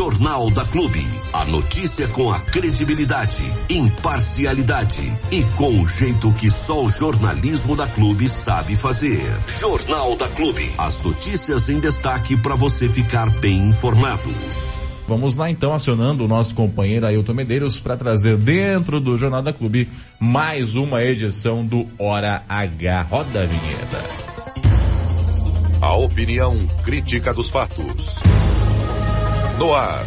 Jornal 0.00 0.50
da 0.50 0.64
Clube. 0.64 1.06
A 1.30 1.44
notícia 1.44 2.08
com 2.08 2.32
a 2.32 2.40
credibilidade, 2.40 3.44
imparcialidade 3.68 5.02
e 5.30 5.42
com 5.58 5.78
o 5.78 5.86
jeito 5.86 6.32
que 6.32 6.50
só 6.50 6.82
o 6.82 6.88
jornalismo 6.88 7.76
da 7.76 7.86
Clube 7.86 8.26
sabe 8.26 8.76
fazer. 8.76 9.20
Jornal 9.60 10.16
da 10.16 10.26
Clube. 10.26 10.70
As 10.78 11.02
notícias 11.02 11.68
em 11.68 11.78
destaque 11.78 12.34
para 12.34 12.56
você 12.56 12.88
ficar 12.88 13.28
bem 13.40 13.68
informado. 13.68 14.34
Vamos 15.06 15.36
lá 15.36 15.50
então, 15.50 15.74
acionando 15.74 16.24
o 16.24 16.28
nosso 16.28 16.54
companheiro 16.54 17.06
Ailton 17.06 17.34
Medeiros 17.34 17.78
para 17.78 17.94
trazer 17.94 18.38
dentro 18.38 19.00
do 19.00 19.18
Jornal 19.18 19.42
da 19.42 19.52
Clube 19.52 19.86
mais 20.18 20.76
uma 20.76 21.02
edição 21.02 21.62
do 21.62 21.86
Hora 21.98 22.42
H. 22.48 23.02
Roda 23.02 23.42
a 23.42 23.44
vinheta. 23.44 24.02
A 25.82 25.94
opinião 25.94 26.56
crítica 26.82 27.34
dos 27.34 27.50
fatos. 27.50 28.18
No 29.60 29.74
ar, 29.74 30.06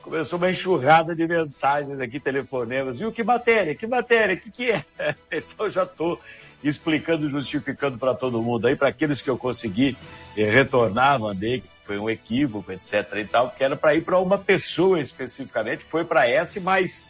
Começou 0.00 0.38
uma 0.38 0.48
enxurrada 0.48 1.14
de 1.14 1.26
mensagens 1.26 2.00
aqui, 2.00 2.20
telefonemas. 2.20 2.98
Viu 2.98 3.12
que 3.12 3.24
matéria? 3.24 3.74
Que 3.74 3.86
matéria? 3.86 4.36
O 4.36 4.38
que, 4.38 4.50
que 4.50 4.70
é? 4.70 4.84
Então 5.30 5.68
já 5.68 5.82
estou 5.82 6.18
explicando, 6.62 7.28
justificando 7.30 7.98
para 7.98 8.14
todo 8.14 8.42
mundo 8.42 8.66
aí, 8.66 8.76
para 8.76 8.88
aqueles 8.88 9.22
que 9.22 9.30
eu 9.30 9.38
consegui 9.38 9.96
eh, 10.36 10.50
retornar, 10.50 11.20
mandei, 11.20 11.60
que 11.60 11.68
foi 11.84 11.98
um 11.98 12.10
equívoco, 12.10 12.72
etc 12.72 13.12
e 13.16 13.24
tal, 13.24 13.50
que 13.50 13.62
era 13.62 13.76
para 13.76 13.94
ir 13.94 14.02
para 14.02 14.18
uma 14.18 14.38
pessoa 14.38 15.00
especificamente, 15.00 15.84
foi 15.84 16.04
para 16.04 16.28
essa, 16.28 16.60
mas 16.60 17.06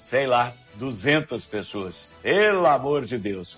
sei 0.00 0.26
lá, 0.26 0.52
200 0.74 1.46
pessoas. 1.46 2.10
Pelo 2.22 2.66
amor 2.66 3.04
de 3.04 3.16
Deus. 3.16 3.56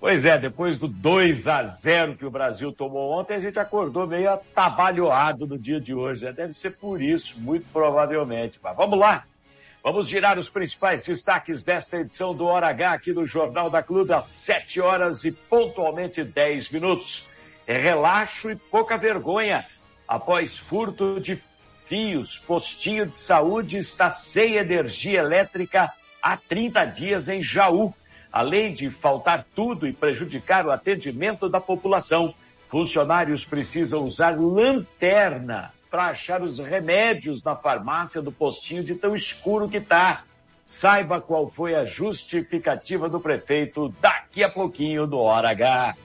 Pois 0.00 0.24
é, 0.24 0.38
depois 0.38 0.78
do 0.78 0.86
2 0.86 1.48
a 1.48 1.64
0 1.64 2.16
que 2.16 2.26
o 2.26 2.30
Brasil 2.30 2.72
tomou 2.72 3.10
ontem, 3.18 3.34
a 3.34 3.40
gente 3.40 3.58
acordou 3.58 4.06
meio 4.06 4.30
atabalhoado 4.30 5.46
no 5.46 5.58
dia 5.58 5.80
de 5.80 5.92
hoje. 5.92 6.24
Né? 6.24 6.32
Deve 6.32 6.52
ser 6.52 6.78
por 6.78 7.02
isso, 7.02 7.40
muito 7.40 7.66
provavelmente. 7.72 8.60
Mas 8.62 8.76
vamos 8.76 8.98
lá. 8.98 9.24
Vamos 9.90 10.10
girar 10.10 10.38
os 10.38 10.50
principais 10.50 11.02
destaques 11.06 11.64
desta 11.64 11.96
edição 11.96 12.34
do 12.34 12.44
Hora 12.44 12.68
H 12.68 12.92
aqui 12.92 13.10
no 13.10 13.24
Jornal 13.24 13.70
da 13.70 13.82
Clube 13.82 14.12
às 14.12 14.28
7 14.28 14.82
horas 14.82 15.24
e 15.24 15.32
pontualmente 15.32 16.22
10 16.22 16.68
minutos. 16.68 17.26
É 17.66 17.80
relaxo 17.80 18.50
e 18.50 18.54
pouca 18.54 18.98
vergonha 18.98 19.66
após 20.06 20.58
furto 20.58 21.18
de 21.18 21.42
fios. 21.86 22.36
Postinho 22.36 23.06
de 23.06 23.16
saúde 23.16 23.78
está 23.78 24.10
sem 24.10 24.56
energia 24.56 25.20
elétrica 25.20 25.90
há 26.22 26.36
30 26.36 26.84
dias 26.84 27.30
em 27.30 27.42
Jaú. 27.42 27.94
Além 28.30 28.74
de 28.74 28.90
faltar 28.90 29.46
tudo 29.54 29.86
e 29.86 29.92
prejudicar 29.94 30.66
o 30.66 30.70
atendimento 30.70 31.48
da 31.48 31.62
população, 31.62 32.34
funcionários 32.66 33.42
precisam 33.42 34.04
usar 34.04 34.38
lanterna 34.38 35.72
para 35.90 36.06
achar 36.06 36.42
os 36.42 36.58
remédios 36.58 37.42
na 37.42 37.56
farmácia 37.56 38.20
do 38.20 38.32
postinho 38.32 38.84
de 38.84 38.94
tão 38.94 39.14
escuro 39.14 39.68
que 39.68 39.78
está. 39.78 40.24
Saiba 40.64 41.20
qual 41.20 41.48
foi 41.48 41.74
a 41.74 41.84
justificativa 41.84 43.08
do 43.08 43.18
prefeito 43.18 43.88
daqui 44.00 44.44
a 44.44 44.50
pouquinho 44.50 45.06
do 45.06 45.18
Hora 45.18 45.50
H. 45.50 45.96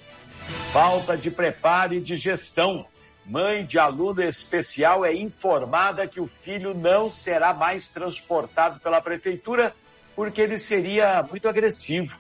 Falta 0.72 1.18
de 1.18 1.30
preparo 1.30 1.94
e 1.94 2.00
de 2.00 2.16
gestão 2.16 2.86
mãe 3.26 3.66
de 3.66 3.80
aluno 3.80 4.22
especial 4.22 5.06
é 5.06 5.14
informada 5.14 6.08
que 6.08 6.20
o 6.20 6.28
filho 6.28 6.74
não 6.74 7.10
será 7.10 7.54
mais 7.54 7.90
transportado 7.90 8.80
pela 8.80 9.02
prefeitura 9.02 9.74
porque 10.16 10.42
ele 10.42 10.58
seria 10.58 11.24
muito 11.24 11.48
agressivo. 11.48 12.18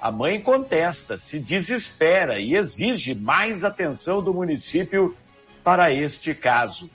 A 0.00 0.10
mãe 0.10 0.40
contesta, 0.40 1.16
se 1.16 1.38
desespera 1.38 2.38
e 2.38 2.56
exige 2.56 3.14
mais 3.14 3.64
atenção 3.64 4.22
do 4.22 4.32
município 4.32 5.16
para 5.62 5.92
este 5.92 6.34
caso. 6.34 6.90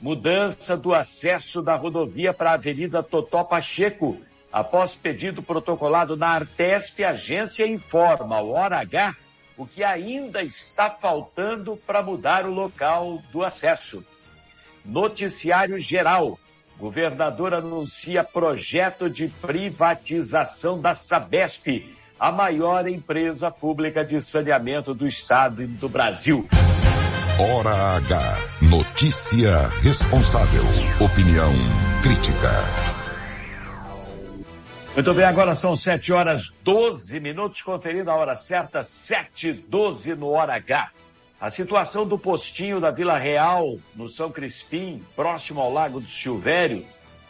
Mudança 0.00 0.76
do 0.76 0.94
acesso 0.94 1.60
da 1.60 1.74
rodovia 1.74 2.32
para 2.32 2.50
a 2.50 2.54
Avenida 2.54 3.02
Totó 3.02 3.42
Pacheco. 3.42 4.16
Após 4.52 4.94
pedido 4.94 5.42
protocolado 5.42 6.16
na 6.16 6.28
Artesp, 6.28 7.04
a 7.04 7.10
agência 7.10 7.66
informa, 7.66 8.40
o 8.40 8.52
hora 8.52 8.78
H, 8.80 9.14
o 9.56 9.66
que 9.66 9.82
ainda 9.82 10.42
está 10.42 10.88
faltando 10.88 11.76
para 11.76 12.02
mudar 12.02 12.46
o 12.46 12.52
local 12.52 13.20
do 13.32 13.44
acesso. 13.44 14.04
Noticiário 14.84 15.78
geral. 15.78 16.38
Governador 16.78 17.54
anuncia 17.54 18.22
projeto 18.22 19.10
de 19.10 19.26
privatização 19.26 20.80
da 20.80 20.94
Sabesp, 20.94 21.84
a 22.20 22.30
maior 22.30 22.86
empresa 22.86 23.50
pública 23.50 24.04
de 24.04 24.20
saneamento 24.20 24.94
do 24.94 25.06
estado 25.06 25.60
e 25.60 25.66
do 25.66 25.88
Brasil. 25.88 26.48
Hora 27.36 27.96
H. 27.96 28.57
Notícia 28.70 29.68
responsável. 29.82 30.60
Opinião 31.02 31.50
crítica. 32.02 32.50
Muito 34.92 35.14
bem, 35.14 35.24
agora 35.24 35.54
são 35.54 35.74
7 35.74 36.12
horas 36.12 36.52
12 36.62 37.18
minutos, 37.18 37.62
conferindo 37.62 38.10
a 38.10 38.14
hora 38.14 38.36
certa, 38.36 38.82
7 38.82 39.54
12 39.54 40.14
no 40.16 40.28
Hora 40.28 40.54
H. 40.56 40.90
A 41.40 41.48
situação 41.48 42.06
do 42.06 42.18
postinho 42.18 42.78
da 42.78 42.90
Vila 42.90 43.16
Real, 43.16 43.78
no 43.96 44.06
São 44.06 44.30
Crispim, 44.30 45.02
próximo 45.16 45.62
ao 45.62 45.72
Lago 45.72 45.98
do 45.98 46.10
Silvério, 46.10 46.84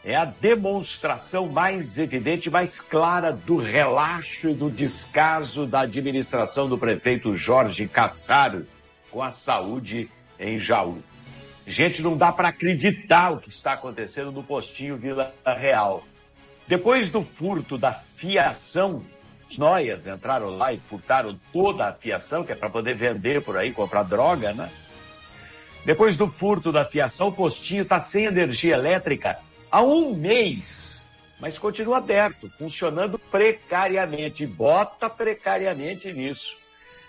é 0.05 0.17
a 0.17 0.25
demonstração 0.25 1.47
mais 1.47 1.99
evidente, 1.99 2.51
mais 2.51 2.81
clara 2.81 3.33
do 3.33 3.59
relaxo 3.59 4.49
e 4.49 4.55
do 4.55 4.69
descaso 4.69 5.67
da 5.67 5.83
administração 5.83 6.69
do 6.69 6.77
prefeito 6.77 7.37
Jorge 7.37 7.87
Cassaro 7.87 8.67
com 9.09 9.23
a 9.23 9.31
saúde 9.31 10.11
em 10.37 10.59
Jaú. 10.59 11.01
Gente, 11.69 12.01
não 12.01 12.17
dá 12.17 12.33
para 12.33 12.49
acreditar 12.49 13.31
o 13.31 13.39
que 13.39 13.51
está 13.51 13.75
acontecendo 13.75 14.33
no 14.33 14.43
postinho 14.43 14.97
Vila 14.97 15.35
Real. 15.45 16.03
Depois 16.67 17.11
do 17.11 17.23
furto 17.23 17.77
da 17.77 17.93
fiação, 17.93 19.05
os 19.51 19.59
noias 19.59 20.05
entraram 20.07 20.49
lá 20.49 20.73
e 20.73 20.79
furtaram 20.79 21.39
toda 21.53 21.87
a 21.87 21.93
fiação, 21.93 22.43
que 22.43 22.53
é 22.53 22.55
para 22.55 22.71
poder 22.71 22.95
vender 22.95 23.43
por 23.43 23.59
aí, 23.59 23.71
comprar 23.71 24.03
droga, 24.03 24.55
né? 24.55 24.71
Depois 25.85 26.17
do 26.17 26.27
furto 26.27 26.73
da 26.73 26.87
fiação, 26.87 27.29
o 27.29 27.33
postinho 27.33 27.83
está 27.83 27.99
sem 27.99 28.25
energia 28.25 28.75
elétrica 28.75 29.39
há 29.71 29.83
um 29.83 30.15
mês, 30.15 31.07
mas 31.39 31.59
continua 31.59 31.99
aberto, 31.99 32.49
funcionando 32.49 33.19
precariamente. 33.19 34.47
Bota 34.47 35.11
precariamente 35.11 36.11
nisso. 36.15 36.57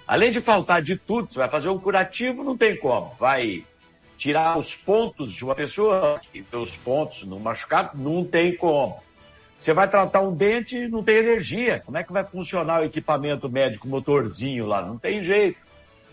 Além 0.05 0.31
de 0.31 0.41
faltar 0.41 0.81
de 0.81 0.97
tudo, 0.97 1.31
você 1.31 1.39
vai 1.39 1.49
fazer 1.49 1.69
um 1.69 1.79
curativo, 1.79 2.43
não 2.43 2.57
tem 2.57 2.75
como. 2.77 3.15
Vai 3.17 3.63
tirar 4.19 4.57
os 4.57 4.75
pontos 4.75 5.31
de 5.31 5.45
uma 5.45 5.55
pessoa, 5.55 6.19
e 6.35 6.43
os 6.51 6.75
pontos 6.75 7.23
no 7.23 7.39
machucado, 7.39 7.97
não 7.97 8.25
tem 8.25 8.53
como. 8.53 9.01
Você 9.57 9.73
vai 9.73 9.89
tratar 9.89 10.19
um 10.19 10.35
dente 10.35 10.89
não 10.89 11.01
tem 11.01 11.15
energia. 11.15 11.81
Como 11.85 11.97
é 11.97 12.03
que 12.03 12.11
vai 12.11 12.25
funcionar 12.25 12.81
o 12.81 12.85
equipamento 12.85 13.49
médico 13.49 13.87
motorzinho 13.87 14.65
lá? 14.65 14.81
Não 14.81 14.97
tem 14.97 15.23
jeito. 15.23 15.57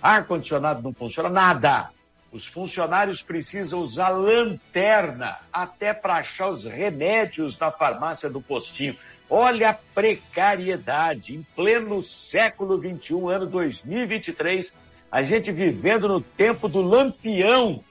Ar-condicionado 0.00 0.82
não 0.82 0.94
funciona, 0.94 1.28
nada. 1.28 1.90
Os 2.30 2.46
funcionários 2.46 3.22
precisam 3.22 3.80
usar 3.80 4.10
lanterna 4.10 5.38
até 5.52 5.92
para 5.92 6.18
achar 6.18 6.48
os 6.48 6.64
remédios 6.64 7.58
na 7.58 7.72
farmácia 7.72 8.30
do 8.30 8.40
postinho. 8.40 8.96
Olha 9.28 9.70
a 9.70 9.74
precariedade. 9.74 11.34
Em 11.34 11.42
pleno 11.56 12.02
século 12.02 12.78
XXI, 12.78 13.14
ano 13.32 13.46
2023, 13.46 14.72
a 15.10 15.22
gente 15.22 15.50
vivendo 15.50 16.06
no 16.06 16.20
tempo 16.20 16.68
do 16.68 16.80
lampião, 16.80 17.82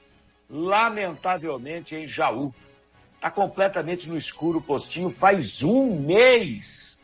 lamentavelmente 0.48 1.94
em 1.94 2.06
Jaú. 2.06 2.54
Está 3.14 3.30
completamente 3.30 4.08
no 4.08 4.16
escuro 4.16 4.58
o 4.58 4.62
postinho. 4.62 5.10
Faz 5.10 5.62
um 5.62 6.00
mês 6.00 6.96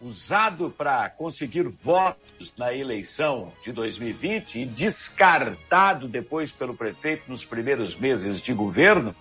usado 0.00 0.70
para 0.70 1.08
conseguir 1.08 1.66
votos 1.68 2.52
na 2.56 2.72
eleição 2.74 3.52
de 3.64 3.72
2020 3.72 4.60
e 4.60 4.66
descartado 4.66 6.06
depois 6.06 6.52
pelo 6.52 6.76
prefeito 6.76 7.30
nos 7.30 7.44
primeiros 7.44 7.96
meses 7.96 8.40
de 8.40 8.52
governo, 8.52 9.14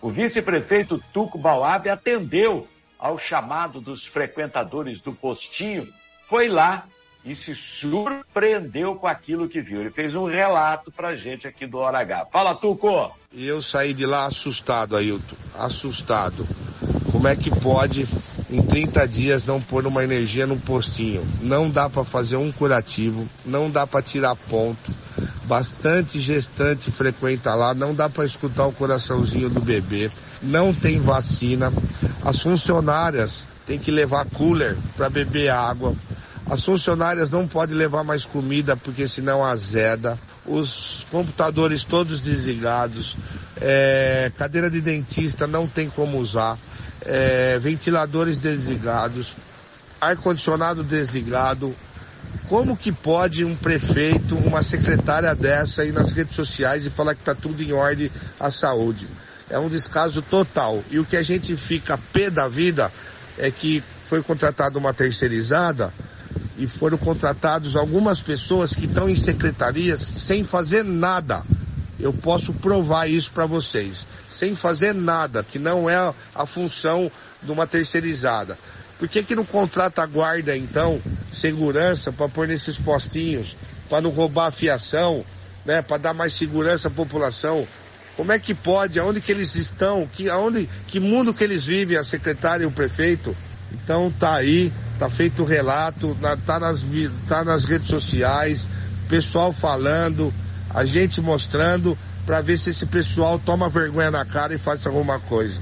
o 0.00 0.10
vice-prefeito 0.10 1.02
Tuco 1.12 1.38
Bauab 1.38 1.88
atendeu 1.88 2.68
ao 2.98 3.18
chamado 3.18 3.80
dos 3.80 4.06
frequentadores 4.06 5.00
do 5.00 5.12
postinho, 5.12 5.92
foi 6.28 6.48
lá 6.48 6.86
e 7.24 7.34
se 7.34 7.54
surpreendeu 7.54 8.96
com 8.96 9.06
aquilo 9.06 9.48
que 9.48 9.60
viu. 9.60 9.80
Ele 9.80 9.90
fez 9.90 10.14
um 10.14 10.26
relato 10.26 10.90
pra 10.90 11.14
gente 11.14 11.46
aqui 11.46 11.66
do 11.66 11.78
Hora 11.78 12.00
H. 12.00 12.26
Fala, 12.32 12.54
Tuco! 12.54 13.12
E 13.32 13.46
eu 13.46 13.62
saí 13.62 13.94
de 13.94 14.04
lá 14.04 14.26
assustado, 14.26 14.96
Ailton, 14.96 15.36
assustado. 15.58 16.46
Como 17.12 17.28
é 17.28 17.36
que 17.36 17.50
pode 17.50 18.06
em 18.50 18.60
30 18.60 19.06
dias 19.06 19.46
não 19.46 19.60
pôr 19.60 19.86
uma 19.86 20.02
energia 20.02 20.46
no 20.46 20.58
postinho? 20.58 21.24
Não 21.40 21.70
dá 21.70 21.88
para 21.88 22.04
fazer 22.04 22.36
um 22.36 22.50
curativo, 22.50 23.28
não 23.44 23.70
dá 23.70 23.86
para 23.86 24.02
tirar 24.02 24.34
ponto. 24.34 24.90
Bastante 25.44 26.18
gestante 26.18 26.90
frequenta 26.90 27.54
lá, 27.54 27.74
não 27.74 27.94
dá 27.94 28.08
para 28.08 28.24
escutar 28.24 28.66
o 28.66 28.72
coraçãozinho 28.72 29.50
do 29.50 29.60
bebê. 29.60 30.10
Não 30.42 30.74
tem 30.74 30.98
vacina. 30.98 31.72
As 32.24 32.40
funcionárias 32.40 33.46
têm 33.66 33.78
que 33.78 33.90
levar 33.90 34.26
cooler 34.30 34.76
para 34.96 35.08
beber 35.08 35.50
água. 35.50 35.94
As 36.52 36.62
funcionárias 36.66 37.30
não 37.30 37.48
podem 37.48 37.74
levar 37.74 38.04
mais 38.04 38.26
comida 38.26 38.76
porque 38.76 39.08
senão 39.08 39.42
azeda. 39.42 40.18
Os 40.44 41.06
computadores 41.10 41.82
todos 41.82 42.20
desligados. 42.20 43.16
É, 43.58 44.30
cadeira 44.36 44.68
de 44.68 44.82
dentista 44.82 45.46
não 45.46 45.66
tem 45.66 45.88
como 45.88 46.18
usar 46.18 46.58
é, 47.06 47.58
ventiladores 47.58 48.38
desligados, 48.38 49.34
ar-condicionado 49.98 50.84
desligado. 50.84 51.74
Como 52.50 52.76
que 52.76 52.92
pode 52.92 53.46
um 53.46 53.56
prefeito, 53.56 54.36
uma 54.36 54.62
secretária 54.62 55.34
dessa 55.34 55.86
ir 55.86 55.92
nas 55.92 56.12
redes 56.12 56.36
sociais 56.36 56.84
e 56.84 56.90
falar 56.90 57.14
que 57.14 57.22
está 57.22 57.34
tudo 57.34 57.62
em 57.62 57.72
ordem 57.72 58.10
a 58.38 58.50
saúde? 58.50 59.08
É 59.48 59.58
um 59.58 59.70
descaso 59.70 60.20
total. 60.20 60.84
E 60.90 60.98
o 60.98 61.04
que 61.06 61.16
a 61.16 61.22
gente 61.22 61.56
fica 61.56 61.98
pé 62.12 62.28
da 62.28 62.46
vida 62.46 62.92
é 63.38 63.50
que 63.50 63.82
foi 64.06 64.22
contratada 64.22 64.78
uma 64.78 64.92
terceirizada 64.92 65.90
e 66.58 66.66
foram 66.66 66.98
contratados 66.98 67.76
algumas 67.76 68.20
pessoas 68.20 68.74
que 68.74 68.86
estão 68.86 69.08
em 69.08 69.14
secretarias 69.14 70.00
sem 70.00 70.44
fazer 70.44 70.84
nada. 70.84 71.42
Eu 71.98 72.12
posso 72.12 72.52
provar 72.52 73.08
isso 73.08 73.30
para 73.32 73.46
vocês, 73.46 74.06
sem 74.28 74.54
fazer 74.54 74.92
nada, 74.92 75.44
que 75.44 75.58
não 75.58 75.88
é 75.88 76.14
a 76.34 76.46
função 76.46 77.10
de 77.42 77.50
uma 77.50 77.66
terceirizada. 77.66 78.58
Por 78.98 79.08
que, 79.08 79.22
que 79.22 79.34
não 79.34 79.44
contrata 79.44 80.04
guarda, 80.06 80.56
então, 80.56 81.00
segurança, 81.32 82.12
para 82.12 82.28
pôr 82.28 82.46
nesses 82.46 82.78
postinhos, 82.78 83.56
para 83.88 84.00
não 84.00 84.10
roubar 84.10 84.46
a 84.46 84.52
fiação, 84.52 85.24
né, 85.64 85.82
para 85.82 85.96
dar 85.96 86.14
mais 86.14 86.34
segurança 86.34 86.88
à 86.88 86.90
população? 86.90 87.66
Como 88.16 88.30
é 88.30 88.38
que 88.38 88.54
pode? 88.54 89.00
Aonde 89.00 89.20
que 89.20 89.32
eles 89.32 89.54
estão? 89.54 90.06
Que, 90.06 90.28
aonde, 90.28 90.68
que 90.86 91.00
mundo 91.00 91.32
que 91.32 91.42
eles 91.42 91.64
vivem, 91.64 91.96
a 91.96 92.04
secretária 92.04 92.64
e 92.64 92.66
o 92.66 92.70
prefeito? 92.70 93.36
Então 93.72 94.12
tá 94.18 94.34
aí, 94.34 94.72
tá 95.02 95.10
feito 95.10 95.42
o 95.42 95.44
relato, 95.44 96.16
tá 96.46 96.60
nas, 96.60 96.86
tá 97.28 97.44
nas 97.44 97.64
redes 97.64 97.88
sociais, 97.88 98.68
pessoal 99.08 99.52
falando, 99.52 100.32
a 100.72 100.84
gente 100.84 101.20
mostrando 101.20 101.98
para 102.24 102.40
ver 102.40 102.56
se 102.56 102.70
esse 102.70 102.86
pessoal 102.86 103.36
toma 103.36 103.68
vergonha 103.68 104.12
na 104.12 104.24
cara 104.24 104.54
e 104.54 104.58
faz 104.58 104.86
alguma 104.86 105.18
coisa. 105.18 105.60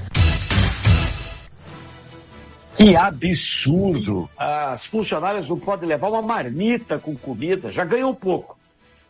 Que 2.77 2.95
absurdo! 2.95 4.29
As 4.37 4.85
funcionárias 4.85 5.49
não 5.49 5.59
podem 5.59 5.89
levar 5.89 6.09
uma 6.09 6.21
marmita 6.21 6.99
com 6.99 7.15
comida, 7.15 7.71
já 7.71 7.83
ganham 7.83 8.13
pouco. 8.13 8.55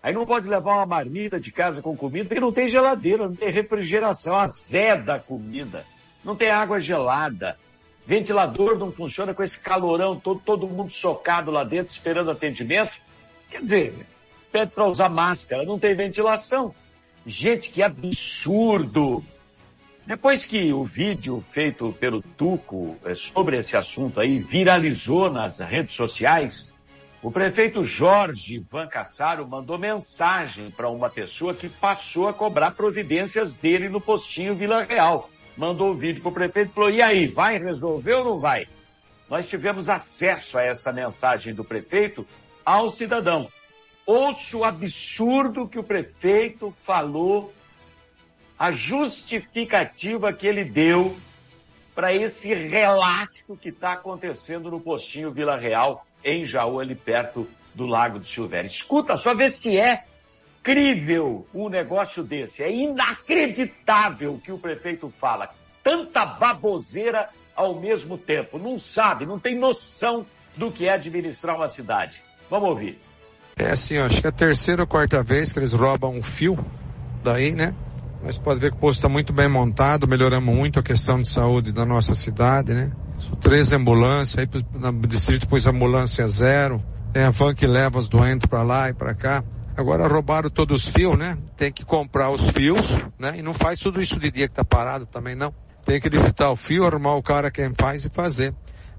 Aí 0.01 0.13
não 0.13 0.25
pode 0.25 0.47
levar 0.47 0.75
uma 0.75 0.85
marmita 0.85 1.41
de 1.41 1.51
casa 1.51 1.81
com 1.81 1.93
comida 1.97 2.23
porque 2.23 2.39
não 2.39 2.53
tem 2.53 2.69
geladeira, 2.69 3.27
não 3.27 3.35
tem 3.35 3.51
refrigeração, 3.51 4.39
azeda 4.39 5.15
a 5.15 5.19
comida, 5.19 5.83
não 6.23 6.37
tem 6.37 6.49
água 6.49 6.79
gelada. 6.79 7.57
Ventilador 8.05 8.77
não 8.77 8.91
funciona 8.91 9.33
com 9.33 9.43
esse 9.43 9.59
calorão 9.59 10.19
todo, 10.19 10.41
todo 10.43 10.67
mundo 10.67 10.91
socado 10.91 11.51
lá 11.51 11.63
dentro 11.63 11.93
esperando 11.93 12.31
atendimento. 12.31 12.91
Quer 13.49 13.61
dizer, 13.61 14.05
pede 14.51 14.71
para 14.71 14.87
usar 14.87 15.09
máscara, 15.09 15.63
não 15.63 15.79
tem 15.79 15.95
ventilação. 15.95 16.73
Gente, 17.25 17.69
que 17.69 17.83
absurdo! 17.83 19.23
Depois 20.05 20.45
que 20.45 20.73
o 20.73 20.83
vídeo 20.83 21.39
feito 21.39 21.93
pelo 21.99 22.21
Tuco 22.21 22.97
eh, 23.05 23.13
sobre 23.13 23.57
esse 23.57 23.77
assunto 23.77 24.19
aí 24.19 24.39
viralizou 24.39 25.31
nas 25.31 25.59
redes 25.59 25.93
sociais, 25.93 26.73
o 27.21 27.31
prefeito 27.31 27.83
Jorge 27.83 28.65
Van 28.69 28.87
Cassaro 28.87 29.47
mandou 29.47 29.77
mensagem 29.77 30.71
para 30.71 30.89
uma 30.89 31.07
pessoa 31.07 31.53
que 31.53 31.69
passou 31.69 32.27
a 32.27 32.33
cobrar 32.33 32.71
providências 32.71 33.55
dele 33.55 33.89
no 33.89 34.01
postinho 34.01 34.55
Vila 34.55 34.83
Real. 34.83 35.29
Mandou 35.61 35.91
o 35.91 35.95
vídeo 35.95 36.21
para 36.21 36.29
o 36.29 36.33
prefeito 36.33 36.71
e 36.71 36.73
falou, 36.73 36.89
e 36.89 37.01
aí, 37.01 37.27
vai 37.27 37.57
resolver 37.57 38.15
ou 38.15 38.25
não 38.25 38.39
vai? 38.39 38.67
Nós 39.29 39.47
tivemos 39.47 39.89
acesso 39.89 40.57
a 40.57 40.63
essa 40.63 40.91
mensagem 40.91 41.53
do 41.53 41.63
prefeito 41.63 42.27
ao 42.65 42.89
cidadão 42.89 43.47
ouço 44.05 44.59
o 44.59 44.63
absurdo 44.65 45.67
que 45.67 45.79
o 45.79 45.83
prefeito 45.83 46.71
falou, 46.71 47.53
a 48.57 48.71
justificativa 48.71 50.33
que 50.33 50.47
ele 50.47 50.63
deu 50.63 51.15
para 51.95 52.13
esse 52.13 52.53
relaxo 52.53 53.55
que 53.57 53.69
está 53.69 53.93
acontecendo 53.93 54.69
no 54.69 54.79
postinho 54.79 55.31
Vila 55.31 55.57
Real, 55.57 56.05
em 56.23 56.45
Jaú, 56.45 56.79
ali 56.79 56.95
perto 56.95 57.47
do 57.73 57.85
Lago 57.85 58.19
do 58.19 58.25
Silvério. 58.25 58.67
Escuta 58.67 59.17
só 59.17 59.33
ver 59.33 59.49
se 59.49 59.77
é 59.77 60.05
crível 60.63 61.45
um 61.53 61.69
negócio 61.69 62.23
desse. 62.23 62.63
É 62.63 62.71
inacreditável 62.71 64.39
que 64.43 64.51
o 64.51 64.57
prefeito 64.57 65.11
fala. 65.19 65.49
Tanta 65.83 66.25
baboseira 66.25 67.29
ao 67.55 67.79
mesmo 67.79 68.17
tempo. 68.17 68.57
Não 68.57 68.77
sabe, 68.77 69.25
não 69.25 69.39
tem 69.39 69.57
noção 69.57 70.25
do 70.55 70.71
que 70.71 70.87
é 70.87 70.93
administrar 70.93 71.55
uma 71.55 71.67
cidade. 71.67 72.21
Vamos 72.49 72.69
ouvir. 72.69 72.99
É 73.57 73.71
assim, 73.71 73.97
ó, 73.97 74.05
acho 74.05 74.21
que 74.21 74.27
é 74.27 74.29
a 74.29 74.33
terceira 74.33 74.83
ou 74.83 74.87
quarta 74.87 75.21
vez 75.21 75.51
que 75.51 75.59
eles 75.59 75.73
roubam 75.73 76.11
um 76.11 76.23
fio 76.23 76.57
daí, 77.23 77.51
né? 77.51 77.73
Mas 78.23 78.37
pode 78.37 78.59
ver 78.59 78.71
que 78.71 78.77
o 78.77 78.79
posto 78.79 78.99
está 78.99 79.09
muito 79.09 79.33
bem 79.33 79.49
montado, 79.49 80.07
melhoramos 80.07 80.53
muito 80.53 80.79
a 80.79 80.83
questão 80.83 81.19
de 81.19 81.27
saúde 81.27 81.71
da 81.71 81.85
nossa 81.85 82.13
cidade, 82.13 82.73
né? 82.73 82.91
São 83.17 83.35
três 83.35 83.73
ambulâncias, 83.73 84.37
aí 84.37 84.63
no 84.73 85.07
distrito 85.07 85.47
pôs 85.47 85.65
ambulância 85.65 86.27
zero, 86.27 86.83
tem 87.11 87.23
a 87.23 87.29
van 87.29 87.53
que 87.53 87.67
leva 87.67 87.97
os 87.97 88.07
doentes 88.07 88.45
para 88.45 88.63
lá 88.63 88.89
e 88.89 88.93
para 88.93 89.13
cá. 89.13 89.43
Agora 89.81 90.07
roubaram 90.07 90.49
todos 90.49 90.85
os 90.85 90.93
fios, 90.93 91.17
né? 91.17 91.37
Tem 91.57 91.71
que 91.71 91.83
comprar 91.83 92.29
os 92.29 92.47
fios, 92.49 92.87
né? 93.17 93.33
E 93.37 93.41
não 93.41 93.51
faz 93.53 93.79
tudo 93.79 93.99
isso 93.99 94.19
de 94.19 94.29
dia 94.29 94.47
que 94.47 94.53
tá 94.53 94.63
parado 94.63 95.07
também 95.07 95.35
não. 95.35 95.51
Tem 95.83 95.99
que 95.99 96.07
licitar 96.07 96.51
o 96.51 96.55
fio, 96.55 96.85
arrumar 96.85 97.15
o 97.15 97.23
cara 97.23 97.49
quem 97.49 97.73
faz 97.73 98.05
e 98.05 98.09
fazer. 98.11 98.53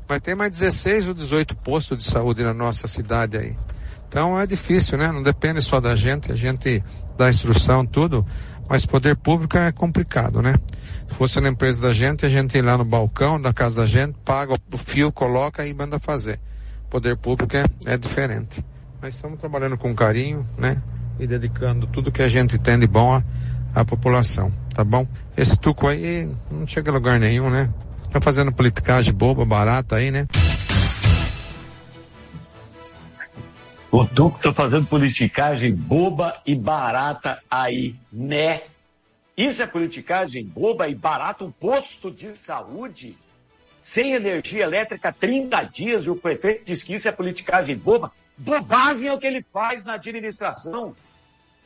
Mas 0.08 0.20
tem 0.20 0.34
mais 0.34 0.50
16 0.50 1.06
ou 1.06 1.14
18 1.14 1.54
postos 1.56 1.98
de 1.98 2.04
saúde 2.04 2.42
na 2.42 2.52
nossa 2.52 2.88
cidade 2.88 3.38
aí. 3.38 3.56
Então 4.08 4.38
é 4.38 4.44
difícil, 4.44 4.98
né? 4.98 5.06
Não 5.12 5.22
depende 5.22 5.62
só 5.62 5.80
da 5.80 5.94
gente, 5.94 6.32
a 6.32 6.34
gente 6.34 6.82
dá 7.16 7.30
instrução, 7.30 7.86
tudo, 7.86 8.26
mas 8.68 8.84
poder 8.84 9.16
público 9.16 9.56
é 9.56 9.70
complicado, 9.70 10.42
né? 10.42 10.56
Se 11.08 11.14
fosse 11.14 11.40
na 11.40 11.48
empresa 11.48 11.80
da 11.80 11.92
gente, 11.92 12.26
a 12.26 12.28
gente 12.28 12.58
ir 12.58 12.62
lá 12.62 12.76
no 12.76 12.84
balcão 12.84 13.40
da 13.40 13.52
casa 13.52 13.82
da 13.82 13.86
gente, 13.86 14.18
paga 14.24 14.54
o 14.72 14.76
fio, 14.76 15.12
coloca 15.12 15.64
e 15.64 15.72
manda 15.72 16.00
fazer. 16.00 16.40
Poder 16.90 17.16
público 17.16 17.56
é, 17.56 17.64
é 17.86 17.96
diferente. 17.96 18.64
Mas 19.02 19.16
estamos 19.16 19.40
trabalhando 19.40 19.76
com 19.76 19.92
carinho, 19.96 20.48
né? 20.56 20.80
E 21.18 21.26
dedicando 21.26 21.88
tudo 21.88 22.12
que 22.12 22.22
a 22.22 22.28
gente 22.28 22.56
tem 22.56 22.78
de 22.78 22.86
bom 22.86 23.12
à, 23.12 23.22
à 23.74 23.84
população, 23.84 24.52
tá 24.72 24.84
bom? 24.84 25.08
Esse 25.36 25.58
tuco 25.58 25.88
aí 25.88 26.32
não 26.48 26.64
chega 26.68 26.88
a 26.88 26.94
lugar 26.94 27.18
nenhum, 27.18 27.50
né? 27.50 27.68
Tá 28.12 28.20
fazendo 28.20 28.52
politicagem 28.52 29.12
boba, 29.12 29.44
barata 29.44 29.96
aí, 29.96 30.12
né? 30.12 30.28
O 33.90 34.04
Duque 34.04 34.36
está 34.36 34.52
fazendo 34.52 34.86
politicagem 34.86 35.74
boba 35.74 36.40
e 36.46 36.54
barata 36.54 37.42
aí, 37.50 37.96
né? 38.12 38.62
Isso 39.36 39.64
é 39.64 39.66
politicagem 39.66 40.46
boba 40.46 40.88
e 40.88 40.94
barata, 40.94 41.42
um 41.42 41.50
posto 41.50 42.08
de 42.08 42.38
saúde 42.38 43.16
sem 43.80 44.12
energia 44.12 44.62
elétrica 44.62 45.12
30 45.12 45.60
dias 45.64 46.04
e 46.04 46.10
o 46.10 46.14
prefeito 46.14 46.66
diz 46.66 46.84
que 46.84 46.94
isso 46.94 47.08
é 47.08 47.12
politicagem 47.12 47.76
boba. 47.76 48.12
Bobagem 48.42 49.08
é 49.08 49.12
o 49.12 49.18
que 49.18 49.26
ele 49.26 49.40
faz 49.52 49.84
na 49.84 49.94
administração. 49.94 50.96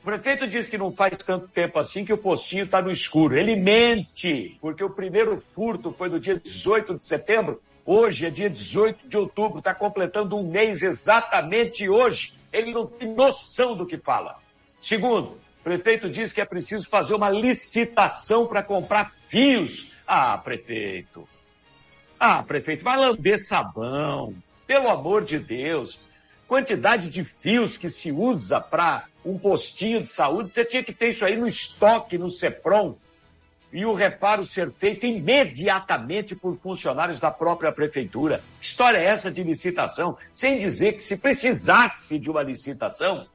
prefeito 0.04 0.46
diz 0.46 0.68
que 0.68 0.76
não 0.76 0.92
faz 0.92 1.16
tanto 1.18 1.48
tempo 1.48 1.78
assim 1.78 2.04
que 2.04 2.12
o 2.12 2.18
postinho 2.18 2.66
está 2.66 2.82
no 2.82 2.90
escuro. 2.90 3.34
Ele 3.34 3.56
mente, 3.56 4.58
porque 4.60 4.84
o 4.84 4.90
primeiro 4.90 5.40
furto 5.40 5.90
foi 5.90 6.10
no 6.10 6.20
dia 6.20 6.38
18 6.38 6.96
de 6.96 7.04
setembro. 7.04 7.62
Hoje 7.84 8.26
é 8.26 8.30
dia 8.30 8.50
18 8.50 9.08
de 9.08 9.16
outubro, 9.16 9.60
está 9.60 9.74
completando 9.74 10.36
um 10.36 10.50
mês 10.50 10.82
exatamente 10.82 11.88
hoje. 11.88 12.34
Ele 12.52 12.74
não 12.74 12.86
tem 12.86 13.14
noção 13.14 13.74
do 13.74 13.86
que 13.86 13.96
fala. 13.96 14.36
Segundo, 14.78 15.38
o 15.60 15.64
prefeito 15.64 16.10
diz 16.10 16.30
que 16.30 16.42
é 16.42 16.44
preciso 16.44 16.86
fazer 16.90 17.14
uma 17.14 17.30
licitação 17.30 18.46
para 18.46 18.62
comprar 18.62 19.14
fios. 19.30 19.90
Ah, 20.06 20.36
prefeito. 20.36 21.26
Ah, 22.20 22.42
prefeito, 22.42 22.84
vai 22.84 22.98
lamber 22.98 23.38
sabão. 23.38 24.34
Pelo 24.66 24.90
amor 24.90 25.24
de 25.24 25.38
Deus. 25.38 25.98
Quantidade 26.46 27.08
de 27.08 27.24
fios 27.24 27.76
que 27.76 27.88
se 27.88 28.12
usa 28.12 28.60
para 28.60 29.04
um 29.24 29.36
postinho 29.36 30.00
de 30.00 30.08
saúde, 30.08 30.54
você 30.54 30.64
tinha 30.64 30.82
que 30.82 30.92
ter 30.92 31.08
isso 31.08 31.24
aí 31.24 31.36
no 31.36 31.48
estoque, 31.48 32.16
no 32.16 32.30
CEPROM, 32.30 32.94
e 33.72 33.84
o 33.84 33.92
reparo 33.92 34.46
ser 34.46 34.70
feito 34.70 35.04
imediatamente 35.04 36.36
por 36.36 36.56
funcionários 36.56 37.18
da 37.18 37.30
própria 37.30 37.72
prefeitura. 37.72 38.40
História 38.60 38.98
é 38.98 39.06
essa 39.06 39.30
de 39.30 39.42
licitação? 39.42 40.16
Sem 40.32 40.60
dizer 40.60 40.92
que 40.92 41.02
se 41.02 41.16
precisasse 41.16 42.18
de 42.18 42.30
uma 42.30 42.42
licitação, 42.42 43.26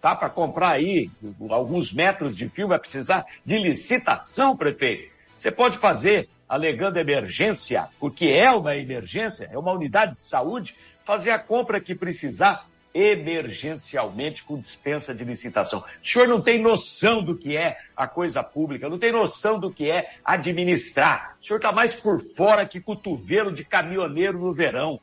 tá? 0.00 0.16
Para 0.16 0.30
comprar 0.30 0.72
aí 0.72 1.10
alguns 1.50 1.92
metros 1.92 2.34
de 2.34 2.48
fio 2.48 2.68
vai 2.68 2.78
precisar 2.78 3.24
de 3.44 3.58
licitação, 3.58 4.56
prefeito. 4.56 5.13
Você 5.36 5.50
pode 5.50 5.78
fazer 5.78 6.28
alegando 6.48 6.98
emergência, 6.98 7.88
porque 7.98 8.26
é 8.26 8.50
uma 8.50 8.76
emergência, 8.76 9.48
é 9.50 9.58
uma 9.58 9.72
unidade 9.72 10.16
de 10.16 10.22
saúde, 10.22 10.74
fazer 11.04 11.30
a 11.30 11.38
compra 11.38 11.80
que 11.80 11.94
precisar 11.94 12.66
emergencialmente 12.94 14.44
com 14.44 14.56
dispensa 14.56 15.12
de 15.12 15.24
licitação. 15.24 15.80
O 15.80 16.06
senhor 16.06 16.28
não 16.28 16.40
tem 16.40 16.62
noção 16.62 17.22
do 17.22 17.36
que 17.36 17.56
é 17.56 17.76
a 17.96 18.06
coisa 18.06 18.42
pública, 18.42 18.88
não 18.88 18.98
tem 18.98 19.10
noção 19.10 19.58
do 19.58 19.72
que 19.72 19.90
é 19.90 20.14
administrar. 20.24 21.36
O 21.42 21.44
senhor 21.44 21.58
está 21.58 21.72
mais 21.72 21.96
por 21.96 22.22
fora 22.36 22.66
que 22.66 22.80
cotovelo 22.80 23.52
de 23.52 23.64
caminhoneiro 23.64 24.38
no 24.38 24.54
verão. 24.54 25.00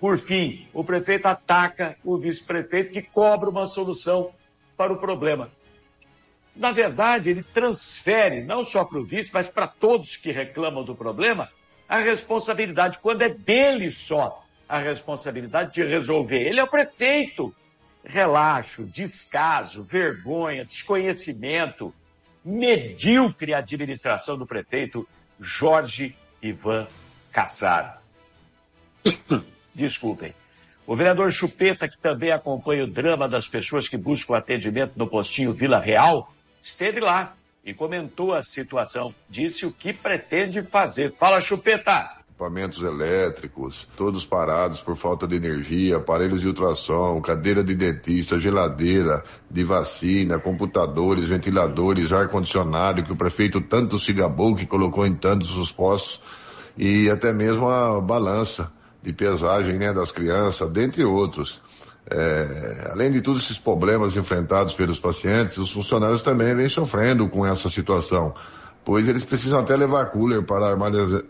Por 0.00 0.18
fim, 0.18 0.66
o 0.72 0.82
prefeito 0.82 1.26
ataca 1.26 1.96
o 2.02 2.18
vice-prefeito 2.18 2.90
que 2.90 3.02
cobra 3.02 3.48
uma 3.48 3.66
solução 3.66 4.32
para 4.76 4.92
o 4.92 4.98
problema. 4.98 5.50
Na 6.54 6.72
verdade, 6.72 7.30
ele 7.30 7.42
transfere, 7.42 8.42
não 8.42 8.64
só 8.64 8.84
para 8.84 8.98
o 8.98 9.04
vice, 9.04 9.30
mas 9.32 9.48
para 9.48 9.66
todos 9.68 10.16
que 10.16 10.32
reclamam 10.32 10.84
do 10.84 10.94
problema, 10.94 11.48
a 11.88 11.98
responsabilidade, 11.98 12.98
quando 12.98 13.22
é 13.22 13.28
dele 13.28 13.90
só 13.90 14.44
a 14.68 14.78
responsabilidade 14.78 15.74
de 15.74 15.84
resolver. 15.84 16.40
Ele 16.40 16.60
é 16.60 16.62
o 16.62 16.70
prefeito. 16.70 17.52
Relaxo, 18.04 18.84
descaso, 18.84 19.82
vergonha, 19.82 20.64
desconhecimento, 20.64 21.92
medíocre 22.44 23.52
administração 23.52 24.38
do 24.38 24.46
prefeito 24.46 25.06
Jorge 25.38 26.16
Ivan 26.40 26.86
Cassar. 27.32 28.00
Desculpem. 29.74 30.34
O 30.86 30.96
vereador 30.96 31.30
Chupeta, 31.30 31.88
que 31.88 31.98
também 31.98 32.32
acompanha 32.32 32.84
o 32.84 32.90
drama 32.90 33.28
das 33.28 33.48
pessoas 33.48 33.88
que 33.88 33.96
buscam 33.96 34.36
atendimento 34.36 34.92
no 34.96 35.06
postinho 35.06 35.52
Vila 35.52 35.78
Real, 35.78 36.32
esteve 36.62 37.00
lá 37.00 37.34
e 37.64 37.74
comentou 37.74 38.34
a 38.34 38.42
situação. 38.42 39.14
Disse 39.28 39.66
o 39.66 39.72
que 39.72 39.92
pretende 39.92 40.62
fazer. 40.62 41.14
Fala, 41.18 41.40
Chupeta! 41.40 42.20
equipamentos 42.40 42.82
elétricos, 42.82 43.86
todos 43.94 44.24
parados 44.24 44.80
por 44.80 44.96
falta 44.96 45.28
de 45.28 45.36
energia, 45.36 45.98
aparelhos 45.98 46.40
de 46.40 46.46
ultrassom, 46.46 47.20
cadeira 47.20 47.62
de 47.62 47.74
dentista, 47.74 48.40
geladeira 48.40 49.22
de 49.50 49.62
vacina, 49.62 50.38
computadores, 50.38 51.28
ventiladores, 51.28 52.10
ar-condicionado, 52.10 53.04
que 53.04 53.12
o 53.12 53.16
prefeito 53.16 53.60
tanto 53.60 53.98
se 53.98 54.14
gabou 54.14 54.56
que 54.56 54.66
colocou 54.66 55.06
em 55.06 55.14
tantos 55.14 55.54
os 55.54 55.70
postos, 55.70 56.22
e 56.78 57.10
até 57.10 57.30
mesmo 57.30 57.68
a 57.68 58.00
balança 58.00 58.72
de 59.02 59.12
pesagem 59.12 59.76
né, 59.78 59.92
das 59.92 60.10
crianças, 60.10 60.70
dentre 60.70 61.04
outros. 61.04 61.60
É, 62.12 62.88
além 62.90 63.10
de 63.12 63.20
todos 63.20 63.44
esses 63.44 63.58
problemas 63.58 64.16
enfrentados 64.16 64.74
pelos 64.74 64.98
pacientes, 64.98 65.58
os 65.58 65.70
funcionários 65.70 66.22
também 66.22 66.54
vêm 66.54 66.68
sofrendo 66.68 67.28
com 67.28 67.46
essa 67.46 67.70
situação 67.70 68.34
pois 68.84 69.08
eles 69.08 69.24
precisam 69.24 69.60
até 69.60 69.76
levar 69.76 70.06
cooler 70.06 70.42
para 70.42 70.66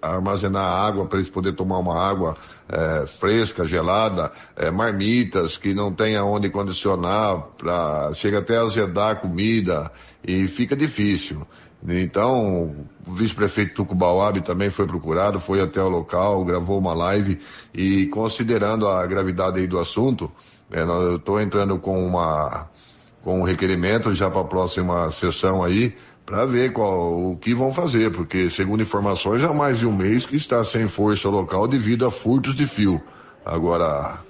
armazenar 0.03 0.65
água, 0.65 1.07
para 1.07 1.19
eles 1.19 1.31
poderem 1.31 1.57
tomar 1.57 1.79
uma 1.79 1.99
água 1.99 2.37
é, 2.69 3.07
fresca, 3.07 3.67
gelada, 3.67 4.31
é, 4.57 4.71
marmitas 4.71 5.57
que 5.57 5.75
não 5.75 5.93
tem 5.93 6.17
aonde 6.17 6.49
condicionar, 6.49 7.49
pra, 7.59 8.13
chega 8.15 8.39
até 8.39 8.57
a 8.57 8.63
azedar 8.63 9.11
a 9.11 9.17
comida 9.17 9.91
e 10.25 10.47
fica 10.47 10.77
difícil. 10.77 11.47
Então, 11.87 12.75
o 13.07 13.13
vice-prefeito 13.13 13.75
Tucubauabe 13.75 14.43
também 14.43 14.69
foi 14.69 14.87
procurado, 14.87 15.41
foi 15.41 15.63
até 15.63 15.83
o 15.83 15.89
local, 15.89 16.45
gravou 16.45 16.79
uma 16.79 16.93
live 16.93 17.41
e 17.75 18.07
considerando 18.09 18.87
a 18.87 19.07
gravidade 19.07 19.59
aí 19.59 19.67
do 19.67 19.79
assunto, 19.79 20.31
eu 20.71 21.17
estou 21.17 21.41
entrando 21.41 21.79
com 21.79 22.07
uma 22.07 22.69
com 23.23 23.41
um 23.41 23.43
requerimento 23.43 24.15
já 24.15 24.31
para 24.31 24.41
a 24.41 24.45
próxima 24.45 25.11
sessão 25.11 25.63
aí, 25.63 25.95
para 26.25 26.47
ver 26.47 26.73
qual, 26.73 27.33
o 27.33 27.37
que 27.37 27.55
vão 27.55 27.73
fazer, 27.73 28.11
porque 28.11 28.49
segundo 28.49 28.83
informações 28.83 29.45
há 29.45 29.53
mais 29.53 29.81
de 29.81 29.87
um 29.87 29.95
mês 29.95 30.25
que 30.25 30.37
está 30.37 30.65
sem 30.65 30.89
força 30.89 31.29
local 31.29 31.69
devido 31.69 32.07
a 32.07 32.11
furtos 32.11 32.55
de 32.55 32.67
fio. 32.67 33.01
Agora, 33.45 34.21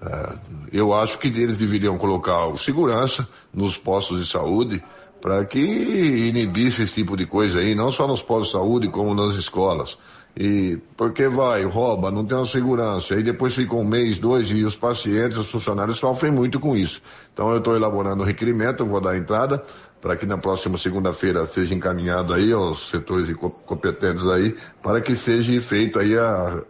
é, 0.00 0.34
eu 0.72 0.94
acho 0.94 1.18
que 1.18 1.28
eles 1.28 1.58
deveriam 1.58 1.98
colocar 1.98 2.56
segurança 2.56 3.28
nos 3.52 3.76
postos 3.76 4.20
de 4.20 4.30
saúde 4.30 4.82
para 5.20 5.44
que 5.44 5.58
inibisse 5.58 6.82
esse 6.82 6.94
tipo 6.94 7.16
de 7.16 7.26
coisa 7.26 7.58
aí, 7.58 7.74
não 7.74 7.90
só 7.90 8.06
nos 8.06 8.22
postos 8.22 8.48
de 8.48 8.52
saúde 8.52 8.88
como 8.88 9.14
nas 9.14 9.34
escolas. 9.34 9.98
E 10.40 10.78
porque 10.96 11.28
vai, 11.28 11.64
rouba, 11.64 12.12
não 12.12 12.24
tem 12.24 12.36
uma 12.36 12.46
segurança. 12.46 13.14
Aí 13.14 13.24
depois 13.24 13.56
fica 13.56 13.74
um 13.74 13.82
mês, 13.84 14.18
dois, 14.18 14.48
e 14.52 14.64
os 14.64 14.76
pacientes, 14.76 15.36
os 15.36 15.50
funcionários 15.50 15.98
sofrem 15.98 16.30
muito 16.30 16.60
com 16.60 16.76
isso. 16.76 17.02
Então 17.34 17.50
eu 17.50 17.58
estou 17.58 17.74
elaborando 17.74 18.22
o 18.22 18.24
requerimento, 18.24 18.86
vou 18.86 19.00
dar 19.00 19.16
entrada 19.16 19.60
para 20.00 20.16
que 20.16 20.24
na 20.26 20.38
próxima 20.38 20.78
segunda-feira 20.78 21.44
seja 21.44 21.74
encaminhado 21.74 22.32
aí 22.32 22.52
aos 22.52 22.88
setores 22.88 23.28
competentes 23.66 24.24
aí, 24.28 24.54
para 24.80 25.00
que 25.00 25.16
seja 25.16 25.60
feito 25.60 25.98
aí 25.98 26.16
a, 26.16 26.62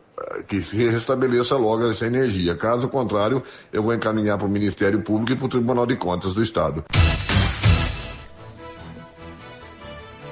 que 0.46 0.62
se 0.62 0.76
restabeleça 0.76 1.54
logo 1.56 1.90
essa 1.90 2.06
energia. 2.06 2.56
Caso 2.56 2.88
contrário, 2.88 3.42
eu 3.70 3.82
vou 3.82 3.92
encaminhar 3.92 4.38
para 4.38 4.46
o 4.46 4.50
Ministério 4.50 5.02
Público 5.02 5.32
e 5.32 5.37
para 5.37 5.46
o 5.46 5.50
Tribunal 5.50 5.87
de 5.87 5.96
Contas 5.98 6.32
do 6.32 6.42
Estado. 6.42 6.84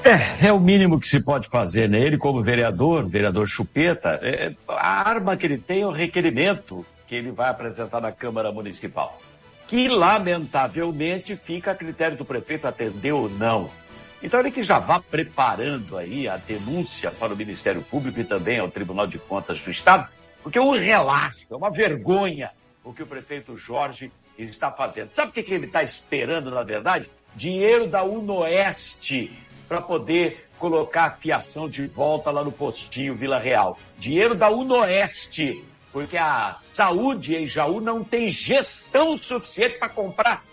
É, 0.07 0.47
é 0.47 0.53
o 0.53 0.61
mínimo 0.61 1.01
que 1.01 1.09
se 1.09 1.21
pode 1.21 1.49
fazer, 1.49 1.89
né? 1.89 2.01
Ele 2.01 2.17
como 2.17 2.43
vereador, 2.43 3.09
vereador 3.09 3.49
Chupeta, 3.49 4.21
é, 4.23 4.55
a 4.69 5.09
arma 5.09 5.37
que 5.37 5.47
ele 5.47 5.59
tem 5.59 5.83
é 5.83 5.87
o 5.87 5.91
requerimento 5.91 6.87
que 7.09 7.15
ele 7.15 7.31
vai 7.31 7.51
apresentar 7.51 8.01
na 8.01 8.13
Câmara 8.13 8.53
Municipal 8.53 9.19
que 9.69 9.89
lamentavelmente 9.89 11.37
fica 11.37 11.73
a 11.73 11.75
critério 11.75 12.17
do 12.17 12.25
prefeito 12.25 12.67
atender 12.67 13.13
ou 13.13 13.29
não. 13.29 13.71
Então 14.23 14.41
ele 14.41 14.51
que 14.51 14.63
já 14.63 14.79
vá 14.79 15.01
preparando 15.01 15.99
aí 15.99 16.29
a 16.29 16.37
denúncia 16.37 17.11
para 17.11 17.35
o 17.35 17.37
Ministério 17.37 17.83
Público 17.83 18.21
e 18.21 18.25
também 18.25 18.59
ao 18.59 18.71
Tribunal 18.71 19.07
de 19.07 19.19
Contas 19.19 19.63
do 19.63 19.71
Estado, 19.71 20.09
porque 20.43 20.59
é 20.59 20.63
um 20.63 20.77
relaxo, 20.77 21.47
é 21.51 21.57
uma 21.57 21.71
vergonha 21.71 22.51
o 22.83 22.93
que 22.93 23.03
o 23.03 23.07
prefeito 23.07 23.57
Jorge 23.59 24.13
está 24.39 24.71
fazendo. 24.71 25.13
Sabe 25.13 25.31
o 25.31 25.33
que, 25.33 25.53
ele 25.53 25.67
está 25.67 25.83
esperando, 25.83 26.51
na 26.51 26.63
verdade? 26.63 27.11
Dinheiro 27.35 27.89
da 27.89 28.05
Unoeste 28.05 29.33
para 29.69 29.81
poder 29.81 30.47
colocar 30.59 31.07
a 31.07 31.11
fiação 31.11 31.69
de 31.69 31.87
volta 31.87 32.31
lá 32.31 32.43
no 32.43 32.53
postinho 32.53 33.15
Vila 33.15 33.39
Real. 33.39 33.79
Dinheiro 33.99 34.35
da 34.35 34.51
Unoeste 34.51 35.65
porque 35.97 36.19
a 36.19 36.59
saúde 36.61 37.35
em 37.35 37.47
Jaú 37.47 37.81
não 37.81 38.05
tem 38.05 38.29
gestão 38.29 39.17
suficiente 39.17 39.79
para 39.79 39.89
comprar 39.89 40.45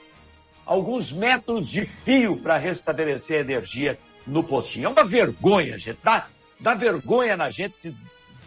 alguns 0.65 1.11
metros 1.11 1.67
de 1.67 1.85
fio 1.85 2.37
para 2.37 2.55
restabelecer 2.55 3.39
a 3.39 3.41
energia 3.41 3.99
no 4.25 4.41
postinho. 4.41 4.85
É 4.85 4.89
uma 4.89 5.03
vergonha, 5.03 5.77
gente. 5.77 5.99
Dá, 6.01 6.27
dá 6.57 6.73
vergonha 6.73 7.35
na 7.35 7.49
gente 7.49 7.93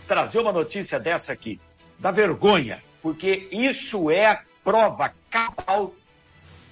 trazer 0.08 0.40
uma 0.40 0.52
notícia 0.52 0.98
dessa 0.98 1.34
aqui. 1.34 1.60
Dá 1.98 2.10
vergonha, 2.10 2.82
porque 3.02 3.46
isso 3.52 4.10
é 4.10 4.30
a 4.30 4.42
prova 4.64 5.12
cabal, 5.28 5.94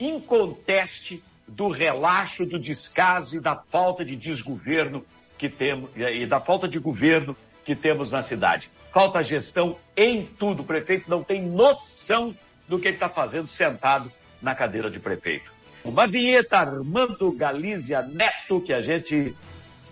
inconteste, 0.00 1.22
do 1.46 1.68
relaxo, 1.68 2.46
do 2.46 2.58
descaso 2.58 3.36
e 3.36 3.40
da 3.40 3.54
falta 3.54 4.04
de 4.04 4.16
desgoverno 4.16 5.04
que 5.36 5.48
temos, 5.48 5.90
e 5.96 6.26
da 6.26 6.40
falta 6.40 6.68
de 6.68 6.78
governo 6.78 7.36
que 7.64 7.74
temos 7.74 8.12
na 8.12 8.22
cidade 8.22 8.70
falta 8.94 9.20
gestão 9.24 9.76
em 9.96 10.24
tudo. 10.24 10.62
O 10.62 10.64
prefeito 10.64 11.10
não 11.10 11.24
tem 11.24 11.44
noção 11.44 12.34
do 12.68 12.78
que 12.78 12.86
ele 12.86 12.96
está 12.96 13.08
fazendo 13.08 13.48
sentado 13.48 14.10
na 14.40 14.54
cadeira 14.54 14.88
de 14.88 15.00
prefeito. 15.00 15.52
Uma 15.84 16.06
vinheta 16.06 16.58
Armando 16.58 17.30
Galícia 17.32 18.00
Neto 18.00 18.60
que 18.60 18.72
a 18.72 18.80
gente 18.80 19.34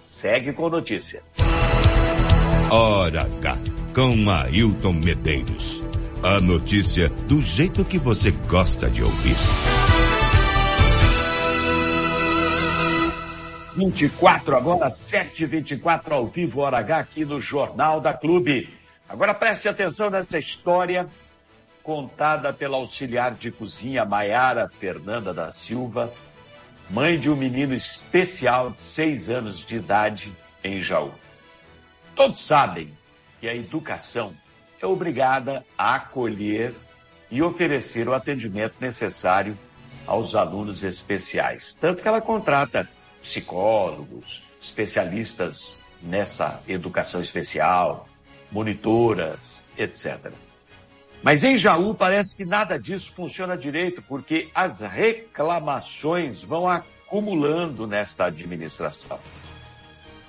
segue 0.02 0.52
com 0.52 0.70
notícia. 0.70 1.22
Hora 2.70 3.22
H, 3.22 3.58
com 3.92 4.30
Ailton 4.30 4.92
Medeiros. 4.92 5.82
A 6.22 6.40
notícia 6.40 7.10
do 7.28 7.42
jeito 7.42 7.84
que 7.84 7.98
você 7.98 8.30
gosta 8.30 8.88
de 8.88 9.02
ouvir. 9.02 9.36
7h24 13.76 14.54
agora, 14.54 14.88
7h24 14.88 16.12
ao 16.12 16.26
vivo, 16.26 16.60
hora 16.60 16.78
H, 16.78 16.98
aqui 16.98 17.24
no 17.24 17.40
Jornal 17.40 18.00
da 18.00 18.12
Clube. 18.12 18.68
Agora 19.08 19.32
preste 19.32 19.68
atenção 19.68 20.10
nessa 20.10 20.38
história 20.38 21.08
contada 21.82 22.52
pela 22.52 22.76
auxiliar 22.76 23.34
de 23.34 23.50
cozinha 23.50 24.04
Maiara 24.04 24.68
Fernanda 24.68 25.32
da 25.32 25.50
Silva, 25.50 26.12
mãe 26.90 27.18
de 27.18 27.30
um 27.30 27.36
menino 27.36 27.74
especial 27.74 28.70
de 28.70 28.78
seis 28.78 29.30
anos 29.30 29.64
de 29.64 29.76
idade 29.76 30.32
em 30.62 30.82
Jaú. 30.82 31.12
Todos 32.14 32.44
sabem 32.44 32.92
que 33.40 33.48
a 33.48 33.54
educação 33.54 34.34
é 34.80 34.86
obrigada 34.86 35.64
a 35.78 35.96
acolher 35.96 36.74
e 37.30 37.42
oferecer 37.42 38.06
o 38.06 38.14
atendimento 38.14 38.74
necessário 38.80 39.56
aos 40.06 40.34
alunos 40.34 40.84
especiais. 40.84 41.74
Tanto 41.80 42.02
que 42.02 42.08
ela 42.08 42.20
contrata 42.20 42.86
psicólogos, 43.22 44.42
especialistas 44.60 45.80
nessa 46.02 46.60
educação 46.66 47.20
especial, 47.20 48.08
monitoras, 48.50 49.64
etc. 49.76 50.32
Mas 51.22 51.44
em 51.44 51.56
Jaú 51.56 51.94
parece 51.94 52.36
que 52.36 52.44
nada 52.44 52.78
disso 52.78 53.12
funciona 53.12 53.56
direito, 53.56 54.02
porque 54.02 54.50
as 54.54 54.80
reclamações 54.80 56.42
vão 56.42 56.68
acumulando 56.68 57.86
nesta 57.86 58.26
administração. 58.26 59.18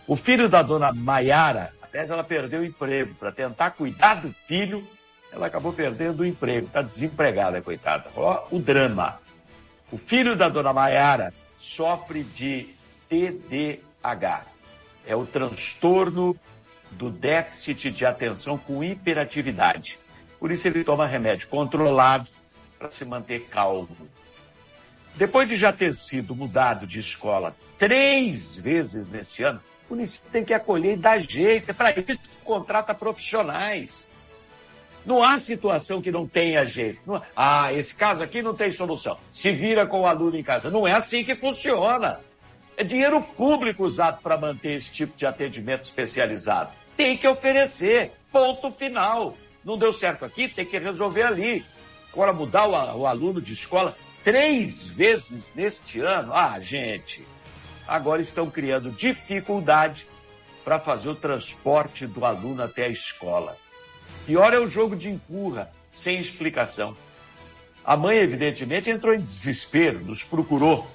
O 0.07 0.15
filho 0.15 0.47
da 0.47 0.61
dona 0.61 0.93
Maiara, 0.93 1.73
até 1.81 2.05
ela 2.05 2.23
perdeu 2.23 2.61
o 2.61 2.65
emprego, 2.65 3.15
para 3.15 3.31
tentar 3.31 3.71
cuidar 3.71 4.15
do 4.15 4.31
filho, 4.47 4.87
ela 5.31 5.47
acabou 5.47 5.73
perdendo 5.73 6.19
o 6.19 6.25
emprego, 6.25 6.67
está 6.67 6.81
desempregada, 6.81 7.61
coitada. 7.61 8.09
Ó, 8.15 8.45
o 8.51 8.59
drama. 8.59 9.19
O 9.91 9.97
filho 9.97 10.35
da 10.35 10.47
dona 10.47 10.71
Maiara 10.71 11.33
sofre 11.57 12.23
de 12.23 12.69
TDAH. 13.13 14.45
É 15.05 15.15
o 15.15 15.25
transtorno 15.25 16.35
do 16.91 17.11
déficit 17.11 17.91
de 17.91 18.05
atenção 18.05 18.57
com 18.57 18.83
hiperatividade. 18.83 19.99
Por 20.39 20.51
isso 20.51 20.67
ele 20.67 20.83
toma 20.83 21.07
remédio 21.07 21.47
controlado 21.47 22.27
para 22.79 22.89
se 22.89 23.05
manter 23.05 23.45
calmo. 23.47 23.95
Depois 25.15 25.47
de 25.47 25.55
já 25.55 25.71
ter 25.71 25.93
sido 25.93 26.35
mudado 26.35 26.87
de 26.87 26.99
escola 26.99 27.55
três 27.77 28.55
vezes 28.55 29.07
neste 29.09 29.43
ano, 29.43 29.61
o 29.87 29.93
município 29.93 30.31
tem 30.31 30.43
que 30.43 30.53
acolher 30.53 30.93
e 30.93 30.97
dar 30.97 31.19
jeito. 31.19 31.69
É 31.69 31.73
para 31.73 31.91
isso 31.91 32.05
que 32.05 32.37
contrata 32.43 32.95
profissionais. 32.95 34.09
Não 35.05 35.21
há 35.21 35.37
situação 35.37 36.01
que 36.01 36.11
não 36.11 36.27
tenha 36.27 36.65
jeito. 36.65 36.99
Não... 37.05 37.21
Ah, 37.35 37.71
esse 37.73 37.93
caso 37.93 38.23
aqui 38.23 38.41
não 38.41 38.55
tem 38.55 38.71
solução. 38.71 39.17
Se 39.31 39.51
vira 39.51 39.85
com 39.85 40.01
o 40.01 40.07
aluno 40.07 40.37
em 40.37 40.43
casa. 40.43 40.71
Não 40.71 40.87
é 40.87 40.95
assim 40.95 41.23
que 41.23 41.35
funciona. 41.35 42.19
É 42.75 42.83
dinheiro 42.83 43.21
público 43.21 43.83
usado 43.83 44.21
para 44.21 44.37
manter 44.37 44.77
esse 44.77 44.91
tipo 44.91 45.15
de 45.15 45.25
atendimento 45.25 45.83
especializado. 45.83 46.71
Tem 46.97 47.17
que 47.17 47.27
oferecer. 47.27 48.11
Ponto 48.31 48.71
final. 48.71 49.37
Não 49.63 49.77
deu 49.77 49.93
certo 49.93 50.25
aqui, 50.25 50.47
tem 50.47 50.65
que 50.65 50.77
resolver 50.77 51.23
ali. 51.23 51.63
Agora 52.11 52.33
mudar 52.33 52.67
o, 52.67 53.01
o 53.01 53.07
aluno 53.07 53.39
de 53.39 53.53
escola 53.53 53.95
três 54.23 54.87
vezes 54.87 55.51
neste 55.55 55.99
ano. 55.99 56.33
Ah, 56.33 56.59
gente, 56.59 57.25
agora 57.87 58.21
estão 58.21 58.49
criando 58.49 58.91
dificuldade 58.91 60.07
para 60.63 60.79
fazer 60.79 61.09
o 61.09 61.15
transporte 61.15 62.07
do 62.07 62.25
aluno 62.25 62.63
até 62.63 62.85
a 62.85 62.89
escola. 62.89 63.57
Pior 64.25 64.53
é 64.53 64.59
o 64.59 64.67
jogo 64.67 64.95
de 64.95 65.09
empurra, 65.09 65.69
sem 65.93 66.19
explicação. 66.19 66.95
A 67.83 67.97
mãe, 67.97 68.17
evidentemente, 68.17 68.89
entrou 68.89 69.13
em 69.13 69.19
desespero, 69.19 69.99
nos 69.99 70.23
procurou. 70.23 70.87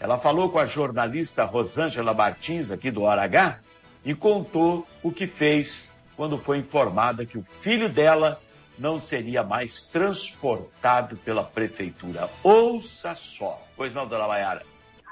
Ela 0.00 0.18
falou 0.18 0.48
com 0.48 0.58
a 0.58 0.64
jornalista 0.64 1.44
Rosângela 1.44 2.14
Martins, 2.14 2.70
aqui 2.70 2.90
do 2.90 3.02
Hora 3.02 3.22
H, 3.22 3.60
e 4.02 4.14
contou 4.14 4.86
o 5.02 5.12
que 5.12 5.26
fez 5.26 5.92
quando 6.16 6.38
foi 6.38 6.58
informada 6.58 7.26
que 7.26 7.36
o 7.36 7.44
filho 7.60 7.92
dela 7.92 8.40
não 8.78 8.98
seria 8.98 9.42
mais 9.42 9.82
transportado 9.88 11.16
pela 11.18 11.44
prefeitura. 11.44 12.30
Ouça 12.42 13.14
só. 13.14 13.60
Pois 13.76 13.94
não, 13.94 14.08
dona 14.08 14.26
Maiara? 14.26 14.62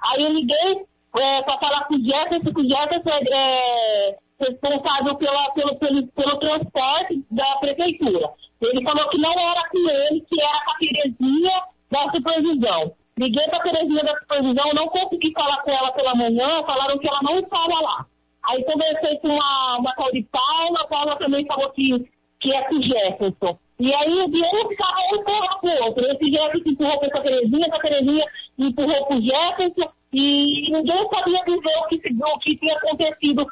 Aí 0.03 0.25
eu 0.25 0.33
liguei 0.33 0.87
é, 1.17 1.43
para 1.43 1.59
falar 1.59 1.85
com 1.85 1.95
o 1.95 2.03
Jefferson, 2.03 2.55
que 2.55 2.61
o 2.61 2.69
Jefferson 2.69 3.11
é, 3.11 4.11
é 4.11 4.17
responsável 4.41 5.17
pela, 5.17 5.51
pelo, 5.51 5.77
pelo, 5.77 6.07
pelo 6.09 6.39
transporte 6.39 7.23
da 7.31 7.57
prefeitura. 7.57 8.31
Ele 8.63 8.83
falou 8.83 9.09
que 9.11 9.19
não 9.19 9.33
era 9.33 9.69
com 9.69 9.79
ele, 9.79 10.21
que 10.23 10.41
era 10.41 10.65
com 10.65 10.71
a 10.71 10.79
Terezinha 10.79 11.63
da 11.91 12.11
supervisão. 12.11 12.95
Liguei 13.19 13.45
para 13.49 13.59
a 13.59 13.63
Terezinha 13.63 14.05
da 14.05 14.17
supervisão, 14.17 14.73
não 14.75 14.89
consegui 14.89 15.33
falar 15.33 15.61
com 15.63 15.71
ela 15.73 15.91
pela 15.93 16.15
manhã, 16.15 16.63
falaram 16.65 16.99
que 16.99 17.09
ela 17.09 17.21
não 17.23 17.41
estava 17.41 17.81
lá. 17.81 18.07
Aí 18.45 18.65
conversei 18.65 19.19
com 19.19 19.29
uma, 19.29 19.79
uma 19.79 19.93
tal 19.95 20.13
de 20.13 20.23
Paula, 20.23 20.81
a 20.81 20.87
Paula 20.87 21.17
também 21.17 21.45
falou 21.47 21.69
que, 21.71 22.09
que 22.39 22.53
é 22.55 22.63
com 22.63 22.77
o 22.77 22.83
Jefferson. 22.83 23.59
E 23.81 23.93
aí 23.95 24.23
o 24.23 24.31
dinheiro 24.31 24.69
ficava 24.69 24.99
um 25.13 25.17
empurrar 25.17 25.61
pro 25.61 25.85
outro. 25.85 26.07
Esse 26.07 26.31
Jefferson 26.31 26.71
empurrou 26.71 26.99
para 26.99 27.09
essa 27.09 27.21
Terezinha, 27.21 27.67
essa 27.67 27.79
Terezinha 27.81 28.25
empurrou 28.59 29.07
pro 29.07 29.21
Jefferson, 29.21 29.91
e 30.13 30.71
ninguém 30.71 31.09
sabia 31.11 31.45
dizer 31.45 31.77
o 31.77 31.89
que, 31.89 31.97
o 32.25 32.39
que 32.39 32.57
tinha 32.57 32.77
acontecido. 32.77 33.47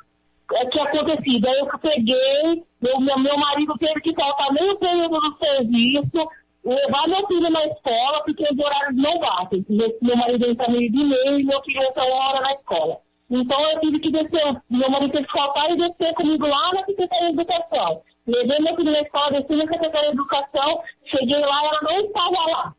É, 0.55 0.66
tinha 0.66 0.85
acontecido. 0.85 1.48
Aí 1.48 1.59
eu 1.59 1.79
peguei, 1.81 2.62
meu, 2.81 3.00
meu 3.00 3.37
marido 3.37 3.76
teve 3.79 4.00
que 4.00 4.14
faltar 4.14 4.52
meio 4.52 4.76
período 4.79 5.20
do 5.20 5.37
serviço, 5.38 6.29
levar 6.66 7.09
meu 7.09 7.26
filho 7.29 7.50
na 7.50 7.64
escola, 7.66 8.22
porque 8.24 8.42
os 8.42 8.59
horários 8.59 8.96
não 8.96 9.18
batem. 9.18 9.64
Meu 9.68 10.16
marido 10.16 10.50
entra 10.50 10.68
meio 10.68 10.90
de 10.90 11.05
meio 11.05 11.38
e 11.38 11.44
meu 11.44 11.62
filho 11.62 11.83
entra 11.83 12.05
uma 12.05 12.29
hora 12.29 12.40
na 12.40 12.52
escola. 12.55 12.98
Então 13.31 13.61
eu 13.70 13.81
tive 13.81 13.98
que 14.00 14.11
descer, 14.11 14.62
meu 14.70 14.88
marido 14.88 15.12
teve 15.12 15.26
que 15.26 15.33
faltar 15.33 15.70
e 15.70 15.76
descer 15.76 16.14
comigo 16.14 16.46
lá 16.46 16.72
na 16.74 16.85
Secretaria 16.85 17.33
de 17.33 17.40
Educação. 17.40 18.02
Levei 18.26 18.59
meu 18.61 18.76
filho 18.76 18.92
na 18.92 19.00
escola, 19.00 19.31
desci 19.33 19.57
na 19.57 19.66
Secretaria 19.66 20.11
de 20.11 20.16
Educação, 20.16 20.81
cheguei 21.05 21.38
lá 21.40 21.64
ela 21.64 21.81
não 21.83 22.00
estava 22.00 22.50
lá. 22.50 22.74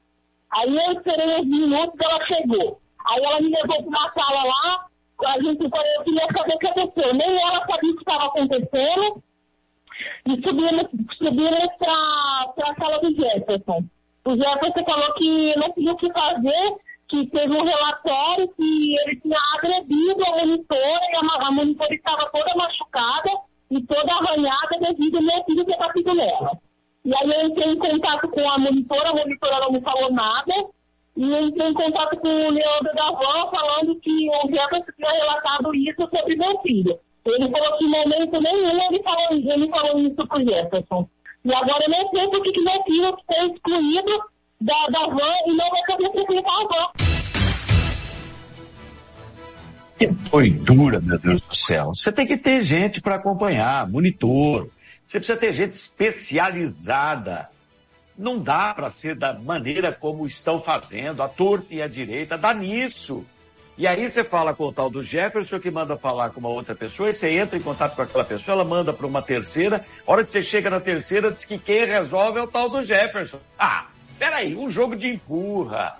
Aí 0.51 0.77
eu 0.77 0.91
esperei 0.93 1.39
uns 1.39 1.45
minutos 1.45 1.99
e 1.99 2.05
ela 2.05 2.25
chegou. 2.25 2.79
Aí 3.09 3.23
ela 3.23 3.41
me 3.41 3.49
levou 3.49 3.83
para 3.83 3.87
uma 3.87 4.11
sala 4.13 4.43
lá, 4.43 4.87
a 5.25 5.41
gente 5.41 5.63
eu 5.63 6.03
queria 6.03 6.27
saber 6.27 6.55
o 6.55 6.59
que 6.59 6.67
aconteceu. 6.67 7.13
Nem 7.13 7.41
ela 7.41 7.65
sabia 7.65 7.91
o 7.91 7.95
que 7.95 8.01
estava 8.01 8.25
acontecendo. 8.25 9.23
E 10.27 10.41
subimos, 10.43 10.87
subimos 11.17 11.69
para 11.79 12.69
a 12.69 12.75
sala 12.77 12.99
do 12.99 13.15
Jefferson. 13.15 13.85
O 14.25 14.35
Jefferson 14.35 14.83
falou 14.83 15.13
que 15.13 15.55
não 15.55 15.71
tinha 15.71 15.93
o 15.93 15.95
que 15.95 16.11
fazer, 16.11 16.75
que 17.07 17.27
teve 17.27 17.53
um 17.53 17.63
relatório 17.63 18.49
que 18.49 18.97
ele 18.99 19.21
tinha 19.21 19.39
agredido 19.55 20.25
a 20.25 20.45
monitora 20.45 21.01
e 21.13 21.15
a, 21.15 21.47
a 21.47 21.51
monitora 21.51 21.95
estava 21.95 22.29
toda 22.29 22.55
machucada 22.55 23.29
e 23.71 23.81
toda 23.83 24.13
arranhada 24.13 24.77
devido 24.81 25.15
ao 25.15 25.23
meu 25.23 25.43
filho 25.45 25.65
ter 25.65 25.77
batido 25.77 26.13
nela. 26.13 26.51
E 27.05 27.15
aí 27.15 27.31
eu 27.31 27.47
entrei 27.47 27.71
em 27.71 27.79
contato 27.79 28.27
com 28.27 28.49
a 28.49 28.57
monitora, 28.57 29.09
a 29.09 29.15
monitora 29.15 29.59
não 29.61 29.71
me 29.71 29.79
falou 29.79 30.11
nada, 30.11 30.53
e 31.15 31.23
eu 31.23 31.47
entrei 31.47 31.69
em 31.69 31.73
contato 31.73 32.17
com 32.17 32.27
o 32.27 32.51
Leandro 32.51 32.93
da 32.93 33.11
Van 33.11 33.49
falando 33.49 33.97
que 34.01 34.29
o 34.29 34.47
Jefferson 34.49 34.91
tinha 34.93 35.09
relatado 35.09 35.73
isso 35.73 36.01
sobre 36.09 36.35
meu 36.35 36.59
filho. 36.59 36.99
Ele 37.29 37.49
falou 37.49 37.77
que 37.77 37.85
em 37.85 37.89
momento 37.89 38.41
nenhum 38.41 38.87
ele 38.89 39.03
falou, 39.03 39.31
ele 39.31 39.69
falou 39.69 39.99
isso 39.99 40.27
pro 40.27 40.43
Jefferson. 40.43 41.09
E 41.43 41.53
agora 41.53 41.83
eu 41.85 41.89
não 41.89 42.09
sei 42.09 42.27
por 42.27 42.41
que 42.41 42.61
meu 42.61 42.83
filho 42.83 43.17
foi 43.25 43.47
excluído 43.47 44.23
da, 44.61 44.87
da 44.87 45.07
van 45.07 45.33
e 45.45 45.53
não 45.53 45.69
vai 45.69 45.81
poder 45.87 46.11
frequentar 46.11 46.51
a 46.51 46.67
van. 46.67 47.07
Que 49.97 50.07
doidura, 50.07 50.99
meu 51.01 51.17
Deus 51.17 51.41
do 51.41 51.55
céu. 51.55 51.87
Você 51.87 52.11
tem 52.11 52.25
que 52.25 52.37
ter 52.37 52.63
gente 52.63 53.01
para 53.01 53.15
acompanhar, 53.15 53.89
monitor. 53.89 54.69
Você 55.05 55.19
precisa 55.19 55.37
ter 55.37 55.53
gente 55.53 55.73
especializada. 55.73 57.49
Não 58.17 58.39
dá 58.39 58.73
para 58.73 58.89
ser 58.89 59.15
da 59.15 59.33
maneira 59.33 59.91
como 59.91 60.25
estão 60.25 60.61
fazendo, 60.61 61.21
a 61.21 61.27
torta 61.27 61.73
e 61.73 61.81
a 61.81 61.87
direita, 61.87 62.37
dá 62.37 62.53
nisso. 62.53 63.25
E 63.77 63.85
aí 63.85 64.09
você 64.09 64.23
fala 64.23 64.55
com 64.55 64.65
o 64.65 64.73
tal 64.73 64.89
do 64.89 65.03
Jefferson 65.03 65.59
que 65.59 65.69
manda 65.69 65.95
falar 65.95 66.31
com 66.31 66.39
uma 66.39 66.49
outra 66.49 66.73
pessoa, 66.73 67.09
e 67.09 67.13
você 67.13 67.29
entra 67.29 67.57
em 67.57 67.61
contato 67.61 67.95
com 67.95 68.01
aquela 68.01 68.25
pessoa, 68.25 68.55
ela 68.55 68.65
manda 68.65 68.91
para 68.91 69.05
uma 69.05 69.21
terceira, 69.21 69.85
a 70.05 70.11
hora 70.11 70.23
que 70.23 70.31
você 70.31 70.41
chega 70.41 70.69
na 70.69 70.79
terceira, 70.79 71.31
diz 71.31 71.45
que 71.45 71.59
quem 71.59 71.85
resolve 71.85 72.39
é 72.39 72.41
o 72.41 72.47
tal 72.47 72.69
do 72.69 72.83
Jefferson. 72.83 73.39
Ah, 73.57 73.87
Peraí, 74.17 74.55
um 74.55 74.69
jogo 74.69 74.95
de 74.95 75.07
empurra. 75.07 75.97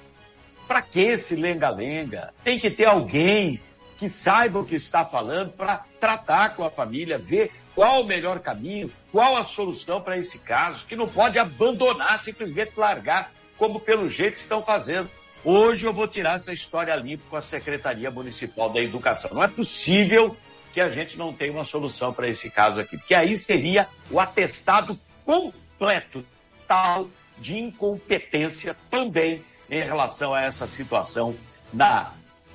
Para 0.68 0.82
que 0.82 1.00
esse 1.00 1.36
lenga-lenga? 1.36 2.34
Tem 2.44 2.60
que 2.60 2.72
ter 2.72 2.86
alguém 2.86 3.62
que 3.98 4.10
saiba 4.10 4.60
o 4.60 4.66
que 4.66 4.76
está 4.76 5.06
falando 5.06 5.52
para 5.52 5.86
tratar 6.00 6.56
com 6.56 6.64
a 6.64 6.70
família, 6.70 7.18
ver 7.18 7.52
qual 7.74 8.02
o 8.02 8.06
melhor 8.06 8.40
caminho, 8.40 8.92
qual 9.12 9.38
a 9.38 9.44
solução 9.44 10.02
para 10.02 10.18
esse 10.18 10.40
caso, 10.40 10.86
que 10.86 10.96
não 10.96 11.08
pode 11.08 11.40
abandonar, 11.40 12.20
simplesmente 12.20 12.78
largar, 12.78 13.32
como 13.58 13.80
pelo 13.80 14.10
jeito 14.10 14.38
estão 14.38 14.62
fazendo. 14.64 15.10
Hoje 15.50 15.86
eu 15.86 15.94
vou 15.94 16.10
tirar 16.10 16.36
essa 16.36 16.52
história 16.52 16.94
limpa 16.94 17.24
com 17.30 17.38
a 17.38 17.42
Secretaria 17.42 18.12
Municipal 18.12 18.70
da 18.70 18.82
Educação. 18.82 19.32
Não 19.34 19.42
é 19.42 19.48
possível 19.48 20.36
que 20.74 20.82
a 20.82 20.90
gente 20.90 21.18
não 21.18 21.32
tenha 21.32 21.54
uma 21.54 21.64
solução 21.64 22.12
para 22.12 22.28
esse 22.28 22.50
caso 22.52 22.82
aqui, 22.82 22.98
porque 22.98 23.16
aí 23.16 23.38
seria 23.38 23.88
o 24.12 24.20
atestado 24.20 25.00
completo, 25.24 26.26
tal 26.68 27.08
de 27.38 27.58
incompetência 27.58 28.76
também 28.92 29.42
em 29.70 29.82
relação 29.82 30.34
a 30.34 30.42
essa 30.42 30.68
situação 30.68 31.34
na 31.72 32.12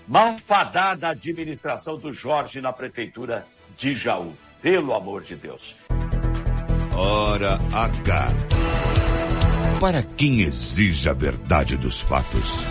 malfadada 0.06 1.08
administração 1.08 1.96
do 1.96 2.12
Jorge 2.12 2.60
na 2.60 2.74
prefeitura 2.74 3.46
de 3.74 3.94
Jaú. 3.94 4.34
Pelo 4.60 4.92
amor 4.92 5.22
de 5.22 5.34
Deus. 5.34 5.74
Hora 6.94 7.58
H. 7.72 8.26
Para 9.82 10.00
quem 10.00 10.42
exige 10.42 11.08
a 11.08 11.12
verdade 11.12 11.76
dos 11.76 12.00
fatos. 12.00 12.64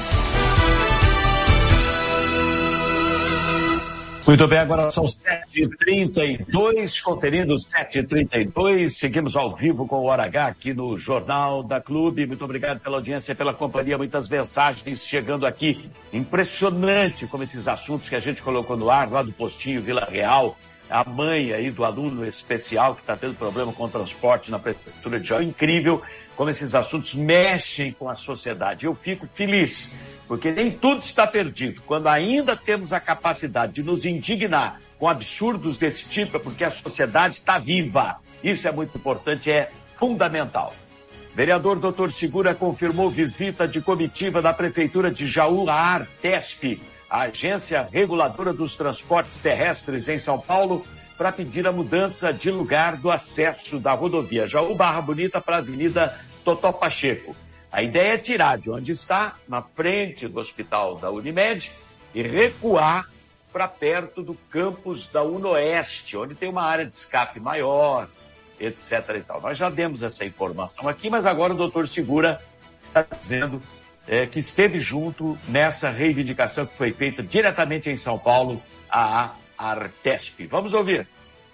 Muito 4.26 4.48
bem, 4.48 4.60
agora 4.60 4.90
são 4.90 5.04
7h32, 5.04 7.02
conferindo 7.02 7.56
7h32. 7.56 8.92
Seguimos 8.92 9.36
ao 9.36 9.58
vivo 9.58 9.86
com 9.86 9.98
o 9.98 10.06
Hora 10.06 10.26
H 10.26 10.48
aqui 10.48 10.74
no 10.74 10.98
Jornal 10.98 11.62
da 11.64 11.82
Clube. 11.82 12.26
Muito 12.26 12.46
obrigado 12.46 12.80
pela 12.80 12.96
audiência, 12.96 13.36
pela 13.36 13.54
companhia, 13.54 13.98
muitas 13.98 14.30
mensagens 14.30 15.06
chegando 15.06 15.46
aqui. 15.46 15.92
Impressionante 16.14 17.28
como 17.28 17.44
esses 17.44 17.68
assuntos 17.68 18.08
que 18.08 18.16
a 18.16 18.22
gente 18.22 18.42
colocou 18.42 18.78
no 18.78 18.90
ar, 18.90 19.12
lá 19.12 19.22
do 19.22 19.34
postinho 19.34 19.82
Vila 19.82 20.08
Real, 20.10 20.56
a 20.92 21.06
mãe 21.10 21.54
aí 21.54 21.72
do 21.72 21.86
aluno 21.86 22.26
especial 22.26 22.96
que 22.96 23.02
está 23.02 23.16
tendo 23.16 23.34
problema 23.34 23.72
com 23.72 23.86
o 23.86 23.90
transporte 23.90 24.52
na 24.52 24.60
prefeitura 24.60 25.20
de 25.20 25.28
Jó. 25.28 25.40
Incrível 25.40 26.02
como 26.36 26.50
esses 26.50 26.76
assuntos 26.76 27.16
mexem 27.16 27.94
com 27.94 28.10
a 28.10 28.16
sociedade. 28.16 28.86
Eu 28.86 28.94
fico 28.94 29.26
feliz 29.34 29.92
porque 30.28 30.52
nem 30.52 30.70
tudo 30.70 31.02
está 31.02 31.26
perdido. 31.26 31.82
Quando 31.86 32.08
ainda 32.08 32.58
temos 32.58 32.92
a 32.92 33.00
capacidade 33.00 33.74
de 33.74 33.84
nos 33.84 34.06
indignar 34.06 34.82
com 35.00 35.08
absurdos 35.08 35.78
desse 35.78 36.08
tipo, 36.08 36.36
é 36.36 36.40
porque 36.40 36.64
a 36.64 36.72
sociedade 36.72 37.38
está 37.38 37.58
viva. 37.58 38.20
Isso 38.44 38.68
é 38.68 38.72
muito 38.72 38.98
importante, 38.98 39.50
é 39.50 39.72
fundamental. 39.94 40.74
Vereador 41.34 41.80
Dr. 41.80 42.10
Segura 42.10 42.54
confirmou 42.54 43.10
visita 43.10 43.66
de 43.66 43.80
comitiva 43.80 44.42
da 44.42 44.52
Prefeitura 44.52 45.10
de 45.10 45.28
Jaú 45.28 45.70
à 45.70 45.76
Artesp, 45.76 46.82
a 47.12 47.24
agência 47.24 47.86
reguladora 47.92 48.54
dos 48.54 48.78
transportes 48.78 49.42
terrestres 49.42 50.08
em 50.08 50.18
São 50.18 50.40
Paulo, 50.40 50.86
para 51.18 51.30
pedir 51.30 51.68
a 51.68 51.72
mudança 51.72 52.32
de 52.32 52.50
lugar 52.50 52.96
do 52.96 53.12
acesso 53.12 53.78
da 53.78 53.92
rodovia 53.92 54.48
Jaú 54.48 54.74
Barra 54.74 55.02
Bonita 55.02 55.42
para 55.42 55.58
a 55.58 55.60
Avenida 55.60 56.18
Totó 56.46 56.72
Pacheco. 56.72 57.36
A 57.70 57.84
ideia 57.84 58.14
é 58.14 58.18
tirar 58.18 58.58
de 58.58 58.72
onde 58.72 58.94
está, 58.94 59.36
na 59.46 59.62
frente 59.62 60.26
do 60.26 60.40
hospital 60.40 60.96
da 60.96 61.12
Unimed, 61.12 61.70
e 62.16 62.24
recuar 62.24 63.10
para 63.52 63.68
perto 63.68 64.24
do 64.24 64.34
campus 64.50 65.10
da 65.10 65.22
Unoeste, 65.22 66.16
onde 66.16 66.34
tem 66.34 66.50
uma 66.50 66.64
área 66.64 66.86
de 66.86 66.96
escape 66.96 67.42
maior, 67.42 68.08
etc. 68.58 69.18
E 69.18 69.22
tal. 69.22 69.42
Nós 69.42 69.58
já 69.58 69.70
demos 69.70 70.02
essa 70.02 70.24
informação 70.24 70.88
aqui, 70.88 71.10
mas 71.10 71.26
agora 71.26 71.54
o 71.54 71.58
doutor 71.58 71.90
Segura 71.90 72.42
está 72.84 73.06
dizendo 73.20 73.62
é, 74.08 74.26
que 74.26 74.40
esteve 74.40 74.80
junto 74.80 75.38
nessa 75.48 75.90
reivindicação 75.90 76.66
que 76.66 76.78
foi 76.78 76.92
feita 76.92 77.22
diretamente 77.24 77.90
em 77.90 77.96
São 77.96 78.18
Paulo, 78.18 78.62
a 78.90 79.36
Artesp. 79.58 80.48
Vamos 80.48 80.74
ouvir. 80.74 81.08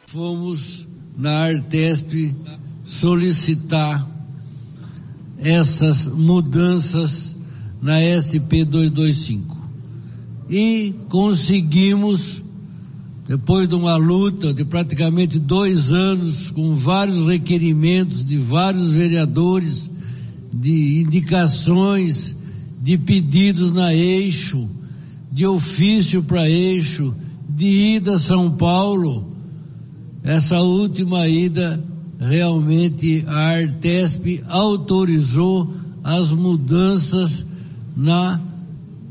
Fomos 0.07 0.87
na 1.15 1.45
Artesp 1.45 2.33
solicitar 2.85 4.07
essas 5.37 6.07
mudanças 6.07 7.37
na 7.81 7.99
SP 7.99 8.63
225. 8.65 9.57
E 10.49 10.95
conseguimos, 11.09 12.41
depois 13.27 13.67
de 13.67 13.75
uma 13.75 13.97
luta 13.97 14.53
de 14.53 14.63
praticamente 14.63 15.37
dois 15.37 15.91
anos, 15.91 16.49
com 16.51 16.73
vários 16.73 17.27
requerimentos 17.27 18.23
de 18.23 18.37
vários 18.37 18.87
vereadores, 18.87 19.89
de 20.53 21.01
indicações, 21.01 22.36
de 22.87 22.97
pedidos 22.97 23.69
na 23.73 23.93
eixo, 23.93 24.65
de 25.29 25.45
ofício 25.45 26.23
para 26.23 26.49
eixo, 26.49 27.13
de 27.49 27.67
ida 27.67 28.15
a 28.15 28.19
São 28.19 28.49
Paulo, 28.49 29.25
essa 30.23 30.61
última 30.61 31.27
ida 31.27 31.83
realmente 32.17 33.25
a 33.27 33.57
Artesp 33.57 34.41
autorizou 34.47 35.69
as 36.01 36.31
mudanças 36.31 37.45
na 37.93 38.39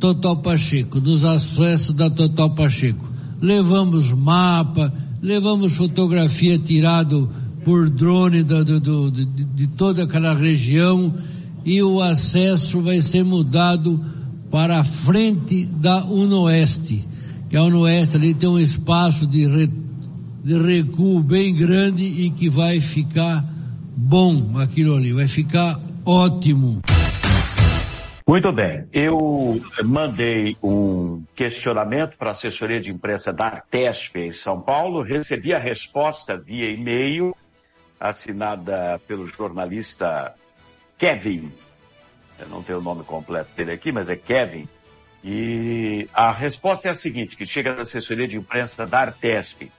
Total 0.00 0.38
Pacheco, 0.38 0.98
nos 0.98 1.22
acessos 1.22 1.94
da 1.94 2.08
Total 2.08 2.48
Pacheco. 2.54 3.06
Levamos 3.42 4.10
mapa, 4.10 4.90
levamos 5.20 5.74
fotografia 5.74 6.58
tirado 6.58 7.28
por 7.62 7.90
drone 7.90 8.42
do, 8.42 8.64
do, 8.64 8.80
do, 8.80 9.10
de, 9.10 9.26
de 9.26 9.66
toda 9.66 10.04
aquela 10.04 10.32
região 10.34 11.12
e 11.66 11.82
o 11.82 12.00
acesso 12.00 12.80
vai 12.80 13.02
ser 13.02 13.24
mudado 13.24 14.02
para 14.50 14.78
a 14.78 14.84
frente 14.84 15.66
da 15.66 16.02
Unoeste, 16.02 17.06
que 17.50 17.56
a 17.58 17.62
Unoeste 17.62 18.16
ali 18.16 18.32
tem 18.32 18.48
um 18.48 18.58
espaço 18.58 19.26
de 19.26 19.46
retorno 19.46 19.86
de 20.46 20.56
recuo 20.56 21.20
bem 21.24 21.52
grande 21.52 22.04
e 22.04 22.30
que 22.30 22.48
vai 22.48 22.80
ficar 22.80 23.44
bom 23.96 24.60
aquilo 24.60 24.94
ali, 24.94 25.12
vai 25.12 25.26
ficar 25.26 25.80
ótimo. 26.04 26.82
Muito 28.24 28.52
bem. 28.52 28.86
Eu 28.92 29.60
mandei 29.84 30.56
um 30.62 31.24
questionamento 31.34 32.16
para 32.16 32.28
a 32.28 32.30
assessoria 32.30 32.80
de 32.80 32.92
imprensa 32.92 33.32
da 33.32 33.46
Artesp 33.46 34.14
em 34.18 34.30
São 34.30 34.60
Paulo, 34.60 35.02
recebi 35.02 35.52
a 35.52 35.58
resposta 35.58 36.36
via 36.36 36.70
e-mail, 36.70 37.34
assinada 37.98 39.00
pelo 39.08 39.26
jornalista 39.26 40.32
Kevin. 40.98 41.52
Eu 42.38 42.48
não 42.48 42.62
tenho 42.62 42.78
o 42.78 42.82
nome 42.82 43.04
completo 43.04 43.50
dele 43.56 43.72
aqui, 43.72 43.90
mas 43.92 44.08
é 44.08 44.16
Kevin. 44.16 44.68
E 45.24 46.08
a 46.12 46.32
resposta 46.32 46.88
é 46.88 46.90
a 46.90 46.94
seguinte, 46.94 47.36
que 47.36 47.46
chega 47.46 47.74
da 47.74 47.82
assessoria 47.82 48.28
de 48.28 48.36
imprensa 48.36 48.86
da 48.86 49.00
Artesp 49.00 49.70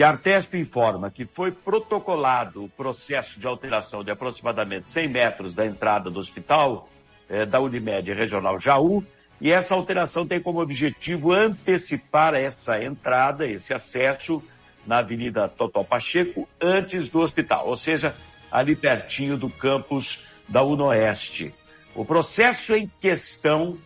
que 0.00 0.02
a 0.02 0.08
Artesp 0.08 0.54
informa 0.54 1.10
que 1.10 1.26
foi 1.26 1.52
protocolado 1.52 2.64
o 2.64 2.68
processo 2.68 3.38
de 3.38 3.46
alteração 3.46 4.02
de 4.02 4.10
aproximadamente 4.10 4.88
100 4.88 5.08
metros 5.08 5.54
da 5.54 5.66
entrada 5.66 6.10
do 6.10 6.18
hospital 6.18 6.88
eh, 7.28 7.44
da 7.44 7.60
Unimed 7.60 8.12
Regional 8.12 8.58
Jaú, 8.58 9.04
e 9.40 9.52
essa 9.52 9.74
alteração 9.74 10.26
tem 10.26 10.40
como 10.40 10.60
objetivo 10.60 11.32
antecipar 11.32 12.34
essa 12.34 12.82
entrada, 12.82 13.46
esse 13.46 13.74
acesso 13.74 14.42
na 14.86 15.00
Avenida 15.00 15.48
Totó 15.48 15.82
Pacheco, 15.82 16.48
antes 16.60 17.08
do 17.08 17.20
hospital, 17.20 17.68
ou 17.68 17.76
seja, 17.76 18.14
ali 18.50 18.74
pertinho 18.74 19.36
do 19.36 19.50
campus 19.50 20.24
da 20.50 20.62
Unoeste. 20.62 21.54
O 21.94 22.04
processo 22.04 22.74
em 22.74 22.90
questão 23.00 23.78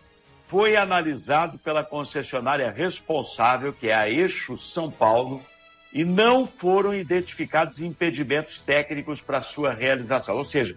foi 0.47 0.75
analisado 0.75 1.57
pela 1.59 1.83
concessionária 1.83 2.71
responsável, 2.71 3.71
que 3.71 3.87
é 3.87 3.93
a 3.93 4.09
Eixo 4.09 4.57
São 4.57 4.91
Paulo, 4.91 5.41
e 5.93 6.03
não 6.03 6.45
foram 6.45 6.93
identificados 6.93 7.81
impedimentos 7.81 8.59
técnicos 8.59 9.21
para 9.21 9.41
sua 9.41 9.73
realização. 9.73 10.35
Ou 10.35 10.43
seja, 10.43 10.75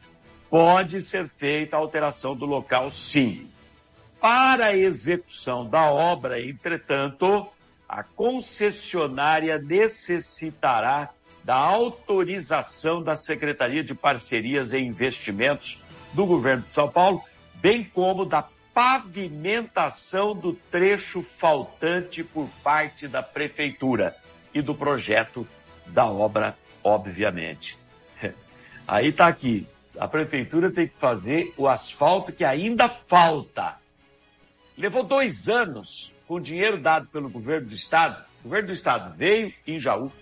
pode 0.48 1.01
ser 1.01 1.29
feita 1.37 1.77
a 1.77 1.81
alteração 1.81 2.37
do 2.37 2.46
local 2.46 2.90
sim. 2.90 3.51
Para 4.20 4.66
a 4.66 4.77
execução 4.77 5.68
da 5.68 5.90
obra, 5.90 6.40
entretanto, 6.40 7.48
a 7.88 8.03
concessionária 8.03 9.59
necessitará 9.59 11.11
da 11.49 11.57
autorização 11.57 13.03
da 13.03 13.17
Secretaria 13.17 13.83
de 13.83 13.95
Parcerias 13.95 14.75
e 14.75 14.81
Investimentos 14.81 15.79
do 16.13 16.27
Governo 16.27 16.65
de 16.65 16.71
São 16.71 16.91
Paulo, 16.91 17.25
bem 17.55 17.83
como 17.83 18.27
da 18.27 18.47
pavimentação 18.75 20.35
do 20.35 20.53
trecho 20.53 21.23
faltante 21.23 22.23
por 22.23 22.47
parte 22.63 23.09
da 23.09 23.23
Prefeitura 23.23 24.15
e 24.53 24.61
do 24.61 24.75
projeto 24.75 25.49
da 25.87 26.05
obra, 26.05 26.55
obviamente. 26.85 27.79
Aí 28.87 29.09
está 29.09 29.27
aqui. 29.27 29.67
A 29.99 30.07
prefeitura 30.07 30.71
tem 30.71 30.87
que 30.87 30.99
fazer 30.99 31.55
o 31.57 31.67
asfalto 31.67 32.31
que 32.31 32.45
ainda 32.45 32.91
falta. 32.91 33.79
Levou 34.77 35.03
dois 35.03 35.49
anos 35.49 36.13
com 36.27 36.39
dinheiro 36.39 36.79
dado 36.79 37.07
pelo 37.07 37.31
governo 37.31 37.69
do 37.69 37.75
estado. 37.75 38.23
O 38.41 38.43
governo 38.45 38.67
do 38.67 38.75
estado 38.75 39.17
veio 39.17 39.51
em 39.67 39.81
Jaú, 39.81 40.13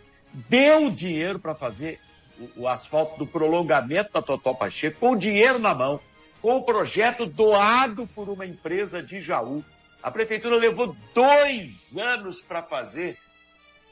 deu 0.49 0.91
dinheiro 0.91 1.39
para 1.39 1.55
fazer 1.55 1.99
o, 2.39 2.63
o, 2.63 2.69
asfalto 2.69 3.19
do 3.19 3.27
prolongamento 3.27 4.13
da 4.13 4.21
Totó 4.21 4.53
Pacheco, 4.53 5.01
com 5.01 5.17
dinheiro 5.17 5.59
na 5.59 5.75
mão, 5.75 5.99
com 6.43 6.57
o 6.57 6.63
projeto 6.63 7.25
doado 7.25 8.07
por 8.15 8.29
uma 8.29 8.45
empresa 8.45 9.03
de 9.03 9.21
Jaú. 9.21 9.65
A 10.03 10.11
prefeitura 10.11 10.57
levou 10.57 10.95
dois 11.15 11.97
anos 11.97 12.43
para 12.43 12.63
fazer 12.63 13.17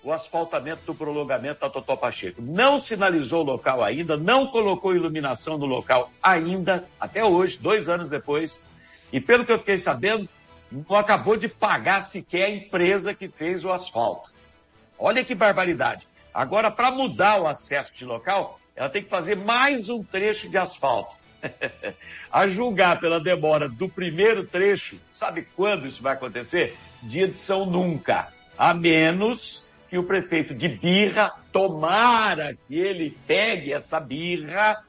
o 0.03 0.13
asfaltamento 0.13 0.85
do 0.85 0.95
prolongamento 0.95 1.61
da 1.61 1.71
Totó 1.71 1.97
Pacheco. 1.97 2.43
Não 2.43 2.79
sinalizou 2.79 3.41
o 3.41 3.47
local 3.47 3.83
ainda, 3.83 4.17
não 4.19 4.49
colocou 4.49 4.95
iluminação 4.95 5.57
no 5.57 5.65
local 5.65 6.11
ainda, 6.23 6.87
até 7.01 7.25
hoje, 7.25 7.59
dois 7.59 7.89
anos 7.89 8.11
depois. 8.11 8.63
E 9.11 9.19
pelo 9.19 9.47
que 9.47 9.53
eu 9.53 9.59
fiquei 9.59 9.79
sabendo, 9.79 10.29
não 10.71 10.97
acabou 10.97 11.39
de 11.39 11.49
pagar 11.49 12.03
sequer 12.03 12.45
a 12.45 12.51
empresa 12.51 13.15
que 13.15 13.29
fez 13.29 13.65
o 13.65 13.73
asfalto. 13.73 14.31
Olha 14.99 15.25
que 15.25 15.35
barbaridade. 15.35 16.07
Agora, 16.35 16.69
para 16.69 16.91
mudar 16.91 17.41
o 17.41 17.47
acesso 17.47 17.95
de 17.95 18.05
local, 18.05 18.59
ela 18.75 18.91
tem 18.91 19.05
que 19.05 19.09
fazer 19.09 19.37
mais 19.37 19.89
um 19.89 20.03
trecho 20.03 20.49
de 20.49 20.59
asfalto. 20.59 21.15
a 22.33 22.49
julgar 22.49 22.99
pela 22.99 23.21
demora 23.21 23.69
do 23.69 23.89
primeiro 23.89 24.45
trecho, 24.45 24.99
sabe 25.13 25.47
quando 25.55 25.87
isso 25.87 26.03
vai 26.03 26.15
acontecer? 26.15 26.75
Dia 27.03 27.29
de 27.29 27.37
São 27.37 27.67
Nunca. 27.67 28.33
A 28.59 28.75
menos 28.75 29.65
que 29.89 29.97
o 29.97 30.03
prefeito 30.03 30.55
de 30.55 30.67
birra, 30.67 31.33
tomara 31.53 32.57
que 32.67 32.77
ele 32.77 33.17
pegue 33.27 33.73
essa 33.73 34.01
birra, 34.01 34.83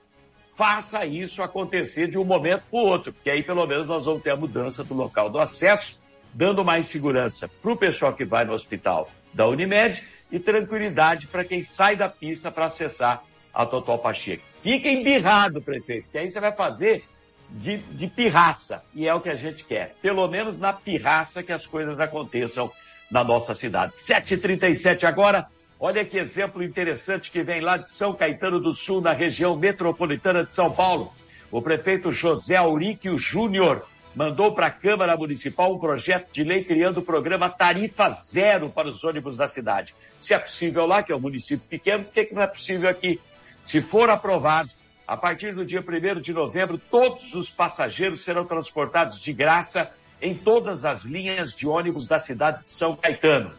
faça 0.56 1.06
isso 1.06 1.44
acontecer 1.44 2.08
de 2.08 2.18
um 2.18 2.24
momento 2.24 2.64
para 2.72 2.80
o 2.80 2.84
outro, 2.84 3.14
porque 3.14 3.30
aí 3.30 3.44
pelo 3.44 3.68
menos 3.68 3.88
nós 3.88 4.06
vamos 4.06 4.24
ter 4.24 4.32
a 4.32 4.36
mudança 4.36 4.84
do 4.84 4.96
local 4.96 5.30
do 5.30 5.38
acesso, 5.38 6.02
dando 6.34 6.66
mais 6.66 6.88
segurança 6.88 7.48
para 7.48 7.72
o 7.72 7.78
pessoal 7.78 8.14
que 8.14 8.26
vai 8.26 8.46
no 8.46 8.54
hospital 8.54 9.10
da 9.34 9.48
Unimed 9.48 10.04
e 10.32 10.40
tranquilidade 10.40 11.28
para 11.28 11.44
quem 11.44 11.64
sai 11.64 11.96
da 11.96 12.10
pista 12.10 12.52
para 12.52 12.66
acessar 12.66 13.24
a 13.54 13.66
Total 13.66 13.98
Pacheco. 13.98 14.44
Fica 14.62 14.90
embirrado, 14.90 15.62
prefeito, 15.62 16.10
que 16.12 16.18
aí 16.18 16.30
você 16.30 16.40
vai 16.40 16.52
fazer 16.52 17.04
de, 17.50 17.78
de 17.78 18.08
pirraça, 18.08 18.84
e 18.94 19.08
é 19.08 19.14
o 19.14 19.22
que 19.22 19.30
a 19.30 19.36
gente 19.36 19.64
quer. 19.64 19.96
Pelo 20.02 20.28
menos 20.28 20.60
na 20.60 20.74
pirraça 20.74 21.44
que 21.44 21.54
as 21.54 21.66
coisas 21.66 22.00
aconteçam 22.00 22.72
na 23.10 23.24
nossa 23.24 23.54
cidade. 23.54 23.94
7h37 23.94 25.04
agora. 25.04 25.48
Olha 25.80 26.06
que 26.06 26.18
exemplo 26.18 26.64
interessante 26.64 27.30
que 27.30 27.44
vem 27.44 27.62
lá 27.62 27.78
de 27.78 27.90
São 27.90 28.14
Caetano 28.14 28.60
do 28.60 28.74
Sul, 28.74 29.02
na 29.02 29.12
região 29.12 29.56
metropolitana 29.56 30.44
de 30.44 30.54
São 30.54 30.72
Paulo. 30.72 31.14
O 31.52 31.62
prefeito 31.62 32.12
José 32.12 32.56
Auríquio 32.56 33.18
Júnior 33.18 33.86
mandou 34.16 34.54
para 34.54 34.68
a 34.68 34.72
Câmara 34.72 35.18
Municipal 35.18 35.74
um 35.74 35.78
projeto 35.78 36.32
de 36.32 36.44
lei 36.44 36.64
criando 36.64 37.00
o 37.00 37.04
programa 37.04 37.50
Tarifa 37.50 38.10
Zero 38.10 38.70
para 38.70 38.88
os 38.88 39.04
ônibus 39.04 39.38
da 39.38 39.46
cidade. 39.46 39.94
Se 40.18 40.34
é 40.34 40.40
possível 40.40 40.86
lá, 40.86 41.04
que 41.04 41.12
é 41.12 41.16
um 41.16 41.20
município 41.20 41.68
pequeno, 41.68 42.06
por 42.06 42.14
que, 42.14 42.26
que 42.26 42.34
não 42.34 42.42
é 42.42 42.48
possível 42.48 42.90
aqui? 42.90 43.20
Se 43.66 43.82
for 43.82 44.10
aprovado, 44.10 44.70
a 45.06 45.18
partir 45.18 45.54
do 45.54 45.66
dia 45.66 45.82
1 45.82 46.22
de 46.22 46.34
novembro, 46.34 46.78
todos 46.78 47.36
os 47.36 47.52
passageiros 47.52 48.24
serão 48.24 48.46
transportados 48.46 49.22
de 49.22 49.34
graça 49.34 49.92
em 50.22 50.34
todas 50.34 50.86
as 50.86 51.04
linhas 51.04 51.54
de 51.54 51.68
ônibus 51.68 52.08
da 52.08 52.18
cidade 52.18 52.64
de 52.64 52.70
São 52.70 52.96
Caetano. 52.96 53.52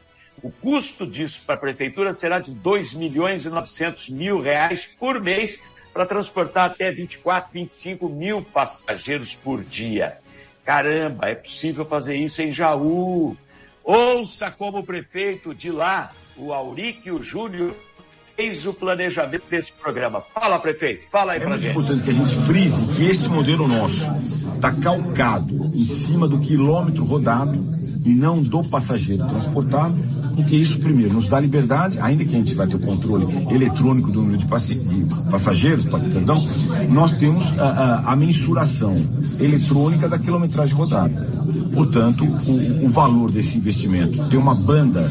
O 0.43 0.51
custo 0.51 1.07
disso 1.07 1.43
para 1.47 1.55
a 1.55 1.59
prefeitura 1.59 2.15
será 2.15 2.41
de 2.41 2.51
2 2.51 2.95
milhões 2.95 3.45
e 3.45 3.51
900 3.51 4.09
mil 4.09 4.41
reais 4.41 4.87
por 4.99 5.21
mês 5.21 5.63
para 5.93 6.07
transportar 6.07 6.71
até 6.71 6.91
24, 6.91 7.51
25 7.53 8.09
mil 8.09 8.43
passageiros 8.43 9.35
por 9.35 9.63
dia. 9.63 10.19
Caramba, 10.67 11.29
é 11.29 11.37
possível 11.37 11.85
fazer 11.85 12.17
isso 12.17 12.43
em 12.43 12.53
Jaú. 12.53 13.37
Ouça 13.85 14.51
como 14.51 14.79
o 14.79 14.85
prefeito 14.85 15.55
de 15.55 15.71
lá, 15.71 16.11
o 16.37 16.53
Auríquio 16.53 17.23
Júnior, 17.23 17.73
fez 18.35 18.67
o 18.67 18.75
planejamento 18.75 19.45
desse 19.49 19.73
programa. 19.73 20.21
Fala, 20.35 20.59
prefeito, 20.59 21.09
fala 21.09 21.33
aí 21.33 21.39
é 21.39 21.41
pra 21.41 21.51
muito 21.51 21.69
importante 21.69 22.03
que 22.03 22.11
a 22.11 22.13
gente 22.13 22.35
frise 22.47 22.97
que 22.97 23.07
esse 23.07 23.29
modelo 23.29 23.69
nosso 23.69 24.13
está 24.57 24.75
calcado 24.83 25.71
em 25.73 25.85
cima 25.85 26.27
do 26.27 26.41
quilômetro 26.41 27.05
rodado 27.05 27.55
e 28.05 28.13
não 28.13 28.43
do 28.43 28.65
passageiro 28.65 29.25
transportado, 29.29 29.95
porque 30.37 30.55
isso, 30.55 30.79
primeiro, 30.79 31.15
nos 31.15 31.29
dá 31.29 31.41
liberdade, 31.41 31.99
ainda 32.01 32.25
que 32.25 32.35
a 32.35 32.39
gente 32.39 32.55
vai 32.55 32.67
ter 32.67 32.77
o 32.77 32.79
controle 32.79 33.27
eletrônico 33.51 34.11
do 34.13 34.21
número 34.21 34.39
de, 34.39 34.47
passageiros, 35.31 35.87
pa- 35.87 35.99
perdão, 35.99 36.41
nós 36.91 37.13
temos 37.13 37.59
a, 37.59 37.65
a- 37.65 38.13
a 38.13 38.17
mensuração 38.17 38.95
eletrônica 39.41 40.09
da 40.09 40.19
quilometragem 40.19 40.75
rodada. 40.75 41.27
Portanto, 41.73 42.25
o, 42.25 42.87
o 42.87 42.89
valor 42.89 43.31
desse 43.31 43.57
investimento 43.59 44.23
tem 44.29 44.39
uma 44.39 44.55
banda 44.55 45.11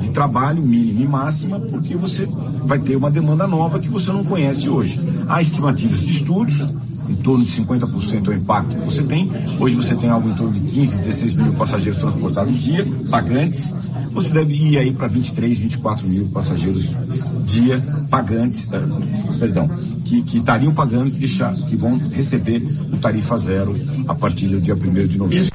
de 0.00 0.10
trabalho 0.10 0.62
mínima 0.62 1.00
e 1.02 1.06
máxima, 1.08 1.60
porque 1.60 1.96
você 1.96 2.26
vai 2.64 2.78
ter 2.78 2.96
uma 2.96 3.10
demanda 3.10 3.46
nova 3.46 3.78
que 3.78 3.88
você 3.88 4.10
não 4.12 4.24
conhece 4.24 4.68
hoje. 4.68 5.00
Há 5.28 5.40
estimativas 5.40 6.00
de 6.00 6.10
estudos, 6.10 6.62
em 7.08 7.14
torno 7.16 7.44
de 7.44 7.50
50% 7.50 8.26
é 8.26 8.30
o 8.30 8.34
impacto 8.34 8.70
que 8.76 8.84
você 8.84 9.02
tem. 9.02 9.30
Hoje 9.58 9.74
você 9.74 9.94
tem 9.94 10.08
algo 10.10 10.28
em 10.28 10.34
torno 10.34 10.52
de 10.52 10.60
15, 10.60 10.98
16 10.98 11.34
mil 11.36 11.52
passageiros 11.54 12.00
transportados 12.00 12.54
dia, 12.62 12.86
pagantes. 13.10 13.74
Você 14.12 14.30
deve 14.32 14.54
ir 14.54 14.78
aí 14.78 14.92
para 14.92 15.06
23, 15.08 15.58
24 15.58 16.06
mil 16.06 16.28
passageiros 16.28 16.88
dia, 17.44 17.82
pagantes, 18.10 18.66
eh, 18.72 18.80
perdão, 19.38 19.68
que, 20.04 20.22
que 20.22 20.38
estariam 20.38 20.72
pagando, 20.72 21.10
deixar, 21.10 21.52
que 21.54 21.76
vão 21.76 21.96
receber 22.08 22.62
o 22.92 22.96
tarifa 22.98 23.36
zero 23.38 23.74
a 24.08 24.14
partir 24.14 24.48
do 24.48 24.60
dia 24.60 24.74
1 24.74 24.78
de 25.08 25.18
novembro. 25.18 25.50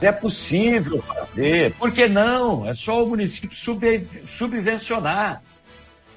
É 0.00 0.12
possível 0.12 1.02
fazer. 1.02 1.74
Por 1.74 1.90
que 1.90 2.06
não? 2.06 2.68
É 2.68 2.74
só 2.74 3.04
o 3.04 3.08
município 3.08 3.56
sub- 3.56 4.06
subvencionar. 4.26 5.42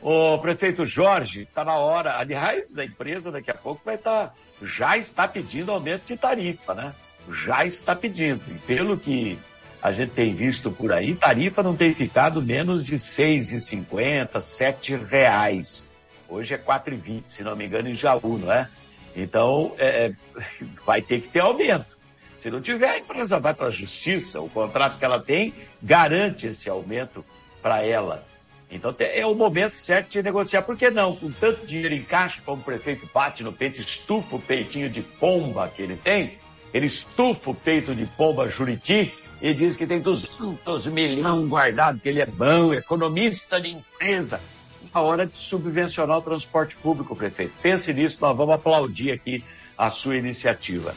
O 0.02 0.38
prefeito 0.38 0.86
Jorge 0.86 1.42
está 1.42 1.66
na 1.66 1.76
hora, 1.76 2.18
aliás, 2.18 2.72
da 2.72 2.86
empresa 2.86 3.32
daqui 3.32 3.50
a 3.50 3.56
pouco 3.56 3.82
vai 3.84 3.96
estar, 3.96 4.34
já 4.62 4.98
está 4.98 5.28
pedindo 5.28 5.72
aumento 5.72 6.06
de 6.06 6.18
tarifa, 6.18 6.74
né? 6.74 6.94
Já 7.32 7.66
está 7.66 7.96
pedindo. 7.96 8.42
E 8.50 8.58
pelo 8.60 8.98
que 8.98 9.38
a 9.82 9.92
gente 9.92 10.12
tem 10.12 10.34
visto 10.34 10.72
por 10.72 10.94
aí, 10.94 11.16
tarifa 11.16 11.64
não 11.64 11.76
tem 11.76 11.94
ficado 11.94 12.42
menos 12.42 12.86
de 12.86 12.92
R$ 12.92 12.98
6,50, 12.98 14.40
7 14.40 14.96
reais. 14.96 15.96
Hoje 16.30 16.54
é 16.54 16.58
4,20, 16.58 17.24
se 17.26 17.44
não 17.44 17.56
me 17.56 17.66
engano, 17.66 17.90
em 17.90 17.96
Jaú, 17.96 18.38
não 18.38 18.52
é? 18.52 18.70
Então, 19.16 19.74
é, 19.78 20.12
vai 20.86 21.02
ter 21.02 21.22
que 21.22 21.30
ter 21.30 21.40
aumento. 21.40 21.98
Se 22.38 22.52
não 22.52 22.62
tiver, 22.62 22.90
a 22.90 23.00
empresa 23.00 23.40
vai 23.40 23.54
para 23.54 23.68
a 23.68 23.72
justiça. 23.72 24.40
O 24.40 24.50
contrato 24.50 25.00
que 25.00 25.06
ela 25.06 25.20
tem 25.20 25.54
garante 25.82 26.46
esse 26.46 26.70
aumento 26.70 27.26
para 27.62 27.84
ela. 27.84 28.24
Então 28.70 28.94
é 29.00 29.26
o 29.26 29.34
momento 29.34 29.76
certo 29.76 30.10
de 30.10 30.22
negociar. 30.22 30.62
Por 30.62 30.78
que 30.78 30.90
não? 30.90 31.16
Com 31.16 31.32
tanto 31.32 31.66
dinheiro 31.66 31.96
em 31.96 32.04
caixa, 32.04 32.42
como 32.46 32.62
o 32.62 32.66
prefeito 32.66 33.10
bate 33.14 33.44
no 33.44 33.54
peito, 33.54 33.80
estufa 33.80 34.36
o 34.36 34.42
peitinho 34.42 34.90
de 34.90 35.02
pomba 35.02 35.72
que 35.74 35.82
ele 35.82 35.96
tem, 35.96 36.38
ele 36.74 36.86
estufa 36.86 37.52
o 37.52 37.56
peito 37.56 37.96
de 37.96 38.06
pomba 38.06 38.50
Juriti 38.50 39.14
e 39.42 39.54
diz 39.54 39.76
que 39.76 39.88
tem 39.88 40.02
200 40.02 40.86
milhões 40.88 41.48
guardado, 41.48 42.00
que 42.00 42.10
ele 42.10 42.22
é 42.22 42.26
bom, 42.26 42.74
economista 42.74 43.62
de 43.62 43.70
empresa. 43.70 44.42
A 44.94 45.02
hora 45.02 45.26
de 45.26 45.36
subvencionar 45.38 46.18
o 46.18 46.22
transporte 46.22 46.76
público, 46.76 47.16
prefeito. 47.16 47.54
Pense 47.62 47.94
nisso, 47.94 48.18
nós 48.20 48.36
vamos 48.36 48.56
aplaudir 48.56 49.12
aqui 49.12 49.44
a 49.78 49.90
sua 49.90 50.18
iniciativa. 50.18 50.94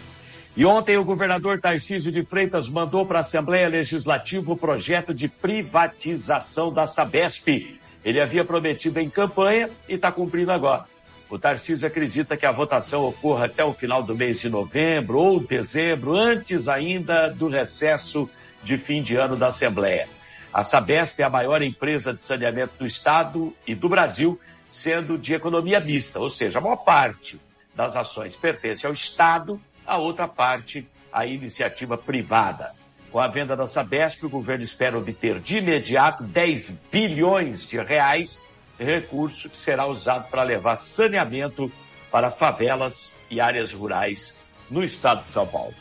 E 0.57 0.65
ontem 0.65 0.99
o 0.99 1.05
governador 1.05 1.61
Tarcísio 1.61 2.11
de 2.11 2.25
Freitas 2.25 2.69
mandou 2.69 3.07
para 3.07 3.19
a 3.19 3.21
Assembleia 3.21 3.69
Legislativa 3.69 4.53
o 4.53 4.57
projeto 4.57 5.15
de 5.15 5.29
privatização 5.29 6.73
da 6.73 6.87
Sabesp. 6.87 7.79
Ele 8.05 8.21
havia 8.21 8.45
prometido 8.45 8.99
em 8.99 9.09
campanha 9.09 9.71
e 9.89 9.95
está 9.95 10.11
cumprindo 10.11 10.51
agora. 10.51 10.87
O 11.29 11.39
Tarcísio 11.39 11.87
acredita 11.87 12.37
que 12.37 12.45
a 12.45 12.51
votação 12.51 13.05
ocorra 13.05 13.47
até 13.47 13.65
o 13.65 13.73
final 13.73 14.03
do 14.03 14.17
mês 14.17 14.41
de 14.41 14.51
novembro 14.51 15.19
ou 15.19 15.39
dezembro, 15.39 16.17
antes 16.17 16.67
ainda 16.67 17.29
do 17.29 17.49
recesso 17.49 18.29
de 18.65 18.77
fim 18.77 19.01
de 19.01 19.15
ano 19.15 19.37
da 19.37 19.47
Assembleia. 19.47 20.09
A 20.53 20.65
Sabesp 20.65 21.21
é 21.21 21.25
a 21.25 21.31
maior 21.31 21.63
empresa 21.63 22.13
de 22.13 22.21
saneamento 22.21 22.73
do 22.77 22.85
Estado 22.85 23.55
e 23.65 23.77
do 23.77 23.89
Brasil, 23.89 24.41
sendo 24.67 25.17
de 25.17 25.33
economia 25.33 25.79
mista, 25.79 26.19
ou 26.19 26.29
seja, 26.29 26.59
a 26.59 26.61
maior 26.61 26.79
parte 26.79 27.41
das 27.73 27.95
ações 27.95 28.35
pertence 28.35 28.85
ao 28.85 28.93
Estado, 28.93 29.61
a 29.87 29.99
outra 29.99 30.29
parte 30.29 30.87
à 31.13 31.27
iniciativa 31.27 31.97
privada. 31.97 32.75
Com 33.11 33.19
a 33.19 33.27
venda 33.27 33.57
da 33.57 33.67
Sabesp, 33.67 34.25
o 34.25 34.31
governo 34.31 34.63
espera 34.63 34.97
obter 34.97 35.41
de 35.41 35.59
imediato 35.59 36.23
10 36.23 36.71
bilhões 36.93 37.67
de 37.67 37.77
reais, 37.79 38.41
recurso 38.79 39.49
que 39.51 39.57
será 39.57 39.87
usado 39.87 40.31
para 40.31 40.43
levar 40.43 40.77
saneamento 40.77 41.71
para 42.11 42.31
favelas 42.31 43.15
e 43.31 43.41
áreas 43.41 43.73
rurais 43.73 44.41
no 44.71 44.85
estado 44.85 45.23
de 45.23 45.29
São 45.29 45.47
Paulo. 45.47 45.75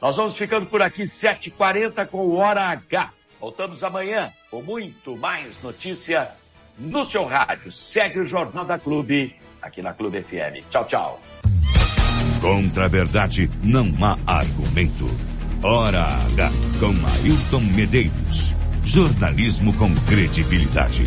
Nós 0.00 0.16
vamos 0.16 0.36
ficando 0.36 0.66
por 0.66 0.80
aqui, 0.80 1.02
7h40 1.02 2.06
com 2.06 2.18
o 2.18 2.36
Hora 2.36 2.62
H. 2.62 3.12
Voltamos 3.38 3.84
amanhã 3.84 4.32
com 4.50 4.62
muito 4.62 5.16
mais 5.16 5.62
notícia 5.62 6.30
no 6.78 7.04
seu 7.04 7.24
rádio. 7.26 7.70
Segue 7.70 8.20
o 8.20 8.24
Jornal 8.24 8.64
da 8.64 8.78
Clube, 8.78 9.36
aqui 9.60 9.82
na 9.82 9.92
Clube 9.92 10.22
FM. 10.22 10.64
Tchau, 10.70 10.84
tchau. 10.86 11.20
Contra 12.40 12.86
a 12.86 12.88
verdade 12.88 13.50
não 13.62 13.92
há 14.00 14.16
argumento. 14.26 15.08
Hora 15.62 16.02
H 16.02 16.50
com 16.78 16.86
Ailton 17.06 17.60
Medeiros. 17.74 18.54
Jornalismo 18.82 19.74
com 19.74 19.94
credibilidade. 20.06 21.04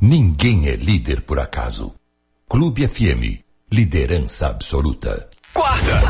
Ninguém 0.00 0.68
é 0.68 0.76
líder 0.76 1.22
por 1.22 1.38
acaso. 1.38 1.94
Clube 2.48 2.88
FM. 2.88 3.42
Liderança 3.70 4.46
absoluta. 4.46 5.28
Quarta. 5.52 6.02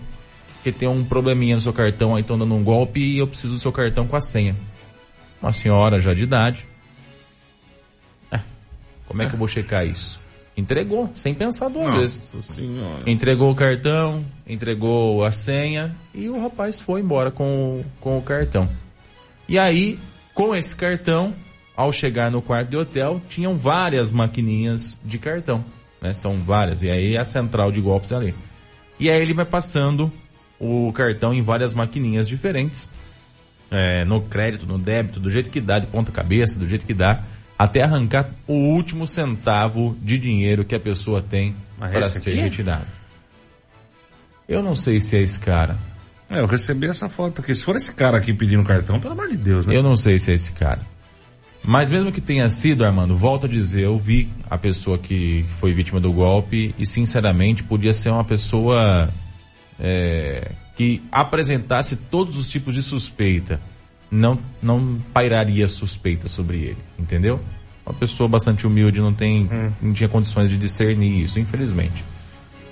Porque 0.58 0.72
tem 0.72 0.88
um 0.88 1.04
probleminha 1.04 1.54
no 1.54 1.60
seu 1.60 1.72
cartão, 1.72 2.14
aí 2.14 2.20
estão 2.22 2.36
dando 2.38 2.54
um 2.54 2.62
golpe 2.64 3.00
e 3.00 3.18
eu 3.18 3.26
preciso 3.26 3.54
do 3.54 3.58
seu 3.58 3.72
cartão 3.72 4.06
com 4.06 4.16
a 4.16 4.20
senha. 4.20 4.54
Uma 5.40 5.52
senhora 5.52 6.00
já 6.00 6.12
de 6.12 6.24
idade. 6.24 6.66
É, 8.30 8.40
como 9.06 9.22
é 9.22 9.26
que 9.26 9.34
eu 9.34 9.38
vou 9.38 9.48
checar 9.48 9.86
isso? 9.86 10.18
Entregou, 10.56 11.08
sem 11.14 11.32
pensar 11.32 11.68
duas 11.68 11.86
Nossa 11.86 11.98
vezes. 12.00 12.44
senhora. 12.44 13.08
Entregou 13.08 13.52
o 13.52 13.54
cartão, 13.54 14.24
entregou 14.46 15.24
a 15.24 15.30
senha 15.30 15.94
e 16.12 16.28
o 16.28 16.40
rapaz 16.42 16.80
foi 16.80 17.00
embora 17.00 17.30
com, 17.30 17.78
o- 17.78 17.84
com 18.00 18.18
o 18.18 18.22
cartão. 18.22 18.68
E 19.48 19.56
aí, 19.56 19.96
com 20.34 20.54
esse 20.56 20.74
cartão, 20.74 21.32
ao 21.76 21.92
chegar 21.92 22.28
no 22.32 22.42
quarto 22.42 22.70
de 22.70 22.76
hotel, 22.76 23.20
tinham 23.28 23.56
várias 23.56 24.10
maquininhas 24.10 24.98
de 25.04 25.16
cartão. 25.18 25.64
Né? 26.02 26.12
São 26.12 26.38
várias. 26.42 26.82
E 26.82 26.90
aí 26.90 27.16
a 27.16 27.24
central 27.24 27.70
de 27.70 27.80
golpes 27.80 28.10
é 28.10 28.16
ali. 28.16 28.34
E 28.98 29.08
aí 29.08 29.22
ele 29.22 29.32
vai 29.34 29.44
passando 29.46 30.12
o 30.60 30.92
cartão 30.92 31.32
em 31.32 31.42
várias 31.42 31.72
maquininhas 31.72 32.28
diferentes. 32.28 32.88
é, 33.70 34.04
no 34.04 34.22
crédito, 34.22 34.66
no 34.66 34.78
débito, 34.78 35.20
do 35.20 35.30
jeito 35.30 35.50
que 35.50 35.60
dá, 35.60 35.78
de 35.78 35.86
ponta 35.88 36.10
cabeça, 36.10 36.58
do 36.58 36.66
jeito 36.66 36.86
que 36.86 36.94
dá, 36.94 37.22
até 37.58 37.82
arrancar 37.84 38.30
o 38.46 38.54
último 38.54 39.06
centavo 39.06 39.94
de 40.00 40.16
dinheiro 40.18 40.64
que 40.64 40.74
a 40.74 40.80
pessoa 40.80 41.20
tem 41.20 41.54
Mas 41.78 41.90
para 41.92 42.02
ser 42.04 42.30
aqui? 42.30 42.40
retirado. 42.40 42.86
Eu 44.48 44.62
não 44.62 44.74
sei 44.74 45.00
se 45.00 45.16
é 45.16 45.20
esse 45.20 45.38
cara. 45.38 45.76
É, 46.30 46.40
eu 46.40 46.46
recebi 46.46 46.86
essa 46.86 47.08
foto 47.08 47.40
aqui. 47.42 47.54
Se 47.54 47.62
for 47.62 47.76
esse 47.76 47.92
cara 47.92 48.16
aqui 48.18 48.32
pedindo 48.32 48.62
cartão, 48.64 48.98
pelo 49.00 49.12
amor 49.12 49.28
de 49.28 49.36
Deus, 49.36 49.66
né? 49.66 49.76
Eu 49.76 49.82
não 49.82 49.94
sei 49.94 50.18
se 50.18 50.30
é 50.30 50.34
esse 50.34 50.52
cara. 50.52 50.80
Mas 51.62 51.90
mesmo 51.90 52.10
que 52.12 52.20
tenha 52.20 52.48
sido, 52.48 52.84
Armando, 52.84 53.16
volto 53.16 53.44
a 53.44 53.48
dizer, 53.48 53.84
eu 53.84 53.98
vi 53.98 54.30
a 54.48 54.56
pessoa 54.56 54.96
que 54.96 55.44
foi 55.60 55.72
vítima 55.72 56.00
do 56.00 56.10
golpe 56.12 56.74
e 56.78 56.86
sinceramente 56.86 57.62
podia 57.62 57.92
ser 57.92 58.10
uma 58.10 58.24
pessoa 58.24 59.10
é, 59.78 60.52
que 60.76 61.02
apresentasse 61.10 61.96
todos 61.96 62.36
os 62.36 62.50
tipos 62.50 62.74
de 62.74 62.82
suspeita. 62.82 63.60
Não, 64.10 64.38
não 64.62 64.98
pairaria 65.12 65.68
suspeita 65.68 66.28
sobre 66.28 66.58
ele, 66.58 66.78
entendeu? 66.98 67.40
Uma 67.84 67.94
pessoa 67.94 68.28
bastante 68.28 68.66
humilde 68.66 69.00
não 69.00 69.12
tem, 69.12 69.48
não 69.80 69.92
tinha 69.92 70.08
condições 70.08 70.50
de 70.50 70.56
discernir 70.56 71.22
isso, 71.22 71.38
infelizmente. 71.38 72.02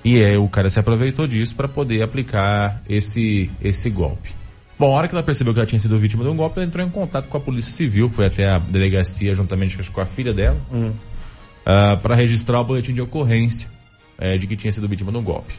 E 0.04 0.22
aí 0.24 0.36
o 0.36 0.48
cara 0.48 0.70
se 0.70 0.78
aproveitou 0.78 1.26
disso 1.26 1.56
para 1.56 1.68
poder 1.68 2.02
aplicar 2.02 2.80
esse, 2.88 3.50
esse 3.60 3.90
golpe. 3.90 4.30
Bom, 4.78 4.92
a 4.92 4.98
hora 4.98 5.08
que 5.08 5.14
ela 5.14 5.24
percebeu 5.24 5.54
que 5.54 5.58
ela 5.58 5.66
tinha 5.66 5.80
sido 5.80 5.98
vítima 5.98 6.22
de 6.22 6.30
um 6.30 6.36
golpe, 6.36 6.58
ela 6.58 6.66
entrou 6.66 6.86
em 6.86 6.90
contato 6.90 7.28
com 7.28 7.36
a 7.36 7.40
Polícia 7.40 7.72
Civil, 7.72 8.10
foi 8.10 8.26
até 8.26 8.46
a 8.46 8.58
delegacia 8.58 9.34
juntamente 9.34 9.76
com 9.90 10.00
a 10.00 10.04
filha 10.04 10.34
dela, 10.34 10.60
para 12.02 12.14
registrar 12.14 12.60
o 12.60 12.64
boletim 12.64 12.92
de 12.92 13.00
ocorrência 13.00 13.70
eh, 14.18 14.36
de 14.36 14.46
que 14.46 14.54
tinha 14.54 14.72
sido 14.72 14.86
vítima 14.86 15.10
de 15.10 15.18
um 15.18 15.24
golpe. 15.24 15.54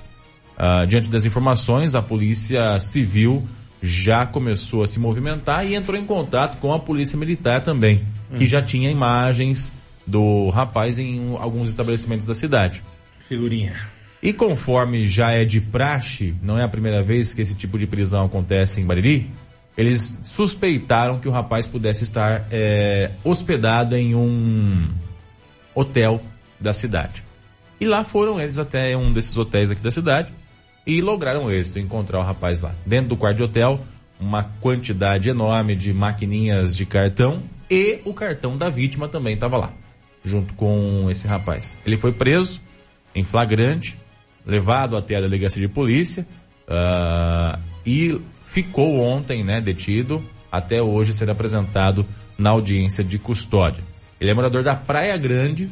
Ah, 0.57 0.85
diante 0.85 1.07
das 1.07 1.23
informações, 1.23 1.93
a 1.93 2.01
Polícia 2.01 2.79
Civil 2.79 3.47
já 3.79 4.25
começou 4.25 4.81
a 4.81 4.87
se 4.87 4.99
movimentar 4.99 5.67
e 5.67 5.75
entrou 5.75 5.95
em 5.95 6.03
contato 6.03 6.57
com 6.57 6.73
a 6.73 6.79
Polícia 6.79 7.15
Militar 7.15 7.61
também, 7.61 8.03
que 8.35 8.47
já 8.47 8.59
tinha 8.59 8.89
imagens 8.89 9.71
do 10.05 10.49
rapaz 10.49 10.97
em 10.97 11.37
alguns 11.37 11.69
estabelecimentos 11.69 12.25
da 12.25 12.33
cidade. 12.33 12.83
Figurinha. 13.19 13.75
E 14.23 14.33
conforme 14.33 15.05
já 15.05 15.31
é 15.31 15.45
de 15.45 15.61
praxe, 15.61 16.33
não 16.41 16.57
é 16.57 16.63
a 16.63 16.67
primeira 16.67 17.03
vez 17.03 17.35
que 17.35 17.41
esse 17.41 17.55
tipo 17.55 17.77
de 17.77 17.85
prisão 17.85 18.25
acontece 18.25 18.81
em 18.81 18.85
Bariri, 18.85 19.29
eles 19.77 20.19
suspeitaram 20.23 21.19
que 21.19 21.27
o 21.27 21.31
rapaz 21.31 21.67
pudesse 21.67 22.03
estar 22.03 22.47
eh, 22.51 23.11
hospedado 23.23 23.95
em 23.95 24.15
um 24.15 24.89
hotel 25.75 26.19
da 26.59 26.73
cidade. 26.73 27.23
E 27.79 27.85
lá 27.85 28.03
foram 28.03 28.41
eles 28.41 28.57
até 28.57 28.97
um 28.97 29.13
desses 29.13 29.37
hotéis 29.37 29.69
aqui 29.69 29.83
da 29.83 29.91
cidade 29.91 30.33
e 30.87 31.01
lograram 31.01 31.51
êxito, 31.51 31.77
encontrar 31.77 32.19
o 32.19 32.23
rapaz 32.23 32.61
lá. 32.61 32.73
Dentro 32.85 33.09
do 33.09 33.17
quarto 33.17 33.37
de 33.37 33.43
hotel, 33.43 33.81
uma 34.17 34.43
quantidade 34.61 35.29
enorme 35.29 35.75
de 35.75 35.93
maquininhas 35.93 36.75
de 36.75 36.85
cartão 36.85 37.43
e 37.69 37.99
o 38.05 38.13
cartão 38.13 38.55
da 38.55 38.69
vítima 38.69 39.09
também 39.09 39.33
estava 39.33 39.57
lá, 39.57 39.73
junto 40.23 40.53
com 40.53 41.11
esse 41.11 41.27
rapaz. 41.27 41.77
Ele 41.85 41.97
foi 41.97 42.13
preso 42.13 42.61
em 43.13 43.21
flagrante, 43.21 43.99
levado 44.45 44.95
até 44.95 45.17
a 45.17 45.21
delegacia 45.21 45.61
de 45.61 45.67
polícia 45.67 46.25
ah, 46.69 47.59
e 47.85 48.19
ficou 48.45 49.03
ontem, 49.03 49.43
né, 49.43 49.59
detido, 49.59 50.23
até 50.49 50.81
hoje 50.81 51.11
ser 51.11 51.29
apresentado 51.29 52.05
na 52.37 52.51
audiência 52.51 53.03
de 53.03 53.19
custódia. 53.19 53.83
Ele 54.21 54.31
é 54.31 54.33
morador 54.33 54.63
da 54.63 54.75
Praia 54.75 55.17
Grande, 55.17 55.69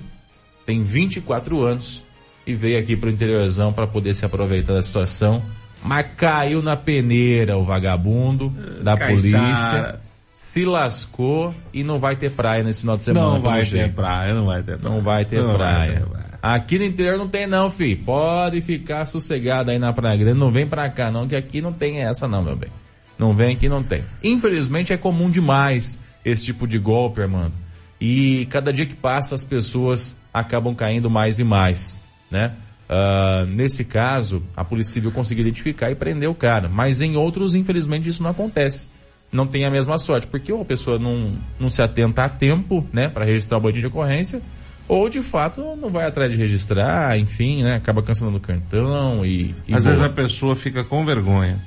tem 0.66 0.84
24 0.84 1.62
anos 1.64 2.05
e 2.46 2.54
veio 2.56 2.80
aqui 2.80 2.96
para 2.96 3.10
o 3.10 3.12
interiorzão 3.12 3.74
para 3.74 3.88
poder 3.88 4.14
se 4.14 4.26
aproveitar 4.26 4.74
da 4.74 4.82
situação, 4.82 5.44
mas 5.84 6.08
caiu 6.16 6.62
na 6.62 6.76
peneira 6.76 7.58
o 7.58 7.64
vagabundo 7.64 8.50
da 8.84 8.96
polícia, 8.96 10.00
se 10.38 10.66
lascou 10.66 11.54
e 11.74 11.84
não 11.84 12.00
vai 12.00 12.16
ter 12.16 12.32
praia 12.32 12.64
nesse 12.64 12.82
final 12.82 12.98
de 12.98 13.04
semana. 13.04 13.26
Não 13.26 13.42
vai 13.42 13.60
ter 13.60 13.66
jeito. 13.66 13.96
praia, 13.96 14.34
não 14.34 14.46
vai 14.46 14.64
ter 14.64 14.78
praia. 14.78 14.96
Não 14.96 15.02
vai 15.02 15.26
ter 15.26 15.42
Não 15.42 15.48
vai 15.48 15.58
praia. 15.58 15.94
ter 16.00 16.06
praia. 16.08 16.26
Aqui 16.42 16.78
no 16.78 16.86
interior 16.86 17.18
não 17.18 17.28
tem 17.28 17.48
não, 17.48 17.72
filho. 17.72 18.04
Pode 18.06 18.62
ficar 18.62 19.06
sossegado 19.06 19.72
aí 19.72 19.80
na 19.80 19.92
Praia 19.92 20.16
Grande. 20.16 20.40
Não 20.40 20.52
vem 20.52 20.68
pra 20.68 20.90
cá 20.92 21.10
não, 21.12 21.28
que 21.28 21.36
aqui 21.36 21.60
não 21.60 21.74
tem 21.74 22.04
essa 22.04 22.28
não, 22.28 22.44
meu 22.44 22.56
bem. 22.56 22.70
Não 23.18 23.34
vem 23.34 23.56
aqui, 23.56 23.68
não 23.68 23.82
tem. 23.82 24.04
Infelizmente 24.24 24.94
é 24.94 24.98
comum 24.98 25.30
demais 25.30 26.00
esse 26.24 26.46
tipo 26.46 26.68
de 26.68 26.78
golpe, 26.78 27.22
Armando. 27.22 27.56
E 28.00 28.46
cada 28.52 28.72
dia 28.72 28.86
que 28.86 28.94
passa 28.96 29.34
as 29.34 29.44
pessoas 29.44 30.20
acabam 30.34 30.76
caindo 30.76 31.10
mais 31.10 31.40
e 31.40 31.44
mais, 31.44 31.96
né? 32.36 32.54
Ah, 32.88 33.46
nesse 33.48 33.84
caso, 33.84 34.44
a 34.56 34.64
Polícia 34.64 34.94
Civil 34.94 35.12
conseguiu 35.12 35.44
identificar 35.44 35.90
e 35.90 35.96
prender 35.96 36.30
o 36.30 36.36
cara. 36.36 36.70
Mas 36.70 37.02
em 37.02 37.16
outros, 37.16 37.56
infelizmente, 37.56 38.10
isso 38.10 38.22
não 38.22 38.30
acontece. 38.30 38.90
Não 39.32 39.48
tem 39.48 39.66
a 39.66 39.72
mesma 39.72 39.98
sorte, 39.98 40.28
porque 40.28 40.54
ou 40.54 40.62
a 40.62 40.66
pessoa 40.66 41.00
não, 41.00 41.34
não 41.60 41.70
se 41.70 41.82
atenta 41.82 42.24
a 42.24 42.30
tempo, 42.30 42.88
né, 42.94 43.10
para 43.10 43.26
registrar 43.26 43.58
o 43.58 43.62
boletim 43.62 43.82
de 43.82 43.88
ocorrência, 43.88 44.42
ou 44.88 45.10
de 45.10 45.22
fato 45.22 45.76
não 45.76 45.90
vai 45.90 46.08
atrás 46.08 46.32
de 46.32 46.38
registrar, 46.38 47.18
enfim, 47.18 47.64
né, 47.64 47.76
acaba 47.76 48.04
cancelando 48.04 48.38
o 48.38 48.40
cartão 48.40 49.26
e... 49.26 49.56
e 49.68 49.74
Às 49.74 49.84
boa. 49.84 49.96
vezes 49.96 50.02
a 50.02 50.10
pessoa 50.10 50.56
fica 50.56 50.84
com 50.84 51.04
vergonha. 51.04 51.60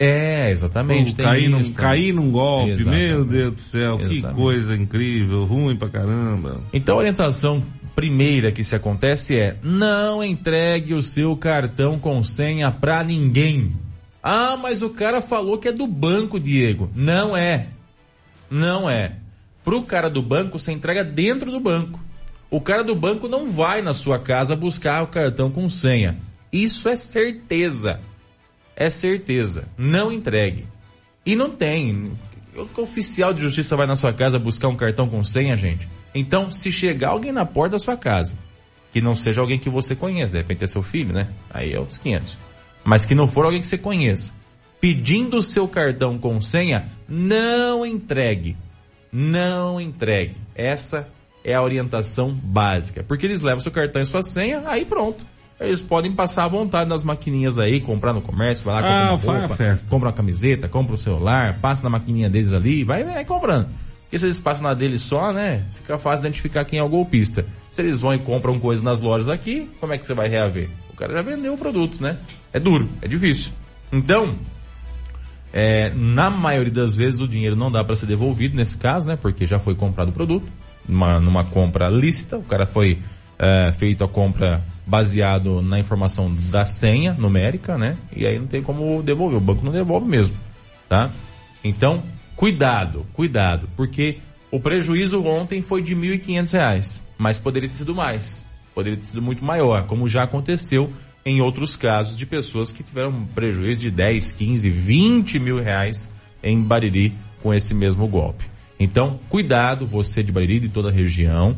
É, 0.00 0.50
exatamente. 0.50 1.14
Cair, 1.14 1.48
num, 1.48 1.72
cair 1.72 2.12
num 2.12 2.30
golpe, 2.30 2.72
Exatamente. 2.72 3.08
meu 3.08 3.24
Deus 3.24 3.54
do 3.54 3.60
céu, 3.60 3.98
que 3.98 4.18
Exatamente. 4.18 4.40
coisa 4.40 4.74
incrível, 4.76 5.44
ruim 5.44 5.76
pra 5.76 5.88
caramba. 5.88 6.60
Então 6.72 6.94
a 6.94 6.98
orientação 6.98 7.62
primeira 7.98 8.52
que 8.52 8.62
se 8.62 8.76
acontece 8.76 9.34
é 9.34 9.56
não 9.60 10.22
entregue 10.22 10.94
o 10.94 11.02
seu 11.02 11.36
cartão 11.36 11.98
com 11.98 12.22
senha 12.22 12.70
pra 12.70 13.02
ninguém. 13.02 13.72
Ah, 14.22 14.56
mas 14.56 14.82
o 14.82 14.90
cara 14.90 15.20
falou 15.20 15.58
que 15.58 15.66
é 15.66 15.72
do 15.72 15.84
banco, 15.84 16.38
Diego. 16.38 16.88
Não 16.94 17.36
é. 17.36 17.70
Não 18.48 18.88
é. 18.88 19.16
Pro 19.64 19.82
cara 19.82 20.08
do 20.08 20.22
banco, 20.22 20.60
você 20.60 20.70
entrega 20.70 21.02
dentro 21.02 21.50
do 21.50 21.58
banco. 21.58 21.98
O 22.48 22.60
cara 22.60 22.84
do 22.84 22.94
banco 22.94 23.26
não 23.26 23.50
vai 23.50 23.82
na 23.82 23.92
sua 23.92 24.20
casa 24.20 24.54
buscar 24.54 25.02
o 25.02 25.08
cartão 25.08 25.50
com 25.50 25.68
senha. 25.68 26.20
Isso 26.52 26.88
é 26.88 26.94
certeza. 26.94 27.98
É 28.76 28.88
certeza. 28.88 29.66
Não 29.76 30.12
entregue. 30.12 30.68
E 31.26 31.34
não 31.34 31.50
tem. 31.50 32.12
O 32.54 32.80
oficial 32.80 33.34
de 33.34 33.40
justiça 33.40 33.74
vai 33.74 33.88
na 33.88 33.96
sua 33.96 34.14
casa 34.14 34.38
buscar 34.38 34.68
um 34.68 34.76
cartão 34.76 35.08
com 35.08 35.24
senha, 35.24 35.56
gente? 35.56 35.88
Então, 36.18 36.50
se 36.50 36.72
chegar 36.72 37.10
alguém 37.10 37.32
na 37.32 37.46
porta 37.46 37.72
da 37.72 37.78
sua 37.78 37.96
casa, 37.96 38.36
que 38.92 39.00
não 39.00 39.14
seja 39.14 39.40
alguém 39.40 39.58
que 39.58 39.70
você 39.70 39.94
conheça, 39.94 40.32
de 40.32 40.38
repente 40.38 40.64
é 40.64 40.66
seu 40.66 40.82
filho, 40.82 41.12
né? 41.12 41.28
Aí 41.48 41.72
é 41.72 41.78
outros 41.78 41.98
500. 41.98 42.38
Mas 42.84 43.04
que 43.04 43.14
não 43.14 43.28
for 43.28 43.44
alguém 43.44 43.60
que 43.60 43.66
você 43.66 43.78
conheça, 43.78 44.32
pedindo 44.80 45.36
o 45.36 45.42
seu 45.42 45.68
cartão 45.68 46.18
com 46.18 46.40
senha, 46.40 46.86
não 47.08 47.86
entregue. 47.86 48.56
Não 49.12 49.80
entregue. 49.80 50.36
Essa 50.54 51.08
é 51.44 51.54
a 51.54 51.62
orientação 51.62 52.32
básica. 52.32 53.04
Porque 53.04 53.24
eles 53.24 53.42
levam 53.42 53.60
seu 53.60 53.72
cartão 53.72 54.02
e 54.02 54.06
sua 54.06 54.22
senha, 54.22 54.62
aí 54.66 54.84
pronto. 54.84 55.24
Eles 55.60 55.82
podem 55.82 56.12
passar 56.12 56.44
à 56.44 56.48
vontade 56.48 56.88
nas 56.88 57.02
maquininhas 57.02 57.58
aí, 57.58 57.80
comprar 57.80 58.12
no 58.12 58.22
comércio, 58.22 58.64
vai 58.64 58.74
lá, 58.74 58.82
compra 58.82 58.96
Ah, 58.96 59.10
uma 59.10 59.16
vai 59.16 59.36
a 59.36 59.46
roupa, 59.46 59.86
compra 59.88 60.08
uma 60.08 60.14
camiseta, 60.14 60.68
compra 60.68 60.94
um 60.94 60.96
celular, 60.96 61.58
passa 61.60 61.82
na 61.82 61.90
maquininha 61.90 62.30
deles 62.30 62.52
ali, 62.52 62.84
vai, 62.84 63.02
vai 63.02 63.24
comprando. 63.24 63.68
Porque 64.08 64.18
se 64.18 64.24
eles 64.24 64.38
passam 64.38 64.64
na 64.64 64.72
deles 64.72 65.02
só, 65.02 65.34
né, 65.34 65.66
fica 65.74 65.98
fácil 65.98 66.24
identificar 66.24 66.64
quem 66.64 66.78
é 66.78 66.82
o 66.82 66.88
golpista. 66.88 67.44
Se 67.70 67.82
eles 67.82 68.00
vão 68.00 68.14
e 68.14 68.18
compram 68.18 68.58
coisas 68.58 68.82
nas 68.82 69.02
lojas 69.02 69.28
aqui, 69.28 69.70
como 69.78 69.92
é 69.92 69.98
que 69.98 70.06
você 70.06 70.14
vai 70.14 70.30
reaver? 70.30 70.70
O 70.90 70.96
cara 70.96 71.12
já 71.12 71.20
vendeu 71.20 71.52
o 71.52 71.58
produto, 71.58 72.02
né? 72.02 72.18
É 72.50 72.58
duro, 72.58 72.88
é 73.02 73.06
difícil. 73.06 73.52
Então, 73.92 74.38
é, 75.52 75.90
na 75.90 76.30
maioria 76.30 76.72
das 76.72 76.96
vezes 76.96 77.20
o 77.20 77.28
dinheiro 77.28 77.54
não 77.54 77.70
dá 77.70 77.84
para 77.84 77.94
ser 77.94 78.06
devolvido 78.06 78.56
nesse 78.56 78.78
caso, 78.78 79.06
né? 79.06 79.14
Porque 79.14 79.44
já 79.44 79.58
foi 79.58 79.74
comprado 79.74 80.08
o 80.08 80.12
produto, 80.12 80.50
numa, 80.88 81.20
numa 81.20 81.44
compra 81.44 81.90
lícita, 81.90 82.38
o 82.38 82.42
cara 82.42 82.64
foi 82.64 83.00
é, 83.38 83.70
feito 83.72 84.02
a 84.02 84.08
compra 84.08 84.64
baseado 84.86 85.60
na 85.60 85.78
informação 85.78 86.34
da 86.50 86.64
senha 86.64 87.12
numérica, 87.12 87.76
né? 87.76 87.98
E 88.16 88.26
aí 88.26 88.38
não 88.38 88.46
tem 88.46 88.62
como 88.62 89.02
devolver, 89.02 89.36
o 89.36 89.40
banco 89.40 89.62
não 89.62 89.70
devolve 89.70 90.08
mesmo, 90.08 90.34
tá? 90.88 91.10
Então, 91.62 92.02
cuidado, 92.38 93.04
cuidado, 93.14 93.68
porque 93.76 94.18
o 94.48 94.60
prejuízo 94.60 95.20
ontem 95.24 95.60
foi 95.60 95.82
de 95.82 95.96
1.500 95.96 96.52
reais, 96.52 97.06
mas 97.18 97.36
poderia 97.36 97.68
ter 97.68 97.74
sido 97.74 97.96
mais, 97.96 98.46
poderia 98.72 98.96
ter 98.96 99.06
sido 99.06 99.20
muito 99.20 99.44
maior, 99.44 99.86
como 99.88 100.06
já 100.06 100.22
aconteceu 100.22 100.92
em 101.26 101.40
outros 101.40 101.74
casos 101.74 102.16
de 102.16 102.24
pessoas 102.24 102.70
que 102.70 102.84
tiveram 102.84 103.10
um 103.10 103.26
prejuízo 103.26 103.80
de 103.80 103.90
10, 103.90 104.30
15, 104.30 104.70
20 104.70 105.38
mil 105.40 105.60
reais 105.60 106.10
em 106.40 106.62
Bariri 106.62 107.12
com 107.42 107.52
esse 107.52 107.74
mesmo 107.74 108.06
golpe. 108.06 108.44
Então, 108.78 109.18
cuidado 109.28 109.84
você 109.84 110.22
de 110.22 110.30
Bariri 110.30 110.60
de 110.60 110.68
toda 110.68 110.90
a 110.90 110.92
região, 110.92 111.56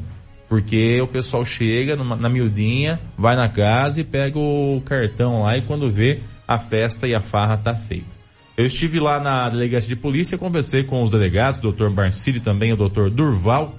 porque 0.49 0.99
o 1.03 1.07
pessoal 1.07 1.45
chega 1.45 1.95
numa, 1.95 2.17
na 2.17 2.31
miudinha, 2.31 2.99
vai 3.19 3.37
na 3.37 3.51
casa 3.51 4.01
e 4.01 4.05
pega 4.05 4.39
o 4.39 4.81
cartão 4.81 5.43
lá 5.43 5.59
e 5.59 5.61
quando 5.61 5.91
vê, 5.91 6.21
a 6.49 6.57
festa 6.59 7.07
e 7.07 7.15
a 7.15 7.21
farra 7.21 7.59
tá 7.59 7.77
feita. 7.77 8.20
Eu 8.61 8.67
estive 8.67 9.01
lá 9.01 9.19
na 9.19 9.49
delegacia 9.49 9.89
de 9.89 9.97
polícia, 9.97 10.37
conversei 10.37 10.85
com 10.85 11.03
os 11.03 11.11
delegados, 11.11 11.59
o 11.61 11.73
Dr. 11.73 11.89
Marcílio 11.89 12.43
também, 12.43 12.75
o 12.75 12.77
Dr. 12.77 13.09
Durval, 13.09 13.75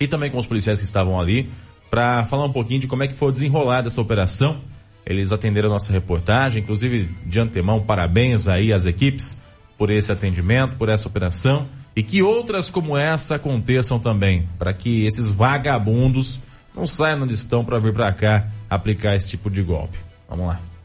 e 0.00 0.08
também 0.08 0.32
com 0.32 0.38
os 0.38 0.48
policiais 0.48 0.80
que 0.80 0.84
estavam 0.84 1.18
ali, 1.18 1.48
para 1.88 2.24
falar 2.24 2.46
um 2.46 2.52
pouquinho 2.52 2.80
de 2.80 2.88
como 2.88 3.04
é 3.04 3.06
que 3.06 3.14
foi 3.14 3.30
desenrolada 3.30 3.86
essa 3.86 4.02
operação. 4.02 4.60
Eles 5.06 5.30
atenderam 5.30 5.68
a 5.68 5.74
nossa 5.74 5.92
reportagem, 5.92 6.60
inclusive 6.60 7.08
de 7.24 7.38
antemão, 7.38 7.80
parabéns 7.80 8.48
aí 8.48 8.72
às 8.72 8.84
equipes 8.84 9.40
por 9.78 9.92
esse 9.92 10.10
atendimento, 10.10 10.74
por 10.74 10.88
essa 10.88 11.06
operação 11.06 11.68
e 11.94 12.02
que 12.02 12.20
outras 12.20 12.68
como 12.68 12.96
essa 12.96 13.36
aconteçam 13.36 14.00
também, 14.00 14.48
para 14.58 14.74
que 14.74 15.06
esses 15.06 15.30
vagabundos 15.30 16.40
não 16.74 16.84
saiam 16.84 17.22
onde 17.22 17.34
estão 17.34 17.64
para 17.64 17.78
vir 17.78 17.92
para 17.92 18.12
cá 18.12 18.48
aplicar 18.68 19.14
esse 19.14 19.30
tipo 19.30 19.48
de 19.48 19.62
golpe. 19.62 19.98
Vamos 20.28 20.48
lá. 20.48 20.77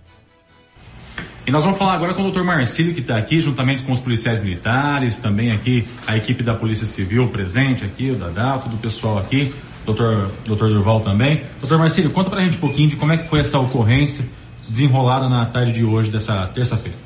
E 1.46 1.52
nós 1.52 1.64
vamos 1.64 1.78
falar 1.78 1.96
agora 1.96 2.14
com 2.14 2.26
o 2.26 2.32
Dr. 2.32 2.42
Marcílio, 2.42 2.94
que 2.94 3.02
está 3.02 3.18
aqui, 3.18 3.42
juntamente 3.42 3.84
com 3.84 3.92
os 3.92 4.00
policiais 4.00 4.42
militares, 4.42 5.20
também 5.20 5.52
aqui 5.52 5.86
a 6.08 6.16
equipe 6.16 6.42
da 6.42 6.56
Polícia 6.56 6.86
Civil 6.86 7.28
presente 7.28 7.84
aqui, 7.84 8.12
o 8.12 8.16
Dadá, 8.16 8.58
todo 8.58 8.76
o 8.76 8.78
pessoal 8.78 9.18
aqui, 9.18 9.54
Dr. 9.86 10.30
Dr. 10.46 10.68
Durval 10.68 11.02
também. 11.02 11.44
Dr. 11.62 11.76
Marcílio, 11.76 12.12
conta 12.12 12.30
pra 12.30 12.42
gente 12.42 12.56
um 12.56 12.62
pouquinho 12.62 12.90
de 12.90 12.96
como 12.96 13.12
é 13.12 13.18
que 13.18 13.28
foi 13.28 13.42
essa 13.42 13.60
ocorrência 13.60 14.26
desenrolada 14.70 15.28
na 15.28 15.46
tarde 15.46 15.74
de 15.74 15.84
hoje, 15.84 16.10
dessa 16.10 16.48
terça-feira. 16.48 16.98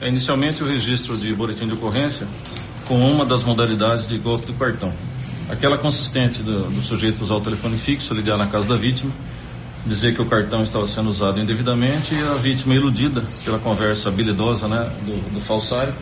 É, 0.00 0.08
inicialmente 0.08 0.60
o 0.60 0.66
registro 0.66 1.16
de 1.16 1.32
boletim 1.32 1.68
de 1.68 1.74
ocorrência 1.74 2.26
com 2.84 2.98
uma 2.98 3.24
das 3.24 3.44
modalidades 3.44 4.08
de 4.08 4.18
golpe 4.18 4.46
do 4.46 4.54
cartão. 4.54 4.92
Aquela 5.48 5.78
consistente 5.78 6.42
do, 6.42 6.64
do 6.64 6.82
sujeito 6.82 7.22
usar 7.22 7.36
o 7.36 7.40
telefone 7.40 7.76
fixo, 7.76 8.12
ligar 8.12 8.36
na 8.36 8.48
casa 8.48 8.66
da 8.66 8.76
vítima, 8.76 9.12
dizer 9.86 10.14
que 10.14 10.20
o 10.20 10.26
cartão 10.26 10.62
estava 10.62 10.86
sendo 10.86 11.10
usado 11.10 11.40
indevidamente 11.40 12.14
e 12.14 12.22
a 12.22 12.34
vítima 12.34 12.74
iludida 12.74 13.22
pela 13.44 13.58
conversa 13.58 14.08
habilidosa 14.08 14.68
né, 14.68 14.90
do, 15.04 15.34
do 15.34 15.40
falsário 15.40 15.94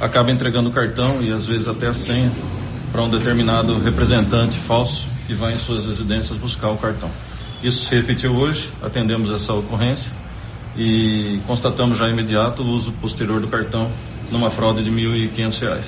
acaba 0.00 0.30
entregando 0.30 0.68
o 0.68 0.72
cartão 0.72 1.22
e 1.22 1.32
às 1.32 1.46
vezes 1.46 1.66
até 1.66 1.86
a 1.86 1.92
senha 1.92 2.30
para 2.92 3.02
um 3.02 3.08
determinado 3.08 3.78
representante 3.78 4.58
falso 4.58 5.06
que 5.26 5.34
vai 5.34 5.52
em 5.52 5.56
suas 5.56 5.84
residências 5.84 6.38
buscar 6.38 6.70
o 6.70 6.76
cartão. 6.76 7.10
Isso 7.62 7.84
se 7.84 7.94
repetiu 7.94 8.36
hoje, 8.36 8.70
atendemos 8.82 9.30
essa 9.30 9.52
ocorrência 9.52 10.10
e 10.76 11.40
constatamos 11.46 11.98
já 11.98 12.08
imediato 12.08 12.62
o 12.62 12.66
uso 12.66 12.92
posterior 12.92 13.40
do 13.40 13.48
cartão 13.48 13.90
numa 14.30 14.50
fraude 14.50 14.84
de 14.84 14.90
R$ 14.90 15.30
1.500. 15.34 15.84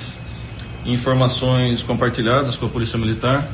Informações 0.85 1.83
compartilhadas 1.83 2.55
com 2.57 2.65
a 2.65 2.69
Polícia 2.69 2.97
Militar, 2.97 3.47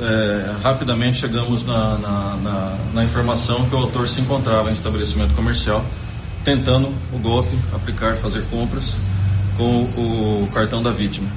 é, 0.00 0.56
rapidamente 0.62 1.18
chegamos 1.18 1.64
na, 1.64 1.98
na, 1.98 2.36
na, 2.36 2.76
na, 2.94 3.04
informação 3.04 3.68
que 3.68 3.74
o 3.74 3.78
autor 3.78 4.08
se 4.08 4.20
encontrava 4.20 4.70
em 4.70 4.72
estabelecimento 4.72 5.34
comercial, 5.34 5.84
tentando 6.44 6.88
o 7.12 7.18
golpe, 7.18 7.58
aplicar, 7.74 8.16
fazer 8.16 8.42
compras 8.50 8.94
com 9.56 9.84
o, 9.84 10.44
o 10.44 10.52
cartão 10.52 10.82
da 10.82 10.90
vítima. 10.90 11.28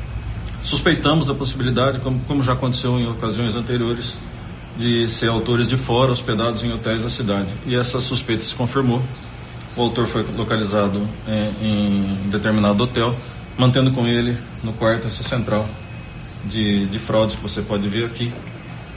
Suspeitamos 0.63 1.25
da 1.25 1.33
possibilidade, 1.33 1.99
como, 1.99 2.19
como 2.21 2.41
já 2.41 2.53
aconteceu 2.53 2.97
em 2.97 3.07
ocasiões 3.07 3.55
anteriores, 3.55 4.17
de 4.77 5.07
ser 5.07 5.29
autores 5.29 5.67
de 5.67 5.77
fora 5.77 6.11
hospedados 6.11 6.63
em 6.63 6.71
hotéis 6.71 7.01
da 7.01 7.09
cidade. 7.09 7.47
E 7.65 7.75
essa 7.75 8.01
suspeita 8.01 8.43
se 8.43 8.55
confirmou. 8.55 9.01
O 9.77 9.81
autor 9.81 10.07
foi 10.07 10.25
localizado 10.35 11.07
em, 11.27 11.67
em 11.67 12.29
determinado 12.29 12.81
hotel, 12.83 13.15
mantendo 13.57 13.91
com 13.91 14.07
ele 14.07 14.37
no 14.63 14.73
quarto 14.73 15.07
essa 15.07 15.23
central 15.23 15.65
de, 16.45 16.85
de 16.85 16.99
fraudes 16.99 17.35
que 17.35 17.41
você 17.41 17.61
pode 17.61 17.87
ver 17.87 18.05
aqui. 18.05 18.31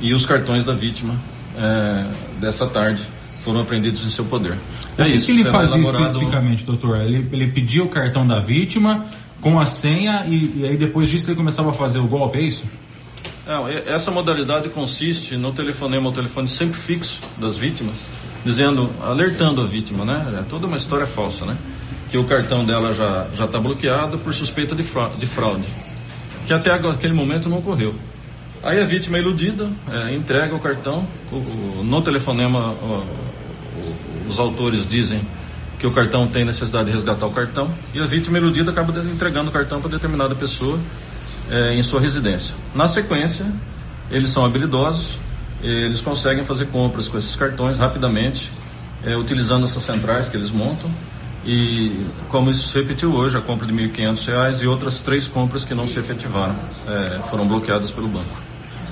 E 0.00 0.14
os 0.14 0.24
cartões 0.24 0.64
da 0.64 0.74
vítima 0.74 1.14
é, 1.56 2.06
dessa 2.40 2.66
tarde 2.66 3.02
foram 3.42 3.60
apreendidos 3.60 4.04
em 4.04 4.10
seu 4.10 4.24
poder. 4.24 4.56
É 4.96 5.02
o 5.02 5.06
que, 5.06 5.16
isso, 5.16 5.26
que 5.26 5.32
ele 5.32 5.44
fazia 5.44 5.80
elaborado... 5.80 6.04
especificamente, 6.04 6.64
doutor? 6.64 7.00
Ele, 7.00 7.28
ele 7.32 7.48
pedia 7.48 7.82
o 7.82 7.88
cartão 7.88 8.26
da 8.26 8.38
vítima 8.38 9.06
com 9.40 9.58
a 9.58 9.66
senha 9.66 10.24
e, 10.26 10.60
e, 10.60 10.66
aí 10.66 10.76
depois 10.76 11.08
disso 11.08 11.30
ele 11.30 11.36
começava 11.36 11.70
a 11.70 11.72
fazer 11.72 11.98
o 11.98 12.06
golpe, 12.06 12.38
é 12.38 12.42
isso? 12.42 12.66
Não, 13.46 13.66
essa 13.66 14.10
modalidade 14.10 14.68
consiste 14.68 15.36
no 15.36 15.52
telefonema 15.52 16.06
ao 16.06 16.12
telefone 16.12 16.46
sempre 16.46 16.78
fixo 16.78 17.18
das 17.38 17.56
vítimas, 17.56 18.06
dizendo, 18.44 18.92
alertando 19.00 19.62
a 19.62 19.66
vítima, 19.66 20.04
né? 20.04 20.40
É 20.40 20.42
toda 20.42 20.66
uma 20.66 20.76
história 20.76 21.06
falsa, 21.06 21.46
né? 21.46 21.56
Que 22.10 22.18
o 22.18 22.24
cartão 22.24 22.64
dela 22.64 22.92
já 22.92 23.26
já 23.34 23.46
está 23.46 23.58
bloqueado 23.58 24.18
por 24.18 24.34
suspeita 24.34 24.74
de 24.74 24.82
fraude, 25.26 25.66
que 26.48 26.54
até 26.54 26.72
aquele 26.72 27.12
momento 27.12 27.46
não 27.46 27.58
ocorreu. 27.58 27.94
Aí 28.62 28.80
a 28.80 28.84
vítima 28.84 29.18
é 29.18 29.20
iludida, 29.20 29.70
é, 29.86 30.14
entrega 30.14 30.54
o 30.54 30.58
cartão, 30.58 31.06
o, 31.30 31.36
o, 31.36 31.84
no 31.84 32.00
telefonema 32.00 32.70
o, 32.72 33.06
os 34.26 34.38
autores 34.38 34.88
dizem 34.88 35.20
que 35.78 35.86
o 35.86 35.90
cartão 35.92 36.26
tem 36.26 36.46
necessidade 36.46 36.86
de 36.86 36.92
resgatar 36.92 37.26
o 37.26 37.30
cartão 37.30 37.70
e 37.92 38.00
a 38.00 38.06
vítima 38.06 38.38
iludida 38.38 38.70
acaba 38.70 38.98
entregando 38.98 39.50
o 39.50 39.52
cartão 39.52 39.78
para 39.78 39.90
determinada 39.90 40.34
pessoa 40.34 40.80
é, 41.50 41.74
em 41.74 41.82
sua 41.82 42.00
residência. 42.00 42.54
Na 42.74 42.88
sequência, 42.88 43.44
eles 44.10 44.30
são 44.30 44.42
habilidosos, 44.42 45.18
eles 45.62 46.00
conseguem 46.00 46.44
fazer 46.44 46.68
compras 46.68 47.08
com 47.08 47.18
esses 47.18 47.36
cartões 47.36 47.76
rapidamente, 47.76 48.50
é, 49.04 49.14
utilizando 49.14 49.64
essas 49.64 49.82
centrais 49.82 50.30
que 50.30 50.36
eles 50.36 50.50
montam. 50.50 50.90
E 51.50 52.06
como 52.28 52.50
isso 52.50 52.68
se 52.68 52.78
repetiu 52.78 53.10
hoje, 53.14 53.38
a 53.38 53.40
compra 53.40 53.66
de 53.66 53.72
R$ 53.72 53.88
1.500 53.88 54.60
e 54.60 54.66
outras 54.66 55.00
três 55.00 55.26
compras 55.26 55.64
que 55.64 55.74
não 55.74 55.86
se 55.86 55.98
efetivaram, 55.98 56.54
é, 56.86 57.20
foram 57.22 57.48
bloqueadas 57.48 57.90
pelo 57.90 58.06
banco. 58.06 58.36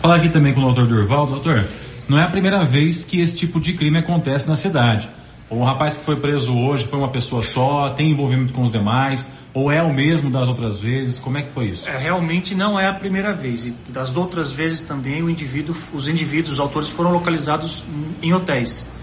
Falar 0.00 0.16
aqui 0.16 0.30
também 0.30 0.54
com 0.54 0.60
o 0.60 0.64
doutor 0.64 0.86
Durval, 0.86 1.26
doutor, 1.26 1.66
não 2.08 2.18
é 2.18 2.22
a 2.22 2.30
primeira 2.30 2.64
vez 2.64 3.04
que 3.04 3.20
esse 3.20 3.36
tipo 3.36 3.60
de 3.60 3.74
crime 3.74 3.98
acontece 3.98 4.48
na 4.48 4.56
cidade. 4.56 5.06
O 5.50 5.62
rapaz 5.64 5.98
que 5.98 6.04
foi 6.06 6.16
preso 6.16 6.56
hoje 6.56 6.86
foi 6.86 6.98
uma 6.98 7.08
pessoa 7.08 7.42
só, 7.42 7.90
tem 7.90 8.10
envolvimento 8.12 8.54
com 8.54 8.62
os 8.62 8.72
demais, 8.72 9.34
ou 9.52 9.70
é 9.70 9.82
o 9.82 9.92
mesmo 9.92 10.30
das 10.30 10.48
outras 10.48 10.80
vezes? 10.80 11.18
Como 11.18 11.36
é 11.36 11.42
que 11.42 11.52
foi 11.52 11.66
isso? 11.66 11.86
É, 11.86 11.98
realmente 11.98 12.54
não 12.54 12.80
é 12.80 12.88
a 12.88 12.94
primeira 12.94 13.34
vez. 13.34 13.66
E 13.66 13.72
das 13.90 14.16
outras 14.16 14.50
vezes 14.50 14.80
também 14.80 15.22
o 15.22 15.28
indivíduo, 15.28 15.76
os 15.92 16.08
indivíduos, 16.08 16.54
os 16.54 16.60
autores 16.60 16.88
foram 16.88 17.12
localizados 17.12 17.84
em 18.22 18.32
hotéis. 18.32 18.95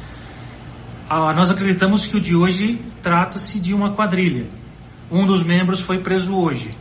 Ah, 1.09 1.33
nós 1.33 1.51
acreditamos 1.51 2.05
que 2.05 2.17
o 2.17 2.21
de 2.21 2.35
hoje 2.35 2.81
trata-se 3.01 3.59
de 3.59 3.73
uma 3.73 3.91
quadrilha. 3.91 4.47
Um 5.11 5.25
dos 5.25 5.43
membros 5.43 5.81
foi 5.81 5.99
preso 5.99 6.33
hoje. 6.33 6.75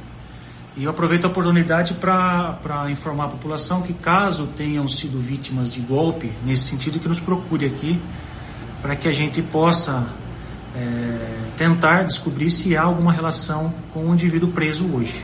E 0.76 0.84
eu 0.84 0.90
aproveito 0.90 1.26
a 1.26 1.28
oportunidade 1.28 1.94
para 1.94 2.90
informar 2.90 3.24
a 3.24 3.28
população 3.28 3.82
que 3.82 3.92
caso 3.92 4.46
tenham 4.56 4.88
sido 4.88 5.20
vítimas 5.20 5.70
de 5.70 5.80
golpe, 5.80 6.32
nesse 6.46 6.64
sentido 6.64 6.98
que 6.98 7.08
nos 7.08 7.20
procure 7.20 7.66
aqui, 7.66 8.00
para 8.80 8.96
que 8.96 9.06
a 9.06 9.12
gente 9.12 9.42
possa 9.42 10.06
é, 10.74 11.18
tentar 11.58 12.04
descobrir 12.04 12.48
se 12.48 12.74
há 12.74 12.82
alguma 12.82 13.12
relação 13.12 13.74
com 13.92 14.08
o 14.08 14.14
indivíduo 14.14 14.50
preso 14.50 14.86
hoje. 14.86 15.22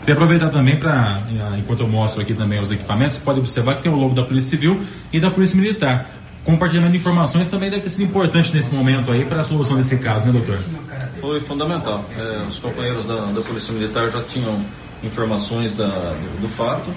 Queria 0.00 0.14
aproveitar 0.14 0.50
também 0.50 0.78
para, 0.78 1.22
enquanto 1.58 1.80
eu 1.80 1.88
mostro 1.88 2.20
aqui 2.20 2.34
também 2.34 2.60
os 2.60 2.70
equipamentos, 2.70 3.14
você 3.14 3.24
pode 3.24 3.40
observar 3.40 3.76
que 3.76 3.82
tem 3.84 3.90
o 3.90 3.96
logo 3.96 4.14
da 4.14 4.22
Polícia 4.22 4.50
Civil 4.58 4.82
e 5.10 5.18
da 5.18 5.30
Polícia 5.30 5.58
Militar. 5.58 6.10
Compartilhamento 6.44 6.92
de 6.92 6.98
informações 6.98 7.48
também 7.48 7.70
deve 7.70 7.82
ter 7.82 7.90
sido 7.90 8.04
importante 8.04 8.54
nesse 8.54 8.74
momento 8.74 9.10
aí 9.10 9.24
para 9.24 9.40
a 9.40 9.44
solução 9.44 9.78
desse 9.78 9.96
caso, 9.98 10.26
né, 10.26 10.32
doutor? 10.32 10.62
Foi 11.18 11.40
fundamental. 11.40 12.04
É, 12.18 12.46
os 12.46 12.58
companheiros 12.58 13.06
da, 13.06 13.16
da 13.32 13.40
Polícia 13.40 13.72
Militar 13.72 14.10
já 14.10 14.22
tinham 14.22 14.54
informações 15.02 15.74
da, 15.74 15.86
do, 15.86 16.42
do, 16.42 16.48
fato 16.48 16.90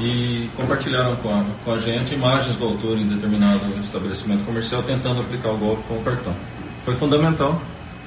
e 0.00 0.48
compartilharam 0.56 1.16
com 1.16 1.28
a, 1.28 1.44
com 1.64 1.72
a 1.72 1.78
gente 1.78 2.14
imagens 2.14 2.56
do 2.56 2.64
autor 2.64 2.98
em 2.98 3.06
determinado 3.06 3.60
estabelecimento 3.82 4.44
comercial 4.44 4.82
tentando 4.82 5.20
aplicar 5.20 5.50
o 5.50 5.58
golpe 5.58 5.82
com 5.88 5.94
o 5.96 6.02
cartão. 6.02 6.34
Foi 6.82 6.94
fundamental 6.94 7.60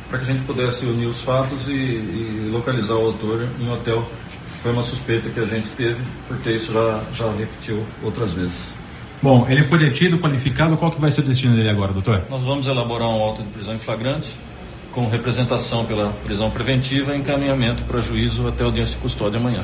para 0.10 0.18
que 0.18 0.24
a 0.24 0.34
gente 0.34 0.44
pudesse 0.44 0.86
unir 0.86 1.06
os 1.06 1.22
fatos 1.22 1.68
e, 1.68 1.72
e 1.72 2.50
localizar 2.52 2.96
o 2.96 3.06
autor 3.08 3.48
em 3.60 3.68
um 3.68 3.74
hotel. 3.74 4.10
Foi 4.64 4.72
uma 4.72 4.84
suspeita 4.84 5.30
que 5.30 5.40
a 5.40 5.46
gente 5.46 5.70
teve, 5.70 6.02
porque 6.28 6.50
isso 6.50 6.74
já, 6.74 7.02
já 7.14 7.32
repetiu 7.32 7.86
outras 8.04 8.34
vezes. 8.34 8.79
Bom, 9.22 9.46
ele 9.50 9.64
foi 9.64 9.78
detido, 9.80 10.18
qualificado, 10.18 10.78
qual 10.78 10.92
que 10.92 11.00
vai 11.00 11.12
ser 11.12 11.22
o 11.22 11.26
destino 11.26 11.54
dele 11.56 11.70
agora, 11.70 11.92
doutor? 11.92 12.24
Nós 12.30 12.42
vamos 12.44 12.68
elaborar 12.68 13.10
um 13.10 13.22
auto 13.22 13.44
de 13.44 13.50
prisão 13.50 13.76
em 13.76 13.80
flagrante, 13.80 14.30
com 14.94 15.08
representação 15.08 15.86
pela 15.86 16.12
prisão 16.24 16.50
preventiva 16.50 17.14
e 17.14 17.20
encaminhamento 17.20 17.84
para 17.84 18.00
juízo 18.02 18.48
até 18.48 18.64
audiência 18.64 18.96
de 18.96 19.02
custódia 19.02 19.38
amanhã. 19.38 19.64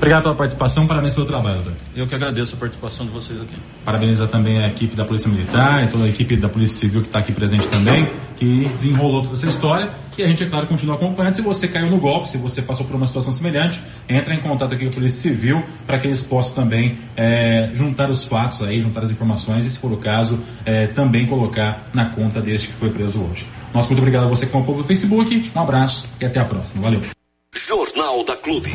Obrigado 0.00 0.22
pela 0.22 0.34
participação, 0.34 0.86
parabéns 0.86 1.12
pelo 1.12 1.26
trabalho, 1.26 1.56
doutor. 1.56 1.74
Eu 1.94 2.06
que 2.06 2.14
agradeço 2.14 2.54
a 2.54 2.58
participação 2.58 3.04
de 3.04 3.12
vocês 3.12 3.38
aqui. 3.38 3.54
Parabenizar 3.84 4.28
também 4.28 4.58
a 4.58 4.66
equipe 4.66 4.96
da 4.96 5.04
Polícia 5.04 5.30
Militar 5.30 5.84
e 5.84 5.88
toda 5.88 6.04
a 6.04 6.08
equipe 6.08 6.38
da 6.38 6.48
Polícia 6.48 6.78
Civil 6.78 7.02
que 7.02 7.08
está 7.08 7.18
aqui 7.18 7.32
presente 7.32 7.66
também, 7.66 8.10
que 8.34 8.64
desenrolou 8.64 9.20
toda 9.20 9.34
essa 9.34 9.46
história. 9.46 9.92
E 10.16 10.22
a 10.22 10.26
gente, 10.26 10.42
é 10.42 10.46
claro, 10.46 10.66
continua 10.66 10.94
acompanhando. 10.94 11.34
Se 11.34 11.42
você 11.42 11.68
caiu 11.68 11.90
no 11.90 12.00
golpe, 12.00 12.30
se 12.30 12.38
você 12.38 12.62
passou 12.62 12.86
por 12.86 12.96
uma 12.96 13.06
situação 13.06 13.30
semelhante, 13.30 13.78
entra 14.08 14.34
em 14.34 14.40
contato 14.40 14.72
aqui 14.72 14.84
com 14.84 14.90
a 14.90 14.94
Polícia 14.94 15.30
Civil 15.30 15.62
para 15.86 15.98
que 15.98 16.06
eles 16.06 16.24
possam 16.24 16.54
também 16.54 16.96
é, 17.14 17.68
juntar 17.74 18.08
os 18.08 18.24
fatos 18.24 18.62
aí, 18.62 18.80
juntar 18.80 19.02
as 19.02 19.10
informações 19.10 19.66
e, 19.66 19.70
se 19.70 19.78
for 19.78 19.92
o 19.92 19.98
caso, 19.98 20.40
é, 20.64 20.86
também 20.86 21.26
colocar 21.26 21.90
na 21.92 22.08
conta 22.08 22.40
deste 22.40 22.68
que 22.68 22.74
foi 22.74 22.88
preso 22.88 23.22
hoje. 23.22 23.46
Nosso 23.74 23.90
muito 23.90 24.00
obrigado 24.00 24.24
a 24.24 24.28
você 24.28 24.46
que 24.46 24.52
acompanhou 24.56 24.78
no 24.78 24.84
Facebook. 24.84 25.50
Um 25.54 25.60
abraço 25.60 26.08
e 26.18 26.24
até 26.24 26.40
a 26.40 26.44
próxima. 26.46 26.82
Valeu. 26.82 27.02
Jornal 27.54 28.24
da 28.24 28.36
Clube. 28.36 28.72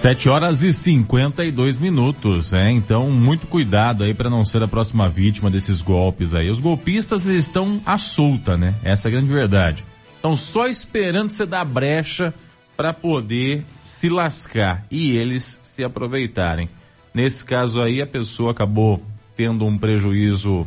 7 0.00 0.30
horas 0.30 0.62
e 0.62 0.72
52 0.72 1.76
minutos, 1.76 2.54
é, 2.54 2.70
então 2.70 3.10
muito 3.10 3.46
cuidado 3.46 4.02
aí 4.02 4.14
para 4.14 4.30
não 4.30 4.46
ser 4.46 4.62
a 4.62 4.66
próxima 4.66 5.10
vítima 5.10 5.50
desses 5.50 5.82
golpes 5.82 6.34
aí. 6.34 6.48
Os 6.48 6.58
golpistas 6.58 7.26
eles 7.26 7.44
estão 7.44 7.82
à 7.84 7.98
solta, 7.98 8.56
né? 8.56 8.76
Essa 8.82 9.08
é 9.08 9.10
a 9.10 9.12
grande 9.12 9.30
verdade. 9.30 9.84
Estão 10.16 10.34
só 10.34 10.64
esperando 10.64 11.28
você 11.28 11.44
dar 11.44 11.66
brecha 11.66 12.32
para 12.78 12.94
poder 12.94 13.62
se 13.84 14.08
lascar 14.08 14.86
e 14.90 15.14
eles 15.14 15.60
se 15.62 15.84
aproveitarem. 15.84 16.70
Nesse 17.12 17.44
caso 17.44 17.78
aí 17.78 18.00
a 18.00 18.06
pessoa 18.06 18.52
acabou 18.52 19.02
tendo 19.36 19.66
um 19.66 19.76
prejuízo 19.76 20.66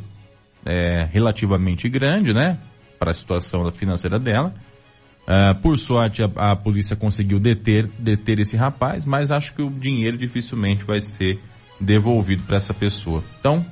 é, 0.64 1.10
relativamente 1.12 1.90
grande, 1.90 2.34
né? 2.34 2.60
Para 3.00 3.10
a 3.10 3.16
situação 3.16 3.68
financeira 3.72 4.20
dela 4.20 4.54
Uh, 5.24 5.58
por 5.62 5.78
sorte, 5.78 6.22
a, 6.22 6.52
a, 6.52 6.56
polícia 6.56 6.98
conseguiu 6.98 7.40
deter, 7.40 7.88
deter 7.98 8.40
esse 8.40 8.58
rapaz, 8.58 9.06
mas 9.06 9.32
acho 9.32 9.56
que 9.56 9.62
o 9.62 9.70
dinheiro 9.70 10.18
dificilmente 10.18 10.84
vai 10.84 11.00
ser 11.00 11.40
devolvido 11.80 12.44
para 12.44 12.58
essa 12.58 12.74
pessoa. 12.74 13.24
Então, 13.40 13.66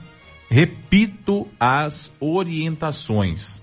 repito 0.49 1.47
as 1.59 2.11
orientações. 2.19 3.61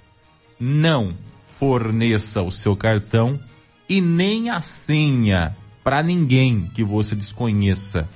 Não 0.61 1.17
forneça 1.59 2.43
o 2.43 2.51
seu 2.51 2.77
cartão 2.77 3.39
e 3.89 4.01
nem 4.01 4.51
a 4.51 4.61
senha 4.61 5.57
para 5.83 6.03
ninguém 6.03 6.71
que 6.75 6.85
você 6.85 7.15
desconheça. 7.15 8.09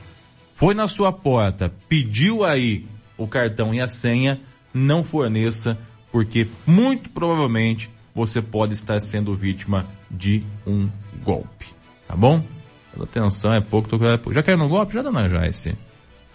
Foi 0.54 0.74
na 0.74 0.86
sua 0.86 1.12
porta, 1.12 1.72
pediu 1.88 2.44
aí 2.44 2.84
o 3.16 3.26
cartão 3.26 3.72
e 3.72 3.80
a 3.80 3.88
senha, 3.88 4.40
não 4.74 5.02
forneça, 5.02 5.78
porque 6.10 6.46
muito 6.66 7.10
provavelmente 7.10 7.90
você 8.14 8.40
pode 8.40 8.72
estar 8.72 8.98
sendo 9.00 9.36
vítima 9.36 9.86
de 10.10 10.44
um 10.66 10.88
golpe. 11.24 11.66
Tá 12.06 12.16
bom? 12.16 12.42
Atenção, 13.00 13.54
é 13.54 13.60
pouco. 13.60 13.88
Tô... 13.88 13.98
Já 14.32 14.42
caiu 14.42 14.58
no 14.58 14.68
golpe? 14.68 14.94
Já, 14.94 15.02
dona 15.02 15.28
Joyce? 15.28 15.76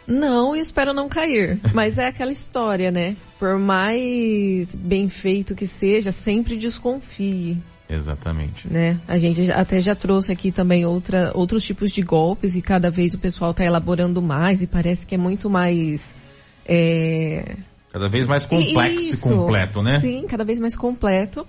Não, 0.07 0.55
e 0.55 0.59
espero 0.59 0.93
não 0.93 1.09
cair. 1.09 1.59
Mas 1.73 1.97
é 1.97 2.07
aquela 2.07 2.32
história, 2.32 2.89
né? 2.89 3.15
Por 3.38 3.59
mais 3.59 4.75
bem 4.75 5.09
feito 5.09 5.53
que 5.53 5.67
seja, 5.67 6.11
sempre 6.11 6.55
desconfie. 6.55 7.61
Exatamente. 7.89 8.71
Né? 8.71 8.99
A 9.07 9.17
gente 9.17 9.51
até 9.51 9.80
já 9.80 9.95
trouxe 9.95 10.32
aqui 10.32 10.51
também 10.51 10.86
outra, 10.86 11.32
outros 11.34 11.63
tipos 11.63 11.91
de 11.91 12.01
golpes 12.01 12.55
e 12.55 12.61
cada 12.61 12.89
vez 12.89 13.13
o 13.13 13.19
pessoal 13.19 13.51
está 13.51 13.63
elaborando 13.63 14.21
mais 14.21 14.61
e 14.61 14.67
parece 14.67 15.05
que 15.05 15.15
é 15.15 15.17
muito 15.17 15.49
mais. 15.49 16.17
É... 16.65 17.55
Cada 17.91 18.09
vez 18.09 18.28
mais 18.28 18.45
complexo 18.45 19.05
Isso. 19.05 19.28
e 19.28 19.32
completo, 19.32 19.82
né? 19.82 19.99
Sim, 19.99 20.25
cada 20.28 20.43
vez 20.43 20.59
mais 20.59 20.75
completo. 20.75 21.47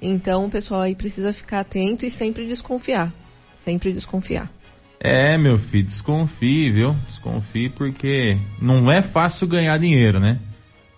Então 0.00 0.46
o 0.46 0.50
pessoal 0.50 0.82
aí 0.82 0.94
precisa 0.94 1.32
ficar 1.32 1.60
atento 1.60 2.06
e 2.06 2.10
sempre 2.10 2.46
desconfiar. 2.46 3.12
Sempre 3.54 3.92
desconfiar. 3.92 4.50
É, 5.00 5.38
meu 5.38 5.58
filho, 5.58 5.84
desconfie, 5.84 6.70
viu? 6.70 6.96
Desconfie 7.06 7.68
porque 7.68 8.36
não 8.60 8.90
é 8.90 9.00
fácil 9.00 9.46
ganhar 9.46 9.78
dinheiro, 9.78 10.18
né? 10.18 10.40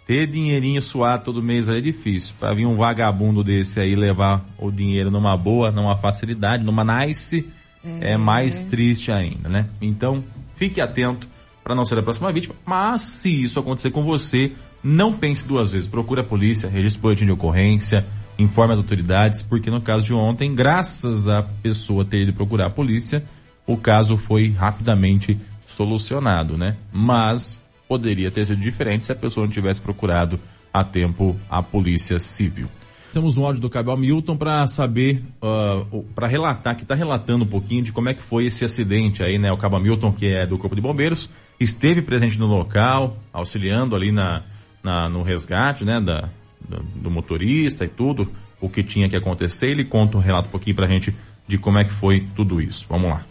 Ter 0.06 0.26
dinheirinho 0.26 0.80
suado 0.80 1.24
todo 1.24 1.42
mês 1.42 1.68
aí 1.68 1.78
é 1.78 1.80
difícil. 1.80 2.34
Para 2.40 2.54
vir 2.54 2.66
um 2.66 2.76
vagabundo 2.76 3.44
desse 3.44 3.78
aí 3.78 3.94
levar 3.94 4.44
o 4.58 4.70
dinheiro 4.70 5.10
numa 5.10 5.36
boa, 5.36 5.70
numa 5.70 5.96
facilidade, 5.96 6.64
numa 6.64 6.84
nice, 6.84 7.46
é, 7.84 8.12
é 8.12 8.16
mais 8.16 8.64
triste 8.64 9.12
ainda, 9.12 9.48
né? 9.48 9.68
Então, 9.80 10.24
fique 10.54 10.80
atento 10.80 11.28
para 11.62 11.74
não 11.74 11.84
ser 11.84 11.98
a 11.98 12.02
próxima 12.02 12.32
vítima. 12.32 12.54
Mas 12.64 13.02
se 13.02 13.28
isso 13.28 13.60
acontecer 13.60 13.90
com 13.90 14.02
você, 14.02 14.52
não 14.82 15.16
pense 15.16 15.46
duas 15.46 15.72
vezes. 15.72 15.86
Procure 15.86 16.22
a 16.22 16.24
polícia, 16.24 16.68
registre 16.68 17.00
boletim 17.00 17.26
de 17.26 17.32
ocorrência, 17.32 18.06
informe 18.42 18.72
as 18.72 18.78
autoridades, 18.78 19.42
porque 19.42 19.70
no 19.70 19.80
caso 19.80 20.06
de 20.06 20.14
ontem, 20.14 20.54
graças 20.54 21.28
à 21.28 21.42
pessoa 21.42 22.04
ter 22.04 22.22
ido 22.22 22.32
procurar 22.32 22.66
a 22.66 22.70
polícia, 22.70 23.24
o 23.66 23.76
caso 23.76 24.16
foi 24.16 24.50
rapidamente 24.50 25.38
solucionado, 25.66 26.56
né? 26.56 26.76
Mas 26.92 27.62
poderia 27.88 28.30
ter 28.30 28.44
sido 28.46 28.60
diferente 28.60 29.04
se 29.04 29.12
a 29.12 29.16
pessoa 29.16 29.46
não 29.46 29.52
tivesse 29.52 29.80
procurado 29.80 30.38
a 30.72 30.84
tempo 30.84 31.38
a 31.48 31.62
polícia 31.62 32.18
civil. 32.18 32.68
Temos 33.12 33.36
um 33.36 33.44
áudio 33.44 33.60
do 33.60 33.68
Cabel 33.68 33.96
Milton 33.96 34.36
para 34.36 34.64
saber, 34.68 35.24
uh, 35.42 36.04
para 36.14 36.28
relatar, 36.28 36.76
que 36.76 36.82
está 36.82 36.94
relatando 36.94 37.44
um 37.44 37.48
pouquinho 37.48 37.82
de 37.82 37.90
como 37.90 38.08
é 38.08 38.14
que 38.14 38.22
foi 38.22 38.46
esse 38.46 38.64
acidente 38.64 39.24
aí, 39.24 39.36
né? 39.36 39.50
O 39.50 39.56
Cabel 39.56 39.80
Milton, 39.80 40.12
que 40.12 40.26
é 40.26 40.46
do 40.46 40.56
Corpo 40.56 40.76
de 40.76 40.82
Bombeiros, 40.82 41.28
esteve 41.58 42.02
presente 42.02 42.38
no 42.38 42.46
local, 42.46 43.16
auxiliando 43.32 43.96
ali 43.96 44.12
na, 44.12 44.44
na 44.80 45.08
no 45.08 45.24
resgate, 45.24 45.84
né? 45.84 46.00
Da, 46.00 46.28
do, 46.68 47.10
motorista 47.10 47.84
e 47.84 47.88
tudo, 47.88 48.30
o 48.60 48.68
que 48.68 48.82
tinha 48.82 49.08
que 49.08 49.16
acontecer. 49.16 49.68
Ele 49.68 49.84
conta 49.84 50.16
um 50.16 50.20
relato 50.20 50.48
um 50.48 50.50
pouquinho 50.50 50.76
para 50.76 50.86
a 50.86 50.88
gente 50.88 51.16
de 51.46 51.58
como 51.58 51.78
é 51.78 51.84
que 51.84 51.92
foi 51.92 52.28
tudo 52.36 52.60
isso. 52.60 52.86
Vamos 52.88 53.10
lá. 53.10 53.26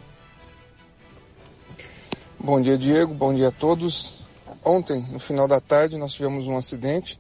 Bom 2.40 2.62
dia, 2.62 2.78
Diego. 2.78 3.14
Bom 3.14 3.34
dia 3.34 3.50
a 3.50 3.52
todos. 3.52 4.26
Ontem, 4.64 5.06
no 5.12 5.20
final 5.20 5.48
da 5.48 5.60
tarde, 5.60 5.98
nós 5.98 6.14
tivemos 6.14 6.48
um 6.48 6.58
acidente 6.58 7.20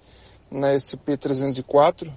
na 0.51 0.69
SP-304, 0.73 2.11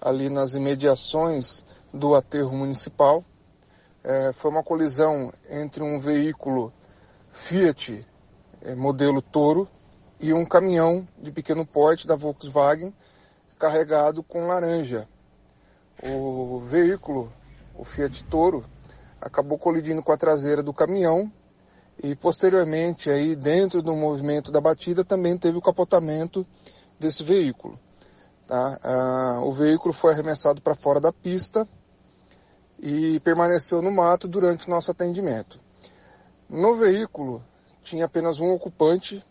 ali 0.00 0.28
nas 0.28 0.54
imediações 0.54 1.64
do 1.92 2.14
aterro 2.14 2.56
municipal. 2.56 3.24
É, 4.02 4.32
foi 4.32 4.50
uma 4.50 4.62
colisão 4.62 5.32
entre 5.50 5.82
um 5.82 5.98
veículo 5.98 6.72
Fiat 7.30 8.04
é, 8.62 8.74
modelo 8.74 9.20
Toro 9.20 9.68
e 10.20 10.32
um 10.32 10.44
caminhão 10.44 11.06
de 11.22 11.30
pequeno 11.30 11.64
porte 11.64 12.06
da 12.06 12.16
Volkswagen 12.16 12.92
carregado 13.58 14.22
com 14.22 14.46
laranja. 14.46 15.08
O 16.02 16.60
veículo, 16.60 17.32
o 17.74 17.84
Fiat 17.84 18.24
Toro, 18.24 18.64
acabou 19.20 19.58
colidindo 19.58 20.02
com 20.02 20.12
a 20.12 20.16
traseira 20.16 20.62
do 20.62 20.72
caminhão 20.72 21.30
e 22.02 22.14
posteriormente 22.14 23.10
aí 23.10 23.34
dentro 23.34 23.82
do 23.82 23.94
movimento 23.96 24.52
da 24.52 24.60
batida 24.60 25.04
também 25.04 25.36
teve 25.36 25.58
o 25.58 25.62
capotamento 25.62 26.46
desse 26.98 27.24
veículo. 27.24 27.78
Tá? 28.46 28.78
Ah, 28.82 29.40
o 29.42 29.50
veículo 29.50 29.92
foi 29.92 30.12
arremessado 30.12 30.62
para 30.62 30.76
fora 30.76 31.00
da 31.00 31.12
pista 31.12 31.66
e 32.80 33.18
permaneceu 33.20 33.82
no 33.82 33.90
mato 33.90 34.28
durante 34.28 34.68
o 34.68 34.70
nosso 34.70 34.90
atendimento. 34.90 35.58
No 36.48 36.74
veículo 36.76 37.42
tinha 37.82 38.04
apenas 38.04 38.38
um 38.38 38.52
ocupante, 38.52 39.24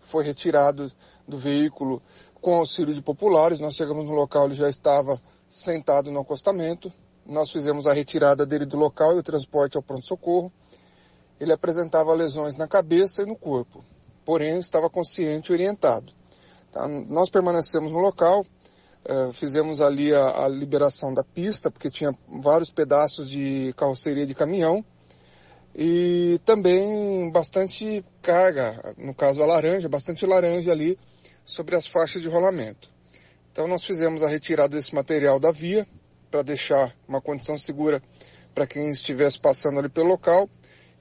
foi 0.00 0.24
retirado 0.24 0.90
do 1.26 1.36
veículo 1.36 2.00
com 2.42 2.56
auxílio 2.56 2.92
de 2.92 3.00
populares, 3.00 3.60
nós 3.60 3.74
chegamos 3.74 4.04
no 4.04 4.12
local, 4.12 4.46
ele 4.46 4.56
já 4.56 4.68
estava 4.68 5.18
sentado 5.48 6.10
no 6.10 6.20
acostamento. 6.20 6.92
Nós 7.24 7.52
fizemos 7.52 7.86
a 7.86 7.92
retirada 7.92 8.44
dele 8.44 8.66
do 8.66 8.76
local 8.76 9.14
e 9.14 9.20
o 9.20 9.22
transporte 9.22 9.76
ao 9.76 9.82
pronto-socorro. 9.82 10.52
Ele 11.38 11.52
apresentava 11.52 12.12
lesões 12.12 12.56
na 12.56 12.66
cabeça 12.66 13.22
e 13.22 13.26
no 13.26 13.36
corpo, 13.36 13.84
porém 14.24 14.58
estava 14.58 14.90
consciente 14.90 15.52
e 15.52 15.54
orientado. 15.54 16.12
Tá? 16.72 16.86
Nós 16.88 17.30
permanecemos 17.30 17.92
no 17.92 17.98
local, 17.98 18.44
É, 19.04 19.32
fizemos 19.32 19.80
ali 19.80 20.14
a, 20.14 20.44
a, 20.44 20.48
liberação 20.48 21.12
da 21.12 21.24
pista, 21.24 21.72
porque 21.72 21.90
tinha 21.90 22.16
vários 22.40 22.70
pedaços 22.70 23.28
de 23.28 23.74
carroceria 23.76 24.24
de 24.24 24.32
caminhão 24.32 24.84
e 25.74 26.40
também 26.44 27.28
bastante 27.32 28.04
carga, 28.22 28.94
no 28.96 29.12
caso 29.12 29.42
a 29.42 29.46
laranja, 29.46 29.88
bastante 29.88 30.24
laranja 30.24 30.70
ali 30.70 30.96
sobre 31.44 31.76
as 31.76 31.86
faixas 31.86 32.22
de 32.22 32.28
rolamento. 32.28 32.90
Então 33.50 33.68
nós 33.68 33.84
fizemos 33.84 34.22
a 34.22 34.28
retirada 34.28 34.76
desse 34.76 34.94
material 34.94 35.38
da 35.38 35.50
via 35.50 35.86
para 36.30 36.42
deixar 36.42 36.94
uma 37.06 37.20
condição 37.20 37.58
segura 37.58 38.02
para 38.54 38.66
quem 38.66 38.90
estivesse 38.90 39.38
passando 39.38 39.78
ali 39.78 39.88
pelo 39.88 40.08
local 40.08 40.48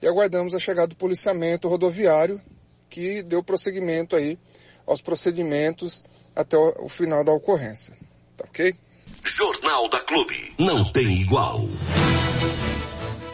e 0.02 0.08
aguardamos 0.08 0.54
a 0.54 0.60
chegada 0.60 0.88
do 0.88 0.96
policiamento 0.96 1.68
rodoviário 1.68 2.42
que 2.90 3.24
deu 3.24 3.42
prosseguimento 3.42 4.16
aí 4.16 4.38
aos 4.86 5.02
procedimentos 5.02 6.04
até 6.36 6.58
o, 6.58 6.90
final 6.90 7.24
da 7.24 7.32
ocorrência. 7.32 7.96
Tá 8.36 8.46
ok? 8.48 8.76
Jornal 9.24 9.90
da 9.90 10.00
Clube. 10.00 10.54
Não 10.60 10.84
tem 10.92 11.22
igual. 11.22 11.62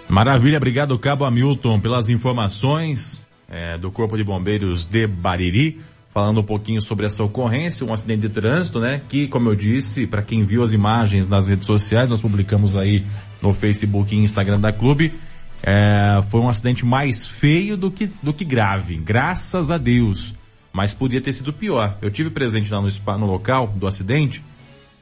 Maravilha, 0.07 0.57
obrigado 0.57 0.97
Cabo 0.99 1.25
Hamilton 1.25 1.79
pelas 1.79 2.09
informações 2.09 3.21
é, 3.49 3.77
do 3.77 3.91
Corpo 3.91 4.17
de 4.17 4.23
Bombeiros 4.23 4.85
de 4.85 5.07
Bariri, 5.07 5.81
falando 6.17 6.39
um 6.39 6.43
pouquinho 6.43 6.81
sobre 6.81 7.05
essa 7.05 7.23
ocorrência, 7.23 7.85
um 7.85 7.93
acidente 7.93 8.21
de 8.21 8.29
trânsito, 8.29 8.79
né? 8.79 9.03
Que, 9.07 9.27
como 9.27 9.49
eu 9.49 9.55
disse, 9.55 10.07
para 10.07 10.23
quem 10.23 10.43
viu 10.43 10.63
as 10.63 10.71
imagens 10.71 11.27
nas 11.27 11.47
redes 11.47 11.67
sociais, 11.67 12.09
nós 12.09 12.19
publicamos 12.19 12.75
aí 12.75 13.05
no 13.39 13.53
Facebook 13.53 14.15
e 14.15 14.17
Instagram 14.17 14.59
da 14.59 14.73
Clube, 14.73 15.13
é, 15.61 16.19
foi 16.23 16.41
um 16.41 16.49
acidente 16.49 16.83
mais 16.83 17.27
feio 17.27 17.77
do 17.77 17.91
que, 17.91 18.09
do 18.23 18.33
que 18.33 18.43
grave, 18.43 18.95
graças 18.95 19.69
a 19.69 19.77
Deus 19.77 20.33
mas 20.73 20.93
podia 20.93 21.19
ter 21.19 21.33
sido 21.33 21.51
pior. 21.51 21.97
Eu 22.03 22.11
tive 22.11 22.29
presente 22.29 22.71
lá 22.71 22.79
no 22.79 22.89
spa, 22.91 23.17
no 23.17 23.25
local 23.25 23.67
do 23.67 23.87
acidente, 23.87 24.43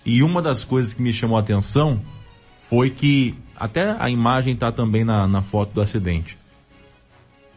e 0.05 0.23
uma 0.23 0.41
das 0.41 0.63
coisas 0.63 0.93
que 0.93 1.01
me 1.01 1.11
chamou 1.11 1.35
a 1.35 1.41
atenção 1.41 2.01
foi 2.61 2.89
que, 2.89 3.35
até 3.57 3.93
a 3.99 4.09
imagem 4.09 4.53
está 4.53 4.71
também 4.71 5.03
na, 5.03 5.27
na 5.27 5.41
foto 5.41 5.73
do 5.73 5.81
acidente, 5.81 6.37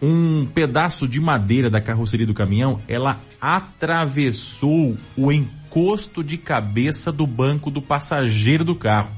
um 0.01 0.46
pedaço 0.46 1.09
de 1.09 1.20
madeira 1.20 1.68
da 1.68 1.80
carroceria 1.80 2.26
do 2.26 2.34
caminhão, 2.34 2.80
ela 2.86 3.20
atravessou 3.40 4.96
o 5.16 5.32
encosto 5.32 6.22
de 6.22 6.38
cabeça 6.38 7.11
do 7.11 7.26
banco 7.26 7.70
do 7.70 7.82
passageiro 7.82 8.64
do 8.64 8.74
carro. 8.74 9.11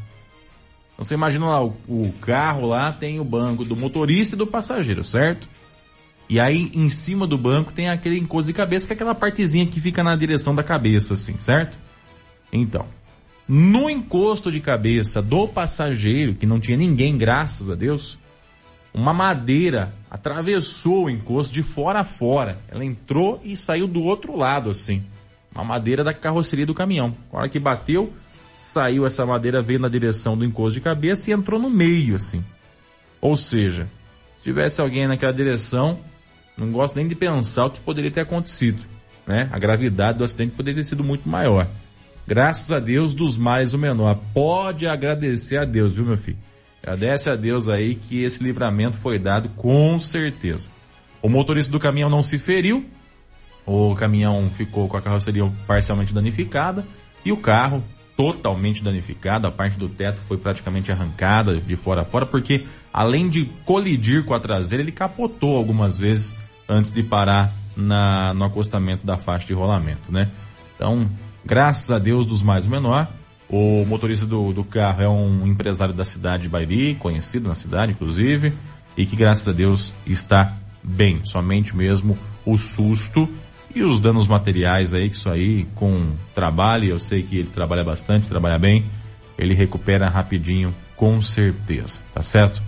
Então 0.94 1.04
você 1.04 1.14
imagina 1.14 1.46
lá, 1.46 1.64
o, 1.64 1.76
o 1.88 2.12
carro 2.20 2.66
lá 2.66 2.92
tem 2.92 3.20
o 3.20 3.24
banco 3.24 3.64
do 3.64 3.76
motorista 3.76 4.34
e 4.34 4.38
do 4.38 4.46
passageiro, 4.46 5.04
certo? 5.04 5.48
E 6.28 6.38
aí, 6.38 6.70
em 6.74 6.88
cima 6.88 7.26
do 7.26 7.36
banco, 7.36 7.72
tem 7.72 7.88
aquele 7.88 8.16
encosto 8.16 8.46
de 8.46 8.52
cabeça, 8.52 8.86
que 8.86 8.92
é 8.92 8.94
aquela 8.94 9.14
partezinha 9.14 9.66
que 9.66 9.80
fica 9.80 10.02
na 10.02 10.14
direção 10.14 10.54
da 10.54 10.62
cabeça, 10.62 11.14
assim, 11.14 11.36
certo? 11.38 11.76
Então, 12.52 12.86
no 13.48 13.90
encosto 13.90 14.52
de 14.52 14.60
cabeça 14.60 15.20
do 15.20 15.48
passageiro, 15.48 16.34
que 16.34 16.46
não 16.46 16.60
tinha 16.60 16.76
ninguém, 16.76 17.18
graças 17.18 17.68
a 17.68 17.74
Deus, 17.74 18.16
uma 18.92 19.14
madeira 19.14 19.92
atravessou 20.10 21.04
o 21.04 21.10
encosto 21.10 21.54
de 21.54 21.62
fora 21.62 22.00
a 22.00 22.04
fora. 22.04 22.58
Ela 22.68 22.84
entrou 22.84 23.40
e 23.44 23.56
saiu 23.56 23.86
do 23.86 24.02
outro 24.02 24.36
lado, 24.36 24.70
assim. 24.70 25.04
Uma 25.54 25.64
madeira 25.64 26.02
da 26.02 26.12
carroceria 26.12 26.66
do 26.66 26.74
caminhão. 26.74 27.16
Na 27.32 27.40
hora 27.40 27.48
que 27.48 27.60
bateu, 27.60 28.12
saiu 28.58 29.06
essa 29.06 29.24
madeira, 29.24 29.62
veio 29.62 29.78
na 29.78 29.88
direção 29.88 30.36
do 30.36 30.44
encosto 30.44 30.74
de 30.74 30.80
cabeça 30.80 31.30
e 31.30 31.34
entrou 31.34 31.60
no 31.60 31.70
meio, 31.70 32.16
assim. 32.16 32.44
Ou 33.20 33.36
seja, 33.36 33.88
se 34.36 34.44
tivesse 34.44 34.80
alguém 34.80 35.06
naquela 35.06 35.32
direção, 35.32 36.00
não 36.56 36.72
gosto 36.72 36.96
nem 36.96 37.06
de 37.06 37.14
pensar 37.14 37.66
o 37.66 37.70
que 37.70 37.80
poderia 37.80 38.10
ter 38.10 38.22
acontecido. 38.22 38.82
Né? 39.26 39.48
A 39.52 39.58
gravidade 39.58 40.18
do 40.18 40.24
acidente 40.24 40.56
poderia 40.56 40.82
ter 40.82 40.88
sido 40.88 41.04
muito 41.04 41.28
maior. 41.28 41.66
Graças 42.26 42.70
a 42.72 42.78
Deus, 42.78 43.14
dos 43.14 43.36
mais 43.36 43.74
o 43.74 43.78
menor. 43.78 44.18
Pode 44.32 44.86
agradecer 44.86 45.58
a 45.58 45.64
Deus, 45.64 45.94
viu, 45.94 46.04
meu 46.04 46.16
filho? 46.16 46.38
Agradece 46.82 47.30
a 47.30 47.36
Deus 47.36 47.68
aí 47.68 47.94
que 47.94 48.22
esse 48.22 48.42
livramento 48.42 48.96
foi 48.98 49.18
dado 49.18 49.50
com 49.50 49.98
certeza. 49.98 50.70
O 51.22 51.28
motorista 51.28 51.70
do 51.70 51.78
caminhão 51.78 52.08
não 52.08 52.22
se 52.22 52.38
feriu, 52.38 52.88
o 53.66 53.94
caminhão 53.94 54.50
ficou 54.50 54.88
com 54.88 54.96
a 54.96 55.02
carroceria 55.02 55.50
parcialmente 55.66 56.14
danificada 56.14 56.86
e 57.24 57.30
o 57.30 57.36
carro 57.36 57.84
totalmente 58.16 58.82
danificado, 58.82 59.46
a 59.46 59.50
parte 59.50 59.78
do 59.78 59.88
teto 59.88 60.20
foi 60.20 60.36
praticamente 60.36 60.90
arrancada 60.90 61.58
de 61.58 61.76
fora 61.76 62.02
a 62.02 62.04
fora, 62.04 62.26
porque 62.26 62.66
além 62.92 63.30
de 63.30 63.46
colidir 63.64 64.24
com 64.24 64.34
a 64.34 64.40
traseira, 64.40 64.82
ele 64.82 64.92
capotou 64.92 65.56
algumas 65.56 65.96
vezes 65.96 66.36
antes 66.68 66.92
de 66.92 67.02
parar 67.02 67.52
na, 67.76 68.34
no 68.34 68.44
acostamento 68.44 69.06
da 69.06 69.16
faixa 69.16 69.46
de 69.46 69.54
rolamento, 69.54 70.12
né? 70.12 70.30
Então, 70.74 71.08
graças 71.44 71.90
a 71.90 71.98
Deus 71.98 72.26
dos 72.26 72.42
mais 72.42 72.66
menor, 72.66 73.08
o 73.50 73.84
motorista 73.84 74.26
do, 74.26 74.52
do 74.52 74.62
carro 74.62 75.02
é 75.02 75.08
um 75.08 75.46
empresário 75.46 75.92
da 75.92 76.04
cidade 76.04 76.44
de 76.44 76.48
Bairi, 76.48 76.94
conhecido 76.94 77.48
na 77.48 77.54
cidade, 77.54 77.92
inclusive, 77.92 78.54
e 78.96 79.04
que 79.04 79.16
graças 79.16 79.48
a 79.48 79.52
Deus 79.52 79.92
está 80.06 80.56
bem. 80.82 81.24
Somente 81.24 81.76
mesmo 81.76 82.16
o 82.46 82.56
susto 82.56 83.28
e 83.74 83.82
os 83.82 83.98
danos 83.98 84.26
materiais 84.26 84.94
aí, 84.94 85.08
que 85.08 85.16
isso 85.16 85.28
aí 85.28 85.66
com 85.74 86.12
trabalho, 86.32 86.88
eu 86.88 86.98
sei 86.98 87.22
que 87.22 87.38
ele 87.38 87.48
trabalha 87.48 87.82
bastante, 87.82 88.28
trabalha 88.28 88.58
bem, 88.58 88.86
ele 89.36 89.54
recupera 89.54 90.08
rapidinho, 90.08 90.74
com 90.96 91.20
certeza, 91.20 92.00
tá 92.14 92.22
certo? 92.22 92.62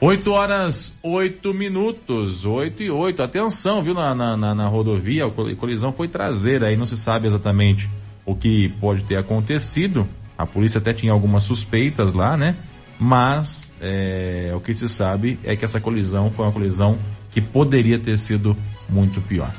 8 0.00 0.32
horas, 0.32 0.98
8 1.02 1.54
minutos, 1.54 2.44
8 2.44 2.82
e 2.82 2.90
8. 2.90 3.22
Atenção, 3.22 3.84
viu, 3.84 3.94
na, 3.94 4.14
na, 4.14 4.54
na, 4.54 4.66
rodovia, 4.66 5.26
a 5.26 5.56
colisão 5.56 5.92
foi 5.92 6.08
traseira, 6.08 6.68
aí 6.68 6.76
não 6.76 6.86
se 6.86 6.96
sabe 6.96 7.26
exatamente 7.26 7.88
o 8.26 8.34
que 8.34 8.70
pode 8.80 9.04
ter 9.04 9.16
acontecido. 9.16 10.08
A 10.42 10.46
polícia 10.46 10.78
até 10.78 10.92
tinha 10.92 11.12
algumas 11.12 11.44
suspeitas 11.44 12.12
lá, 12.12 12.36
né? 12.36 12.56
Mas 12.98 13.72
é, 13.80 14.52
o 14.54 14.60
que 14.60 14.74
se 14.74 14.88
sabe 14.88 15.38
é 15.44 15.56
que 15.56 15.64
essa 15.64 15.80
colisão 15.80 16.30
foi 16.30 16.44
uma 16.44 16.52
colisão 16.52 16.98
que 17.30 17.40
poderia 17.40 17.98
ter 17.98 18.18
sido 18.18 18.56
muito 18.88 19.20
pior. 19.20 19.50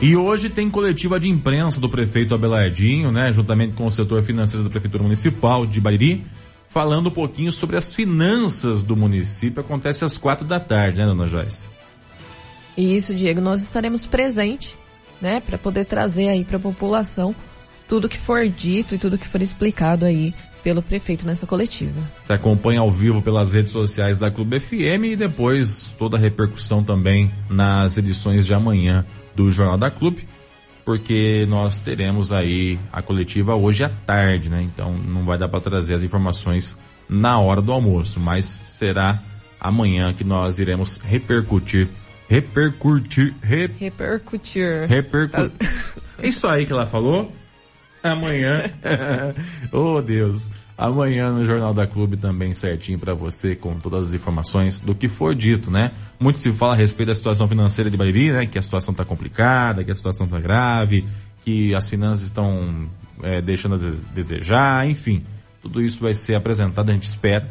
E 0.00 0.16
hoje 0.16 0.48
tem 0.48 0.70
coletiva 0.70 1.18
de 1.18 1.28
imprensa 1.28 1.80
do 1.80 1.88
prefeito 1.88 2.34
Abelardinho, 2.34 3.10
né? 3.10 3.32
Juntamente 3.32 3.74
com 3.74 3.86
o 3.86 3.90
setor 3.90 4.22
financeiro 4.22 4.64
da 4.64 4.70
Prefeitura 4.70 5.02
Municipal 5.02 5.66
de 5.66 5.80
Bariri 5.80 6.24
falando 6.68 7.08
um 7.08 7.12
pouquinho 7.12 7.50
sobre 7.50 7.76
as 7.76 7.94
finanças 7.94 8.82
do 8.82 8.96
município. 8.96 9.60
Acontece 9.60 10.04
às 10.04 10.16
quatro 10.16 10.46
da 10.46 10.60
tarde, 10.60 10.98
né, 10.98 11.06
dona 11.06 11.26
Joyce? 11.26 11.68
Isso, 12.76 13.14
Diego. 13.14 13.40
Nós 13.40 13.62
estaremos 13.62 14.06
presentes, 14.06 14.76
né, 15.20 15.40
para 15.40 15.58
poder 15.58 15.84
trazer 15.84 16.28
aí 16.28 16.44
para 16.44 16.58
a 16.58 16.60
população 16.60 17.34
tudo 17.88 18.08
que 18.08 18.18
for 18.18 18.46
dito 18.48 18.94
e 18.94 18.98
tudo 18.98 19.18
que 19.18 19.26
for 19.26 19.40
explicado 19.40 20.04
aí 20.04 20.34
pelo 20.62 20.82
prefeito 20.82 21.26
nessa 21.26 21.46
coletiva. 21.46 22.00
Você 22.20 22.32
acompanha 22.32 22.80
ao 22.80 22.90
vivo 22.90 23.22
pelas 23.22 23.54
redes 23.54 23.72
sociais 23.72 24.18
da 24.18 24.30
Clube 24.30 24.60
FM 24.60 25.04
e 25.04 25.16
depois 25.16 25.94
toda 25.98 26.16
a 26.16 26.20
repercussão 26.20 26.84
também 26.84 27.32
nas 27.48 27.96
edições 27.96 28.44
de 28.44 28.52
amanhã 28.52 29.06
do 29.34 29.50
Jornal 29.50 29.78
da 29.78 29.90
Clube 29.90 30.28
porque 30.88 31.44
nós 31.50 31.80
teremos 31.80 32.32
aí 32.32 32.78
a 32.90 33.02
coletiva 33.02 33.54
hoje 33.54 33.84
à 33.84 33.90
tarde, 33.90 34.48
né? 34.48 34.62
Então 34.62 34.96
não 34.96 35.22
vai 35.26 35.36
dar 35.36 35.46
para 35.46 35.60
trazer 35.60 35.92
as 35.92 36.02
informações 36.02 36.78
na 37.06 37.38
hora 37.38 37.60
do 37.60 37.72
almoço, 37.72 38.18
mas 38.18 38.58
será 38.66 39.22
amanhã 39.60 40.14
que 40.14 40.24
nós 40.24 40.58
iremos 40.58 40.96
repercutir 40.96 41.88
repercutir 42.26 43.34
rep... 43.42 43.74
repercutir 43.78 44.86
repercutir 44.88 45.52
é 46.18 46.28
isso 46.28 46.46
aí 46.46 46.64
que 46.64 46.72
ela 46.72 46.86
falou 46.86 47.32
amanhã 48.02 48.62
oh 49.72 50.00
Deus 50.00 50.50
amanhã 50.78 51.32
no 51.32 51.44
Jornal 51.44 51.74
da 51.74 51.88
Clube 51.88 52.16
também 52.16 52.54
certinho 52.54 53.00
para 53.00 53.12
você 53.12 53.56
com 53.56 53.76
todas 53.76 54.08
as 54.08 54.14
informações 54.14 54.80
do 54.80 54.94
que 54.94 55.08
for 55.08 55.34
dito, 55.34 55.72
né? 55.72 55.90
Muito 56.20 56.38
se 56.38 56.52
fala 56.52 56.74
a 56.74 56.76
respeito 56.76 57.08
da 57.08 57.14
situação 57.16 57.48
financeira 57.48 57.90
de 57.90 57.96
Bariri, 57.96 58.30
né? 58.30 58.46
Que 58.46 58.58
a 58.58 58.62
situação 58.62 58.92
está 58.92 59.04
complicada, 59.04 59.82
que 59.82 59.90
a 59.90 59.94
situação 59.94 60.26
está 60.26 60.38
grave, 60.38 61.04
que 61.42 61.74
as 61.74 61.88
finanças 61.88 62.26
estão 62.26 62.88
é, 63.24 63.42
deixando 63.42 63.74
a 63.74 64.14
desejar, 64.14 64.88
enfim. 64.88 65.24
Tudo 65.60 65.82
isso 65.82 66.00
vai 66.00 66.14
ser 66.14 66.36
apresentado, 66.36 66.88
a 66.90 66.92
gente 66.92 67.02
espera, 67.02 67.48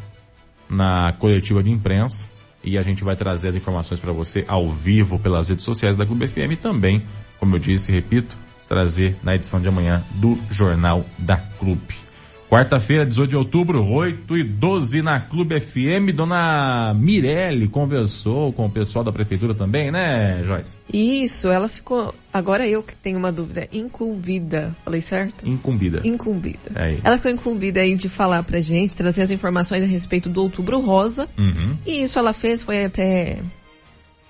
na 0.70 1.12
coletiva 1.20 1.62
de 1.62 1.70
imprensa 1.70 2.30
e 2.64 2.78
a 2.78 2.82
gente 2.82 3.04
vai 3.04 3.16
trazer 3.16 3.50
as 3.50 3.56
informações 3.56 4.00
para 4.00 4.14
você 4.14 4.46
ao 4.48 4.70
vivo 4.70 5.20
pelas 5.20 5.50
redes 5.50 5.66
sociais 5.66 5.98
da 5.98 6.06
Clube 6.06 6.28
FM 6.28 6.54
e 6.54 6.56
também, 6.56 7.04
como 7.40 7.56
eu 7.56 7.60
disse, 7.60 7.92
repito, 7.92 8.38
trazer 8.68 9.16
na 9.24 9.36
edição 9.36 9.60
de 9.60 9.68
amanhã 9.68 10.04
do 10.16 10.38
Jornal 10.52 11.06
da 11.18 11.38
Clube. 11.38 12.08
Quarta-feira, 12.50 13.06
18 13.06 13.30
de 13.30 13.36
outubro, 13.36 13.86
8 13.86 14.38
e 14.38 14.44
12 14.44 15.02
na 15.02 15.20
Clube 15.20 15.60
FM. 15.60 16.16
Dona 16.16 16.94
Mirelle 16.94 17.68
conversou 17.68 18.54
com 18.54 18.66
o 18.66 18.70
pessoal 18.70 19.04
da 19.04 19.12
prefeitura 19.12 19.54
também, 19.54 19.92
né, 19.92 20.42
Joyce? 20.46 20.78
Isso, 20.94 21.50
ela 21.50 21.68
ficou. 21.68 22.16
Agora 22.32 22.66
eu 22.66 22.82
que 22.82 22.96
tenho 22.96 23.18
uma 23.18 23.34
dúvida. 23.34 23.68
Incumbida. 23.74 24.74
Falei 24.86 25.02
certo? 25.02 25.46
Incumbida. 25.46 26.00
Incumbida. 26.06 26.72
Aí. 26.74 27.02
Ela 27.04 27.18
ficou 27.18 27.32
incumbida 27.32 27.82
aí 27.82 27.98
de 27.98 28.08
falar 28.08 28.42
pra 28.44 28.62
gente, 28.62 28.96
trazer 28.96 29.24
as 29.24 29.30
informações 29.30 29.84
a 29.84 29.86
respeito 29.86 30.30
do 30.30 30.42
Outubro 30.42 30.80
Rosa. 30.80 31.28
Uhum. 31.38 31.78
E 31.86 32.04
isso 32.04 32.18
ela 32.18 32.32
fez, 32.32 32.64
foi 32.64 32.86
até 32.86 33.42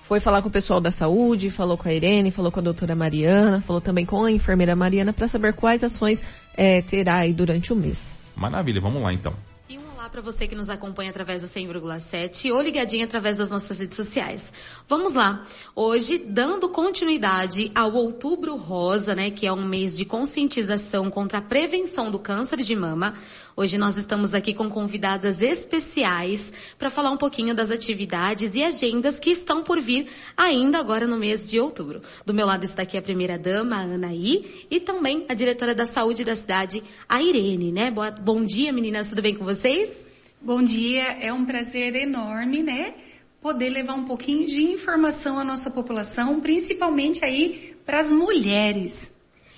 foi 0.08 0.22
falar 0.22 0.42
com 0.42 0.48
o 0.48 0.52
pessoal 0.52 0.80
da 0.80 0.90
saúde, 0.90 1.50
falou 1.50 1.78
com 1.78 1.90
a 1.90 1.94
Irene, 1.94 2.32
falou 2.32 2.50
com 2.50 2.62
a 2.62 2.64
doutora 2.64 2.96
Mariana, 2.96 3.60
falou 3.60 3.82
também 3.82 4.06
com 4.06 4.24
a 4.24 4.32
enfermeira 4.32 4.74
Mariana 4.74 5.12
para 5.12 5.28
saber 5.28 5.54
quais 5.54 5.84
ações 5.84 6.24
é, 6.56 6.82
terá 6.82 7.18
aí 7.18 7.34
durante 7.34 7.74
o 7.74 7.76
mês. 7.76 8.02
Maravilha, 8.34 8.80
vamos 8.80 9.02
lá 9.04 9.12
então. 9.12 9.34
Para 10.12 10.22
você 10.22 10.48
que 10.48 10.56
nos 10.56 10.70
acompanha 10.70 11.10
através 11.10 11.42
do 11.42 11.48
100,7 11.48 12.52
ou 12.52 12.62
ligadinho 12.62 13.04
através 13.04 13.38
das 13.38 13.50
nossas 13.50 13.80
redes 13.80 13.98
sociais. 13.98 14.54
Vamos 14.88 15.14
lá. 15.14 15.46
Hoje, 15.76 16.18
dando 16.18 16.70
continuidade 16.70 17.72
ao 17.76 17.94
Outubro 17.94 18.56
Rosa, 18.56 19.14
né, 19.14 19.32
que 19.32 19.46
é 19.46 19.52
um 19.52 19.68
mês 19.68 19.98
de 19.98 20.06
conscientização 20.06 21.10
contra 21.10 21.40
a 21.40 21.42
prevenção 21.42 22.10
do 22.10 22.20
câncer 22.20 22.58
de 22.58 22.76
mama. 22.76 23.16
Hoje 23.56 23.76
nós 23.76 23.98
estamos 23.98 24.36
aqui 24.36 24.54
com 24.54 24.70
convidadas 24.70 25.42
especiais 25.42 26.54
para 26.78 26.92
falar 26.92 27.10
um 27.10 27.18
pouquinho 27.18 27.56
das 27.56 27.72
atividades 27.72 28.54
e 28.54 28.64
agendas 28.64 29.18
que 29.18 29.32
estão 29.32 29.64
por 29.64 29.82
vir 29.82 30.08
ainda 30.38 30.78
agora 30.78 31.08
no 31.08 31.18
mês 31.18 31.44
de 31.44 31.60
outubro. 31.60 32.02
Do 32.24 32.36
meu 32.36 32.46
lado 32.46 32.64
está 32.64 32.84
aqui 32.84 33.00
a 33.00 33.02
primeira 33.02 33.38
dama, 33.38 33.78
a 33.78 33.82
Anaí, 33.82 34.68
e 34.70 34.80
também 34.80 35.26
a 35.28 35.34
diretora 35.34 35.74
da 35.74 35.86
saúde 35.86 36.24
da 36.24 36.36
cidade, 36.36 36.84
a 37.10 37.20
Irene, 37.20 37.72
né? 37.72 37.90
Boa, 37.90 38.12
bom 38.12 38.44
dia 38.44 38.72
meninas, 38.72 39.08
tudo 39.08 39.24
bem 39.24 39.36
com 39.36 39.44
vocês? 39.44 39.97
Bom 40.40 40.64
dia, 40.64 41.04
é 41.20 41.34
um 41.34 41.46
prazer 41.46 41.96
enorme, 41.96 42.62
né? 42.62 42.94
Poder 43.42 43.70
levar 43.70 43.96
um 43.96 44.06
pouquinho 44.06 44.46
de 44.46 44.62
informação 44.62 45.40
à 45.40 45.44
nossa 45.44 45.72
população, 45.72 46.40
principalmente 46.40 47.26
aí 47.26 47.76
para 47.86 48.00
as 48.00 48.12
mulheres 48.12 49.14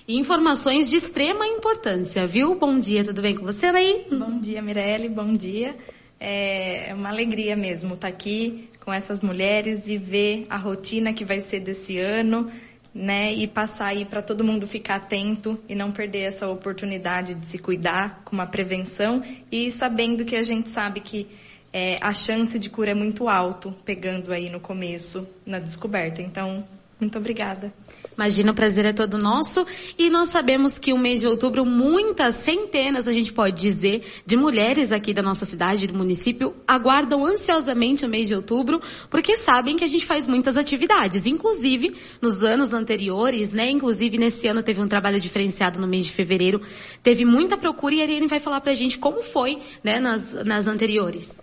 informações 0.08 0.90
de 0.90 0.96
extrema 0.96 1.46
importância, 1.46 2.26
viu? 2.26 2.56
Bom 2.56 2.78
dia, 2.78 3.04
tudo 3.04 3.22
bem 3.22 3.36
com 3.36 3.44
você, 3.44 3.66
Anaí? 3.66 4.06
Bom 4.10 4.40
dia, 4.40 4.60
Mirelle, 4.60 5.08
bom 5.08 5.34
dia. 5.34 5.76
É 6.18 6.92
uma 6.94 7.10
alegria 7.10 7.54
mesmo 7.54 7.94
estar 7.94 8.08
aqui 8.08 8.68
com 8.84 8.92
essas 8.92 9.20
mulheres 9.20 9.86
e 9.86 9.96
ver 9.96 10.46
a 10.50 10.56
rotina 10.56 11.12
que 11.12 11.24
vai 11.24 11.40
ser 11.40 11.60
desse 11.60 11.98
ano, 11.98 12.50
né? 12.94 13.32
E 13.32 13.46
passar 13.46 13.86
aí 13.86 14.04
para 14.04 14.22
todo 14.22 14.44
mundo 14.44 14.66
ficar 14.66 14.96
atento 14.96 15.58
e 15.68 15.74
não 15.74 15.92
perder 15.92 16.22
essa 16.22 16.48
oportunidade 16.48 17.34
de 17.34 17.46
se 17.46 17.58
cuidar 17.58 18.22
com 18.24 18.34
uma 18.34 18.46
prevenção 18.46 19.22
e 19.50 19.70
sabendo 19.70 20.24
que 20.24 20.36
a 20.36 20.42
gente 20.42 20.68
sabe 20.68 21.00
que 21.00 21.28
é, 21.72 21.98
a 22.00 22.12
chance 22.12 22.58
de 22.58 22.68
cura 22.68 22.90
é 22.90 22.94
muito 22.94 23.28
alto, 23.28 23.72
pegando 23.84 24.32
aí 24.32 24.50
no 24.50 24.58
começo, 24.58 25.26
na 25.46 25.58
descoberta. 25.58 26.20
Então, 26.20 26.66
muito 27.00 27.18
obrigada. 27.18 27.72
Imagina, 28.14 28.52
o 28.52 28.54
prazer 28.54 28.84
é 28.84 28.92
todo 28.92 29.18
nosso. 29.18 29.64
E 29.98 30.10
nós 30.10 30.28
sabemos 30.28 30.78
que 30.78 30.92
o 30.92 30.98
mês 30.98 31.20
de 31.20 31.26
outubro, 31.26 31.64
muitas 31.64 32.34
centenas, 32.34 33.08
a 33.08 33.12
gente 33.12 33.32
pode 33.32 33.60
dizer, 33.60 34.04
de 34.26 34.36
mulheres 34.36 34.92
aqui 34.92 35.14
da 35.14 35.22
nossa 35.22 35.44
cidade, 35.44 35.86
do 35.86 35.94
município, 35.94 36.54
aguardam 36.66 37.24
ansiosamente 37.24 38.04
o 38.04 38.08
mês 38.08 38.28
de 38.28 38.34
outubro, 38.34 38.80
porque 39.08 39.36
sabem 39.36 39.76
que 39.76 39.84
a 39.84 39.88
gente 39.88 40.04
faz 40.04 40.28
muitas 40.28 40.56
atividades. 40.56 41.24
Inclusive, 41.26 41.96
nos 42.20 42.44
anos 42.44 42.72
anteriores, 42.72 43.50
né? 43.50 43.70
Inclusive, 43.70 44.18
nesse 44.18 44.46
ano 44.48 44.62
teve 44.62 44.82
um 44.82 44.88
trabalho 44.88 45.18
diferenciado 45.18 45.80
no 45.80 45.88
mês 45.88 46.04
de 46.04 46.12
fevereiro. 46.12 46.60
Teve 47.02 47.24
muita 47.24 47.56
procura 47.56 47.94
e 47.94 48.00
a 48.00 48.04
Irene 48.04 48.26
vai 48.26 48.40
falar 48.40 48.60
pra 48.60 48.74
gente 48.74 48.98
como 48.98 49.22
foi, 49.22 49.58
né, 49.82 49.98
nas, 49.98 50.34
nas 50.44 50.66
anteriores. 50.66 51.40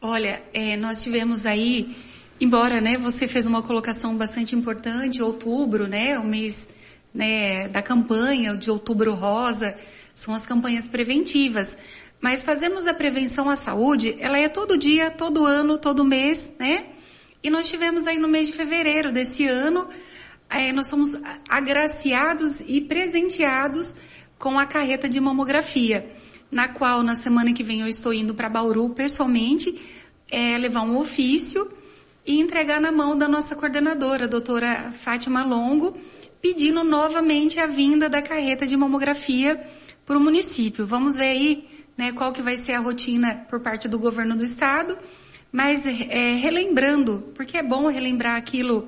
Olha, 0.00 0.42
é, 0.54 0.76
nós 0.76 1.02
tivemos 1.02 1.44
aí 1.44 1.94
Embora, 2.40 2.80
né, 2.80 2.96
você 2.96 3.28
fez 3.28 3.44
uma 3.44 3.60
colocação 3.60 4.16
bastante 4.16 4.56
importante, 4.56 5.22
outubro, 5.22 5.86
né, 5.86 6.18
o 6.18 6.26
mês 6.26 6.66
né, 7.12 7.68
da 7.68 7.82
campanha 7.82 8.56
de 8.56 8.70
outubro 8.70 9.12
rosa, 9.12 9.76
são 10.14 10.32
as 10.32 10.46
campanhas 10.46 10.88
preventivas. 10.88 11.76
Mas 12.18 12.42
fazemos 12.42 12.86
a 12.86 12.94
prevenção 12.94 13.50
à 13.50 13.56
saúde, 13.56 14.16
ela 14.18 14.38
é 14.38 14.48
todo 14.48 14.78
dia, 14.78 15.10
todo 15.10 15.44
ano, 15.44 15.76
todo 15.76 16.02
mês, 16.02 16.50
né? 16.58 16.86
E 17.42 17.50
nós 17.50 17.68
tivemos 17.68 18.06
aí 18.06 18.18
no 18.18 18.28
mês 18.28 18.46
de 18.46 18.54
fevereiro 18.54 19.12
desse 19.12 19.44
ano, 19.44 19.86
é, 20.48 20.72
nós 20.72 20.86
somos 20.86 21.20
agraciados 21.46 22.62
e 22.66 22.80
presenteados 22.80 23.94
com 24.38 24.58
a 24.58 24.64
carreta 24.64 25.10
de 25.10 25.20
mamografia, 25.20 26.10
na 26.50 26.68
qual 26.68 27.02
na 27.02 27.14
semana 27.14 27.52
que 27.52 27.62
vem 27.62 27.82
eu 27.82 27.86
estou 27.86 28.14
indo 28.14 28.34
para 28.34 28.48
Bauru 28.48 28.88
pessoalmente, 28.90 29.78
é, 30.30 30.56
levar 30.56 30.82
um 30.82 30.98
ofício 30.98 31.79
e 32.30 32.38
entregar 32.38 32.80
na 32.80 32.92
mão 32.92 33.18
da 33.18 33.26
nossa 33.26 33.56
coordenadora, 33.56 34.24
a 34.24 34.28
doutora 34.28 34.92
Fátima 34.92 35.42
Longo, 35.42 35.98
pedindo 36.40 36.84
novamente 36.84 37.58
a 37.58 37.66
vinda 37.66 38.08
da 38.08 38.22
carreta 38.22 38.64
de 38.64 38.76
mamografia 38.76 39.60
para 40.06 40.16
o 40.16 40.20
município. 40.20 40.86
Vamos 40.86 41.16
ver 41.16 41.24
aí 41.24 41.68
né, 41.98 42.12
qual 42.12 42.32
que 42.32 42.40
vai 42.40 42.56
ser 42.56 42.74
a 42.74 42.78
rotina 42.78 43.44
por 43.50 43.58
parte 43.58 43.88
do 43.88 43.98
governo 43.98 44.36
do 44.36 44.44
estado, 44.44 44.96
mas 45.50 45.84
é, 45.84 46.36
relembrando, 46.36 47.32
porque 47.34 47.56
é 47.56 47.64
bom 47.64 47.88
relembrar 47.88 48.36
aquilo 48.36 48.86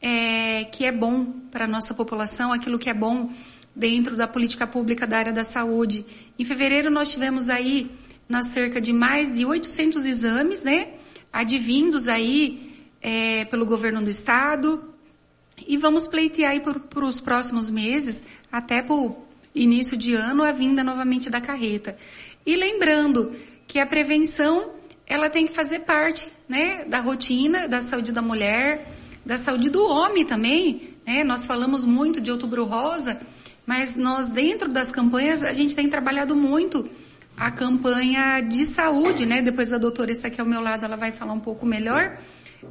é, 0.00 0.62
que 0.66 0.84
é 0.84 0.92
bom 0.92 1.24
para 1.50 1.64
a 1.64 1.68
nossa 1.68 1.92
população, 1.92 2.52
aquilo 2.52 2.78
que 2.78 2.88
é 2.88 2.94
bom 2.94 3.32
dentro 3.74 4.16
da 4.16 4.28
política 4.28 4.64
pública 4.64 5.08
da 5.08 5.18
área 5.18 5.32
da 5.32 5.42
saúde. 5.42 6.06
Em 6.38 6.44
fevereiro 6.44 6.88
nós 6.88 7.10
tivemos 7.10 7.50
aí 7.50 7.90
na 8.28 8.44
cerca 8.44 8.80
de 8.80 8.92
mais 8.92 9.34
de 9.34 9.44
800 9.44 10.04
exames, 10.04 10.62
né, 10.62 10.92
advindos 11.32 12.06
aí 12.06 12.65
é, 13.06 13.44
pelo 13.44 13.64
governo 13.64 14.02
do 14.02 14.10
estado 14.10 14.92
e 15.64 15.76
vamos 15.76 16.08
pleitear 16.08 16.50
aí 16.50 16.60
para 16.60 17.04
os 17.04 17.20
próximos 17.20 17.70
meses, 17.70 18.24
até 18.50 18.82
para 18.82 18.96
o 18.96 19.24
início 19.54 19.96
de 19.96 20.12
ano, 20.14 20.42
a 20.42 20.50
vinda 20.50 20.82
novamente 20.82 21.30
da 21.30 21.40
carreta. 21.40 21.96
E 22.44 22.56
lembrando 22.56 23.32
que 23.64 23.78
a 23.78 23.86
prevenção, 23.86 24.72
ela 25.06 25.30
tem 25.30 25.46
que 25.46 25.52
fazer 25.52 25.80
parte, 25.80 26.28
né, 26.48 26.84
da 26.84 26.98
rotina 26.98 27.68
da 27.68 27.80
saúde 27.80 28.10
da 28.10 28.20
mulher, 28.20 28.84
da 29.24 29.38
saúde 29.38 29.70
do 29.70 29.88
homem 29.88 30.26
também, 30.26 30.96
né? 31.06 31.22
Nós 31.22 31.46
falamos 31.46 31.84
muito 31.84 32.20
de 32.20 32.30
outubro 32.32 32.64
rosa, 32.64 33.20
mas 33.64 33.94
nós 33.94 34.26
dentro 34.26 34.68
das 34.68 34.90
campanhas, 34.90 35.44
a 35.44 35.52
gente 35.52 35.74
tem 35.74 35.88
trabalhado 35.88 36.34
muito 36.34 36.88
a 37.36 37.50
campanha 37.50 38.40
de 38.40 38.64
saúde, 38.66 39.26
né? 39.26 39.42
Depois 39.42 39.72
a 39.72 39.78
doutora 39.78 40.10
está 40.10 40.28
aqui 40.28 40.40
ao 40.40 40.46
meu 40.46 40.60
lado, 40.60 40.84
ela 40.84 40.96
vai 40.96 41.12
falar 41.12 41.32
um 41.32 41.40
pouco 41.40 41.64
melhor 41.64 42.18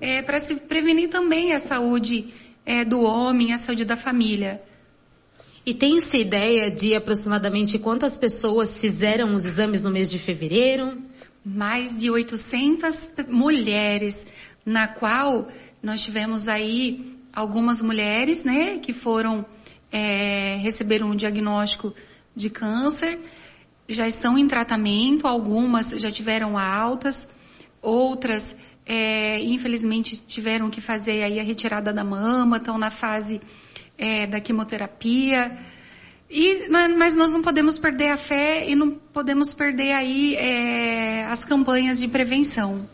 é, 0.02 0.22
para 0.22 0.40
se 0.40 0.56
prevenir 0.56 1.10
também 1.10 1.54
a 1.54 1.60
saúde 1.60 2.34
é, 2.66 2.84
do 2.84 3.02
homem, 3.02 3.54
a 3.54 3.58
saúde 3.58 3.86
da 3.86 3.96
família. 3.96 4.62
E 5.66 5.74
tem-se 5.74 6.18
ideia 6.18 6.70
de 6.70 6.94
aproximadamente 6.96 7.80
quantas 7.80 8.18
pessoas 8.18 8.80
fizeram 8.80 9.34
os 9.34 9.44
exames 9.44 9.82
no 9.82 9.90
mês 9.90 10.10
de 10.10 10.20
fevereiro? 10.20 11.02
Mais 11.44 11.98
de 11.98 12.10
800 12.10 13.10
mulheres, 13.30 14.26
na 14.66 14.88
qual 14.88 15.48
nós 15.82 16.04
tivemos 16.04 16.48
aí 16.48 17.18
algumas 17.34 17.82
mulheres, 17.82 18.44
né, 18.44 18.78
que 18.78 18.94
foram 18.94 19.46
é, 19.92 20.58
receberam 20.58 21.12
um 21.12 21.16
diagnóstico 21.16 21.94
de 22.36 22.50
câncer, 22.50 23.20
já 23.88 24.08
estão 24.08 24.38
em 24.38 24.48
tratamento, 24.48 25.28
algumas 25.28 25.90
já 25.92 26.12
tiveram 26.12 26.58
altas, 26.58 27.28
outras 27.82 28.56
é, 28.86 29.42
infelizmente 29.42 30.18
tiveram 30.18 30.70
que 30.70 30.80
fazer 30.80 31.24
aí 31.24 31.40
a 31.40 31.44
retirada 31.44 31.92
da 31.92 32.04
mama, 32.04 32.58
estão 32.58 32.78
na 32.78 32.92
fase 32.92 33.42
é, 33.98 34.28
da 34.28 34.40
quimioterapia. 34.40 35.58
E, 36.30 36.68
mas 36.70 37.16
nós 37.16 37.32
não 37.32 37.42
podemos 37.42 37.78
perder 37.80 38.10
a 38.10 38.18
fé 38.18 38.70
e 38.70 38.76
não 38.76 38.92
podemos 38.92 39.54
perder 39.54 39.92
aí 39.92 40.36
é, 40.36 41.26
as 41.26 41.46
campanhas 41.46 42.00
de 42.00 42.08
prevenção. 42.08 42.88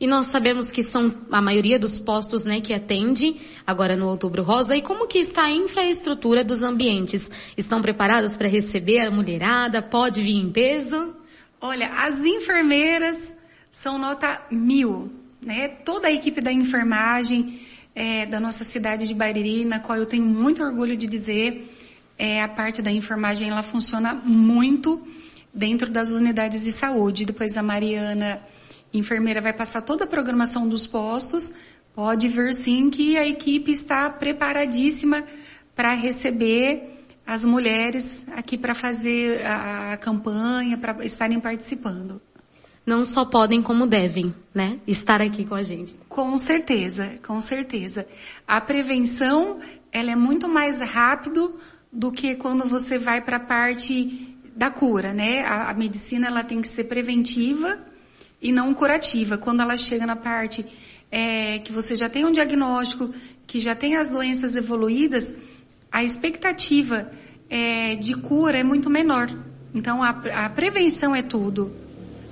E 0.00 0.06
nós 0.06 0.26
sabemos 0.26 0.70
que 0.70 0.82
são 0.82 1.14
a 1.30 1.40
maioria 1.40 1.78
dos 1.78 2.00
postos, 2.00 2.44
né, 2.44 2.60
que 2.60 2.74
atende 2.74 3.40
agora 3.66 3.96
no 3.96 4.08
Outubro 4.08 4.42
Rosa. 4.42 4.76
E 4.76 4.82
como 4.82 5.06
que 5.06 5.18
está 5.18 5.44
a 5.44 5.50
infraestrutura 5.50 6.42
dos 6.42 6.62
ambientes? 6.62 7.30
Estão 7.56 7.80
preparados 7.80 8.36
para 8.36 8.48
receber 8.48 9.00
a 9.00 9.10
mulherada? 9.10 9.80
Pode 9.80 10.20
vir 10.20 10.34
em 10.34 10.50
peso? 10.50 11.14
Olha, 11.60 11.88
as 11.94 12.22
enfermeiras 12.24 13.36
são 13.74 13.98
nota 13.98 14.40
mil, 14.52 15.10
né? 15.44 15.66
Toda 15.66 16.06
a 16.06 16.12
equipe 16.12 16.40
da 16.40 16.52
enfermagem 16.52 17.60
é, 17.92 18.24
da 18.24 18.38
nossa 18.38 18.62
cidade 18.62 19.04
de 19.04 19.12
Bariri, 19.12 19.64
na 19.64 19.80
qual 19.80 19.98
eu 19.98 20.06
tenho 20.06 20.24
muito 20.24 20.62
orgulho 20.62 20.96
de 20.96 21.08
dizer, 21.08 21.68
é, 22.16 22.40
a 22.40 22.46
parte 22.46 22.80
da 22.80 22.92
enfermagem 22.92 23.50
ela 23.50 23.64
funciona 23.64 24.14
muito 24.14 25.04
dentro 25.52 25.90
das 25.90 26.10
unidades 26.10 26.62
de 26.62 26.70
saúde. 26.70 27.24
Depois 27.24 27.56
a 27.56 27.64
Mariana, 27.64 28.40
enfermeira, 28.92 29.40
vai 29.40 29.52
passar 29.52 29.82
toda 29.82 30.04
a 30.04 30.06
programação 30.06 30.68
dos 30.68 30.86
postos. 30.86 31.52
Pode 31.96 32.28
ver 32.28 32.52
sim 32.52 32.88
que 32.90 33.18
a 33.18 33.26
equipe 33.26 33.72
está 33.72 34.08
preparadíssima 34.08 35.24
para 35.74 35.94
receber 35.94 37.08
as 37.26 37.44
mulheres 37.44 38.24
aqui 38.36 38.56
para 38.56 38.72
fazer 38.72 39.44
a, 39.44 39.94
a 39.94 39.96
campanha, 39.96 40.78
para 40.78 41.04
estarem 41.04 41.40
participando 41.40 42.22
não 42.86 43.04
só 43.04 43.24
podem 43.24 43.62
como 43.62 43.86
devem, 43.86 44.34
né? 44.54 44.78
Estar 44.86 45.22
aqui 45.22 45.44
com 45.44 45.54
a 45.54 45.62
gente. 45.62 45.96
Com 46.08 46.36
certeza, 46.36 47.14
com 47.26 47.40
certeza. 47.40 48.06
A 48.46 48.60
prevenção, 48.60 49.58
ela 49.90 50.10
é 50.10 50.16
muito 50.16 50.48
mais 50.48 50.80
rápido 50.80 51.56
do 51.92 52.12
que 52.12 52.34
quando 52.34 52.66
você 52.66 52.98
vai 52.98 53.22
para 53.22 53.38
a 53.38 53.46
parte 53.46 54.36
da 54.54 54.70
cura, 54.70 55.12
né? 55.12 55.40
A, 55.42 55.70
a, 55.70 55.74
medicina, 55.74 56.26
ela 56.26 56.44
tem 56.44 56.60
que 56.60 56.68
ser 56.68 56.84
preventiva 56.84 57.78
e 58.40 58.52
não 58.52 58.74
curativa. 58.74 59.38
Quando 59.38 59.62
ela 59.62 59.76
chega 59.76 60.06
na 60.06 60.16
parte 60.16 60.66
é, 61.10 61.58
que 61.60 61.72
você 61.72 61.94
já 61.94 62.08
tem 62.08 62.24
um 62.26 62.30
diagnóstico, 62.30 63.14
que 63.46 63.58
já 63.58 63.74
tem 63.74 63.96
as 63.96 64.10
doenças 64.10 64.54
evoluídas, 64.54 65.34
a 65.90 66.02
expectativa 66.02 67.10
é, 67.48 67.94
de 67.96 68.14
cura 68.14 68.58
é 68.58 68.64
muito 68.64 68.90
menor. 68.90 69.28
Então 69.72 70.02
a, 70.02 70.10
a, 70.10 70.50
prevenção 70.50 71.14
é 71.14 71.22
tudo. 71.22 71.83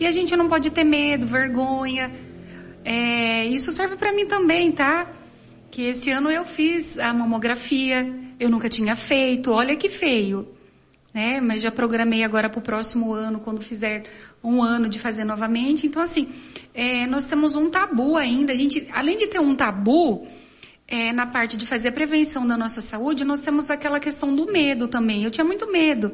E 0.03 0.07
a 0.07 0.11
gente 0.11 0.35
não 0.37 0.49
pode 0.49 0.69
ter 0.73 0.83
medo, 0.83 1.29
vergonha. 1.29 2.11
É, 2.85 3.47
isso 3.47 3.71
serve 3.71 3.95
para 3.95 4.13
mim 4.13 4.27
também, 4.27 4.73
tá? 4.73 5.09
Que 5.71 5.83
esse 5.83 6.11
ano 6.11 6.29
eu 6.29 6.45
fiz 6.45 6.99
a 6.99 7.15
mamografia, 7.15 8.13
eu 8.41 8.51
nunca 8.51 8.69
tinha 8.69 8.97
feito, 8.97 9.53
olha 9.53 9.77
que 9.77 9.89
feio. 9.89 10.49
Né? 11.15 11.41
Mas 11.41 11.63
já 11.63 11.71
programei 11.71 12.25
agora 12.25 12.51
para 12.51 12.59
o 12.59 12.63
próximo 12.63 13.15
ano, 13.15 13.39
quando 13.39 13.63
fizer 13.63 14.03
um 14.43 14.61
ano 14.61 14.89
de 14.89 14.99
fazer 14.99 15.25
novamente. 15.25 15.87
Então, 15.87 16.03
assim, 16.03 16.31
é, 16.75 17.07
nós 17.07 17.25
temos 17.25 17.55
um 17.55 17.71
tabu 17.71 18.17
ainda. 18.17 18.51
A 18.51 18.57
gente, 18.57 18.89
além 18.93 19.17
de 19.17 19.29
ter 19.29 19.39
um 19.39 19.55
tabu, 19.55 20.27
é, 20.89 21.13
na 21.13 21.27
parte 21.27 21.57
de 21.57 21.65
fazer 21.65 21.91
a 21.91 21.93
prevenção 21.93 22.45
da 22.45 22.57
nossa 22.57 22.81
saúde, 22.81 23.25
nós 23.25 23.39
temos 23.39 23.71
aquela 23.71 24.01
questão 24.01 24.35
do 24.35 24.47
medo 24.47 24.89
também. 24.89 25.23
Eu 25.23 25.31
tinha 25.31 25.45
muito 25.45 25.71
medo. 25.71 26.11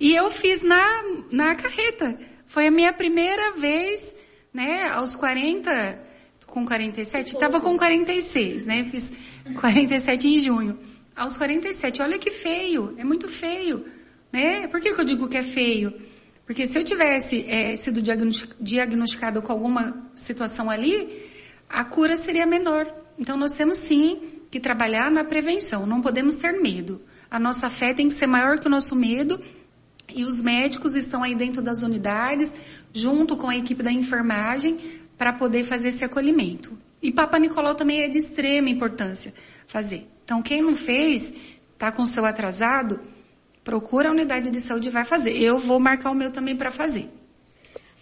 E 0.00 0.16
eu 0.16 0.28
fiz 0.30 0.60
na, 0.60 1.04
na 1.30 1.54
carreta. 1.54 2.28
Foi 2.50 2.66
a 2.66 2.70
minha 2.70 2.92
primeira 2.92 3.52
vez, 3.52 4.12
né, 4.52 4.88
aos 4.88 5.14
40, 5.14 6.02
com 6.48 6.66
47, 6.66 7.28
estava 7.28 7.60
com 7.60 7.78
46, 7.78 8.66
né, 8.66 8.84
fiz 8.90 9.12
47 9.60 10.26
em 10.26 10.40
junho. 10.40 10.76
Aos 11.14 11.38
47, 11.38 12.02
olha 12.02 12.18
que 12.18 12.32
feio, 12.32 12.92
é 12.98 13.04
muito 13.04 13.28
feio, 13.28 13.84
né? 14.32 14.66
Por 14.66 14.80
que, 14.80 14.92
que 14.92 15.00
eu 15.00 15.04
digo 15.04 15.28
que 15.28 15.36
é 15.36 15.44
feio? 15.44 15.94
Porque 16.44 16.66
se 16.66 16.76
eu 16.76 16.82
tivesse 16.82 17.44
é, 17.48 17.76
sido 17.76 18.02
diagnosticado 18.60 19.40
com 19.42 19.52
alguma 19.52 20.10
situação 20.16 20.68
ali, 20.68 21.30
a 21.68 21.84
cura 21.84 22.16
seria 22.16 22.46
menor. 22.46 22.92
Então 23.16 23.36
nós 23.36 23.52
temos 23.52 23.78
sim 23.78 24.40
que 24.50 24.58
trabalhar 24.58 25.08
na 25.08 25.22
prevenção, 25.22 25.86
não 25.86 26.00
podemos 26.00 26.34
ter 26.34 26.60
medo. 26.60 27.00
A 27.30 27.38
nossa 27.38 27.68
fé 27.68 27.94
tem 27.94 28.08
que 28.08 28.14
ser 28.14 28.26
maior 28.26 28.58
que 28.58 28.66
o 28.66 28.70
nosso 28.70 28.96
medo 28.96 29.38
e 30.14 30.24
os 30.24 30.42
médicos 30.42 30.94
estão 30.94 31.22
aí 31.22 31.34
dentro 31.34 31.62
das 31.62 31.82
unidades, 31.82 32.52
junto 32.92 33.36
com 33.36 33.48
a 33.48 33.56
equipe 33.56 33.82
da 33.82 33.92
enfermagem, 33.92 34.78
para 35.16 35.32
poder 35.32 35.62
fazer 35.64 35.88
esse 35.88 36.04
acolhimento. 36.04 36.78
E 37.02 37.12
Papa 37.12 37.38
Nicolau 37.38 37.74
também 37.74 38.02
é 38.02 38.08
de 38.08 38.18
extrema 38.18 38.68
importância 38.68 39.32
fazer. 39.66 40.06
Então 40.24 40.42
quem 40.42 40.62
não 40.62 40.74
fez, 40.74 41.32
está 41.72 41.90
com 41.90 42.04
seu 42.04 42.24
atrasado, 42.24 43.00
procura 43.64 44.08
a 44.08 44.12
unidade 44.12 44.50
de 44.50 44.60
saúde 44.60 44.88
e 44.88 44.90
vai 44.90 45.04
fazer. 45.04 45.36
Eu 45.36 45.58
vou 45.58 45.78
marcar 45.78 46.10
o 46.10 46.14
meu 46.14 46.30
também 46.30 46.56
para 46.56 46.70
fazer. 46.70 47.10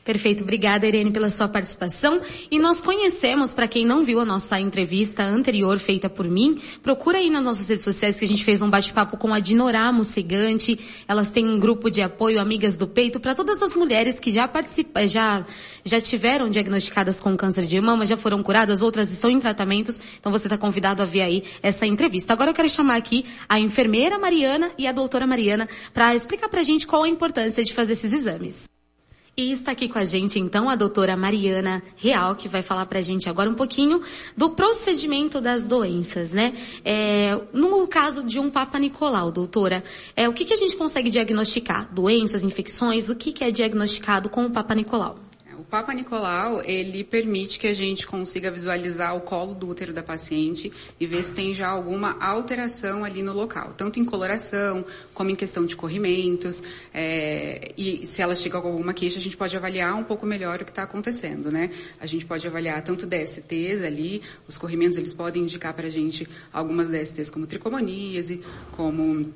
Perfeito, 0.09 0.43
obrigada 0.43 0.87
Irene 0.87 1.13
pela 1.13 1.29
sua 1.29 1.49
participação. 1.49 2.23
E 2.51 2.59
nós 2.59 2.81
conhecemos, 2.81 3.53
para 3.53 3.69
quem 3.69 3.85
não 3.85 4.07
viu 4.07 4.21
a 4.21 4.25
nossa 4.25 4.59
entrevista 4.59 5.23
anterior 5.23 5.79
feita 5.79 6.09
por 6.09 6.27
mim, 6.27 6.63
procura 6.83 7.19
aí 7.19 7.29
nas 7.29 7.45
nossas 7.45 7.69
redes 7.69 7.85
sociais 7.85 8.19
que 8.19 8.25
a 8.25 8.29
gente 8.29 8.43
fez 8.43 8.63
um 8.63 8.71
bate-papo 8.71 9.19
com 9.19 9.35
a 9.35 9.39
Dinorama 9.39 10.03
Cegante. 10.05 10.81
Elas 11.07 11.29
têm 11.29 11.47
um 11.47 11.59
grupo 11.59 11.91
de 11.91 12.01
apoio 12.01 12.41
Amigas 12.41 12.75
do 12.75 12.89
Peito 12.89 13.21
para 13.21 13.35
todas 13.35 13.61
as 13.63 13.77
mulheres 13.77 14.19
que 14.19 14.31
já 14.31 14.49
participam, 14.49 15.07
já 15.07 15.45
já 15.85 16.01
tiveram 16.01 16.49
diagnosticadas 16.49 17.21
com 17.21 17.37
câncer 17.37 17.67
de 17.67 17.79
mama, 17.79 18.07
já 18.07 18.17
foram 18.17 18.43
curadas, 18.43 18.81
outras 18.81 19.11
estão 19.11 19.29
em 19.29 19.39
tratamentos. 19.39 20.01
Então 20.19 20.33
você 20.33 20.47
está 20.47 20.57
convidado 20.57 21.03
a 21.03 21.05
ver 21.05 21.21
aí 21.21 21.45
essa 21.63 21.85
entrevista. 21.85 22.33
Agora 22.33 22.49
eu 22.49 22.55
quero 22.55 22.71
chamar 22.71 22.97
aqui 22.97 23.27
a 23.47 23.61
enfermeira 23.61 24.19
Mariana 24.19 24.71
e 24.79 24.87
a 24.87 24.93
doutora 24.93 25.27
Mariana 25.27 25.69
para 25.93 26.15
explicar 26.15 26.49
para 26.49 26.61
a 26.61 26.65
gente 26.65 26.87
qual 26.87 27.05
a 27.05 27.09
importância 27.11 27.63
de 27.63 27.75
fazer 27.75 27.93
esses 27.93 28.15
exames. 28.15 28.78
E 29.39 29.53
está 29.53 29.71
aqui 29.71 29.89
com 29.89 30.01
a 30.01 30.03
gente 30.03 30.41
então 30.41 30.69
a 30.69 30.75
doutora 30.75 31.17
Mariana 31.17 31.81
Real, 31.95 32.35
que 32.35 32.49
vai 32.49 32.61
falar 32.61 32.87
para 32.87 32.99
a 32.99 33.03
gente 33.03 33.31
agora 33.31 33.49
um 33.49 33.55
pouquinho 33.55 34.03
do 34.37 34.51
procedimento 34.51 35.41
das 35.41 35.65
doenças, 35.65 36.33
né? 36.33 36.55
É, 36.85 37.41
no 37.53 37.87
caso 37.87 38.25
de 38.25 38.41
um 38.41 38.51
Papa 38.51 38.81
Nicolau, 38.81 39.31
doutora, 39.31 39.85
é, 40.17 40.29
o 40.29 40.33
que, 40.33 40.45
que 40.45 40.53
a 40.53 40.57
gente 40.57 40.75
consegue 40.75 41.09
diagnosticar? 41.09 41.89
Doenças, 41.95 42.43
infecções, 42.43 43.09
o 43.09 43.15
que, 43.15 43.33
que 43.33 43.45
é 43.45 43.53
diagnosticado 43.53 44.29
com 44.29 44.45
o 44.45 44.51
Papa 44.51 44.75
Nicolau? 44.75 45.28
Papa 45.71 45.93
Nicolau, 45.93 46.63
ele 46.65 47.05
permite 47.05 47.59
que 47.59 47.67
a 47.67 47.75
gente 47.75 48.07
consiga 48.07 48.51
visualizar 48.51 49.15
o 49.15 49.21
colo 49.21 49.55
do 49.55 49.69
útero 49.69 49.93
da 49.93 50.03
paciente 50.03 50.73
e 50.99 51.07
ver 51.07 51.23
se 51.23 51.35
tem 51.35 51.53
já 51.53 51.69
alguma 51.69 52.17
alteração 52.19 53.05
ali 53.05 53.23
no 53.23 53.35
local, 53.35 53.75
tanto 53.77 54.01
em 54.01 54.05
coloração, 54.05 54.83
como 55.13 55.29
em 55.29 55.37
questão 55.37 55.67
de 55.67 55.77
corrimentos, 55.77 56.63
é, 56.95 57.73
e 57.77 58.07
se 58.07 58.23
ela 58.23 58.35
chega 58.35 58.59
com 58.63 58.69
alguma 58.69 58.95
queixa, 58.95 59.19
a 59.19 59.23
gente 59.23 59.37
pode 59.37 59.55
avaliar 59.59 59.95
um 59.95 60.05
pouco 60.05 60.25
melhor 60.25 60.63
o 60.63 60.65
que 60.65 60.71
está 60.71 60.85
acontecendo, 60.85 61.51
né? 61.53 61.71
A 62.01 62.07
gente 62.07 62.25
pode 62.25 62.47
avaliar 62.47 62.81
tanto 62.83 63.07
DSTs 63.07 63.85
ali, 63.85 64.23
os 64.49 64.57
corrimentos 64.57 64.97
eles 64.97 65.13
podem 65.13 65.43
indicar 65.43 65.75
para 65.75 65.89
a 65.89 65.91
gente 65.91 66.27
algumas 66.51 66.89
DSTs 66.89 67.29
como 67.29 67.47
tricomoníase, 67.47 68.41
como 68.73 69.35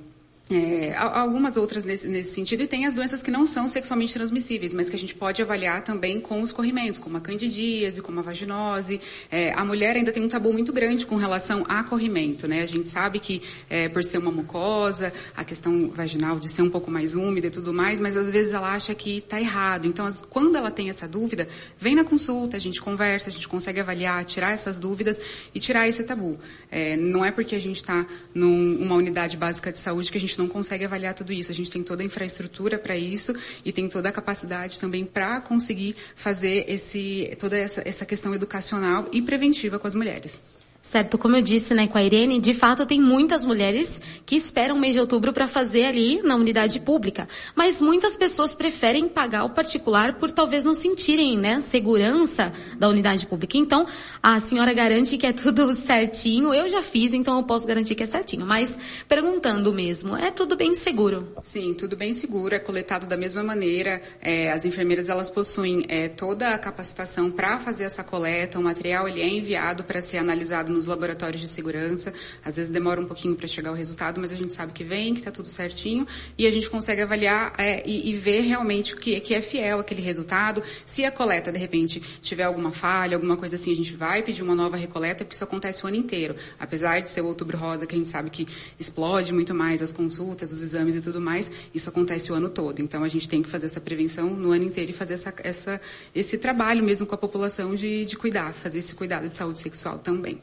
é, 0.52 0.94
algumas 0.94 1.56
outras 1.56 1.82
nesse, 1.82 2.06
nesse, 2.06 2.34
sentido, 2.34 2.62
e 2.62 2.66
tem 2.66 2.84
as 2.84 2.92
doenças 2.92 3.22
que 3.22 3.30
não 3.30 3.46
são 3.46 3.66
sexualmente 3.66 4.12
transmissíveis, 4.12 4.74
mas 4.74 4.90
que 4.90 4.94
a 4.94 4.98
gente 4.98 5.14
pode 5.14 5.40
avaliar 5.40 5.82
também 5.82 6.20
com 6.20 6.42
os 6.42 6.52
corrimentos, 6.52 6.98
como 6.98 7.16
a 7.16 7.20
candidíase, 7.20 8.02
como 8.02 8.20
a 8.20 8.22
vaginose. 8.22 9.00
É, 9.30 9.52
a 9.58 9.64
mulher 9.64 9.96
ainda 9.96 10.12
tem 10.12 10.22
um 10.22 10.28
tabu 10.28 10.52
muito 10.52 10.70
grande 10.70 11.06
com 11.06 11.16
relação 11.16 11.64
a 11.66 11.82
corrimento, 11.82 12.46
né? 12.46 12.60
A 12.60 12.66
gente 12.66 12.86
sabe 12.88 13.18
que, 13.18 13.42
é, 13.70 13.88
por 13.88 14.04
ser 14.04 14.18
uma 14.18 14.30
mucosa, 14.30 15.10
a 15.34 15.42
questão 15.42 15.88
vaginal 15.88 16.38
de 16.38 16.50
ser 16.52 16.60
um 16.60 16.70
pouco 16.70 16.90
mais 16.90 17.14
úmida 17.14 17.46
e 17.46 17.50
tudo 17.50 17.72
mais, 17.72 17.98
mas 17.98 18.16
às 18.16 18.28
vezes 18.28 18.52
ela 18.52 18.74
acha 18.74 18.94
que 18.94 19.18
está 19.18 19.40
errado. 19.40 19.86
Então, 19.86 20.04
as, 20.04 20.24
quando 20.26 20.56
ela 20.56 20.70
tem 20.70 20.90
essa 20.90 21.08
dúvida, 21.08 21.48
vem 21.78 21.94
na 21.94 22.04
consulta, 22.04 22.58
a 22.58 22.60
gente 22.60 22.80
conversa, 22.80 23.30
a 23.30 23.32
gente 23.32 23.48
consegue 23.48 23.80
avaliar, 23.80 24.22
tirar 24.26 24.52
essas 24.52 24.78
dúvidas 24.78 25.18
e 25.54 25.58
tirar 25.58 25.88
esse 25.88 26.04
tabu. 26.04 26.38
É, 26.70 26.94
não 26.96 27.24
é 27.24 27.30
porque 27.30 27.54
a 27.54 27.60
gente 27.60 27.76
está 27.76 28.06
numa 28.34 28.96
unidade 28.96 29.36
básica 29.38 29.72
de 29.72 29.78
saúde 29.78 30.10
que 30.10 30.18
a 30.18 30.20
gente 30.20 30.38
não 30.38 30.41
não 30.42 30.48
consegue 30.48 30.84
avaliar 30.84 31.14
tudo 31.14 31.32
isso. 31.32 31.50
A 31.50 31.54
gente 31.54 31.70
tem 31.70 31.82
toda 31.82 32.02
a 32.02 32.06
infraestrutura 32.06 32.78
para 32.78 32.96
isso 32.96 33.32
e 33.64 33.72
tem 33.72 33.88
toda 33.88 34.08
a 34.08 34.12
capacidade 34.12 34.80
também 34.80 35.04
para 35.04 35.40
conseguir 35.40 35.96
fazer 36.14 36.64
esse, 36.68 37.36
toda 37.38 37.56
essa, 37.56 37.82
essa 37.84 38.04
questão 38.04 38.34
educacional 38.34 39.08
e 39.12 39.22
preventiva 39.22 39.78
com 39.78 39.86
as 39.86 39.94
mulheres. 39.94 40.40
Certo, 40.82 41.16
como 41.16 41.36
eu 41.36 41.42
disse, 41.42 41.72
né, 41.72 41.86
com 41.86 41.96
a 41.96 42.02
Irene, 42.02 42.40
de 42.40 42.52
fato 42.52 42.84
tem 42.84 43.00
muitas 43.00 43.44
mulheres 43.44 44.02
que 44.26 44.34
esperam 44.34 44.76
o 44.76 44.80
mês 44.80 44.94
de 44.94 45.00
outubro 45.00 45.32
para 45.32 45.46
fazer 45.46 45.84
ali 45.84 46.20
na 46.22 46.34
unidade 46.34 46.80
pública. 46.80 47.28
Mas 47.54 47.80
muitas 47.80 48.16
pessoas 48.16 48.52
preferem 48.52 49.08
pagar 49.08 49.44
o 49.44 49.50
particular 49.50 50.18
por 50.18 50.30
talvez 50.30 50.64
não 50.64 50.74
sentirem, 50.74 51.38
né, 51.38 51.60
segurança 51.60 52.52
da 52.76 52.88
unidade 52.88 53.26
pública. 53.28 53.56
Então, 53.56 53.86
a 54.20 54.40
senhora 54.40 54.74
garante 54.74 55.16
que 55.16 55.24
é 55.24 55.32
tudo 55.32 55.72
certinho. 55.72 56.52
Eu 56.52 56.68
já 56.68 56.82
fiz, 56.82 57.12
então 57.12 57.36
eu 57.36 57.44
posso 57.44 57.66
garantir 57.66 57.94
que 57.94 58.02
é 58.02 58.06
certinho. 58.06 58.44
Mas, 58.44 58.76
perguntando 59.08 59.72
mesmo, 59.72 60.16
é 60.16 60.30
tudo 60.32 60.56
bem 60.56 60.74
seguro? 60.74 61.32
Sim, 61.44 61.74
tudo 61.74 61.96
bem 61.96 62.12
seguro, 62.12 62.54
é 62.54 62.58
coletado 62.58 63.06
da 63.06 63.16
mesma 63.16 63.42
maneira. 63.42 64.02
É, 64.20 64.50
as 64.50 64.64
enfermeiras, 64.64 65.08
elas 65.08 65.30
possuem 65.30 65.86
é, 65.88 66.08
toda 66.08 66.48
a 66.48 66.58
capacitação 66.58 67.30
para 67.30 67.60
fazer 67.60 67.84
essa 67.84 68.02
coleta. 68.02 68.58
O 68.58 68.62
material, 68.62 69.08
ele 69.08 69.22
é 69.22 69.28
enviado 69.28 69.84
para 69.84 70.02
ser 70.02 70.18
analisado 70.18 70.71
nos 70.72 70.86
laboratórios 70.86 71.40
de 71.40 71.48
segurança. 71.48 72.12
Às 72.44 72.56
vezes 72.56 72.70
demora 72.70 73.00
um 73.00 73.06
pouquinho 73.06 73.36
para 73.36 73.46
chegar 73.46 73.70
o 73.70 73.74
resultado, 73.74 74.20
mas 74.20 74.32
a 74.32 74.34
gente 74.34 74.52
sabe 74.52 74.72
que 74.72 74.82
vem, 74.82 75.14
que 75.14 75.20
está 75.20 75.30
tudo 75.30 75.48
certinho 75.48 76.06
e 76.36 76.46
a 76.46 76.50
gente 76.50 76.68
consegue 76.68 77.02
avaliar 77.02 77.52
é, 77.58 77.82
e, 77.88 78.10
e, 78.10 78.16
ver 78.16 78.40
realmente 78.40 78.96
que, 78.96 79.20
que 79.20 79.34
é 79.34 79.42
fiel 79.42 79.80
aquele 79.80 80.02
resultado. 80.02 80.62
Se 80.84 81.04
a 81.04 81.10
coleta, 81.10 81.52
de 81.52 81.58
repente, 81.58 82.00
tiver 82.20 82.44
alguma 82.44 82.72
falha, 82.72 83.16
alguma 83.16 83.36
coisa 83.36 83.56
assim, 83.56 83.70
a 83.70 83.76
gente 83.76 83.94
vai 83.94 84.22
pedir 84.22 84.42
uma 84.42 84.54
nova 84.54 84.76
recoleta, 84.76 85.24
porque 85.24 85.34
isso 85.34 85.44
acontece 85.44 85.84
o 85.84 85.88
ano 85.88 85.96
inteiro. 85.96 86.34
Apesar 86.58 87.00
de 87.00 87.10
ser 87.10 87.20
o 87.20 87.26
outubro 87.26 87.56
rosa, 87.56 87.86
que 87.86 87.94
a 87.94 87.98
gente 87.98 88.10
sabe 88.10 88.30
que 88.30 88.46
explode 88.78 89.32
muito 89.32 89.54
mais 89.54 89.82
as 89.82 89.92
consultas, 89.92 90.52
os 90.52 90.62
exames 90.62 90.94
e 90.94 91.00
tudo 91.00 91.20
mais, 91.20 91.50
isso 91.74 91.88
acontece 91.88 92.32
o 92.32 92.34
ano 92.34 92.48
todo. 92.48 92.80
Então 92.80 93.04
a 93.04 93.08
gente 93.08 93.28
tem 93.28 93.42
que 93.42 93.48
fazer 93.48 93.66
essa 93.66 93.80
prevenção 93.80 94.30
no 94.30 94.52
ano 94.52 94.64
inteiro 94.64 94.90
e 94.90 94.94
fazer 94.94 95.14
essa, 95.14 95.32
essa, 95.38 95.80
esse 96.14 96.38
trabalho 96.38 96.82
mesmo 96.82 97.06
com 97.06 97.14
a 97.14 97.18
população 97.18 97.74
de, 97.74 98.04
de 98.04 98.16
cuidar, 98.16 98.52
fazer 98.52 98.78
esse 98.78 98.94
cuidado 98.94 99.28
de 99.28 99.34
saúde 99.34 99.58
sexual 99.58 99.98
também. 99.98 100.40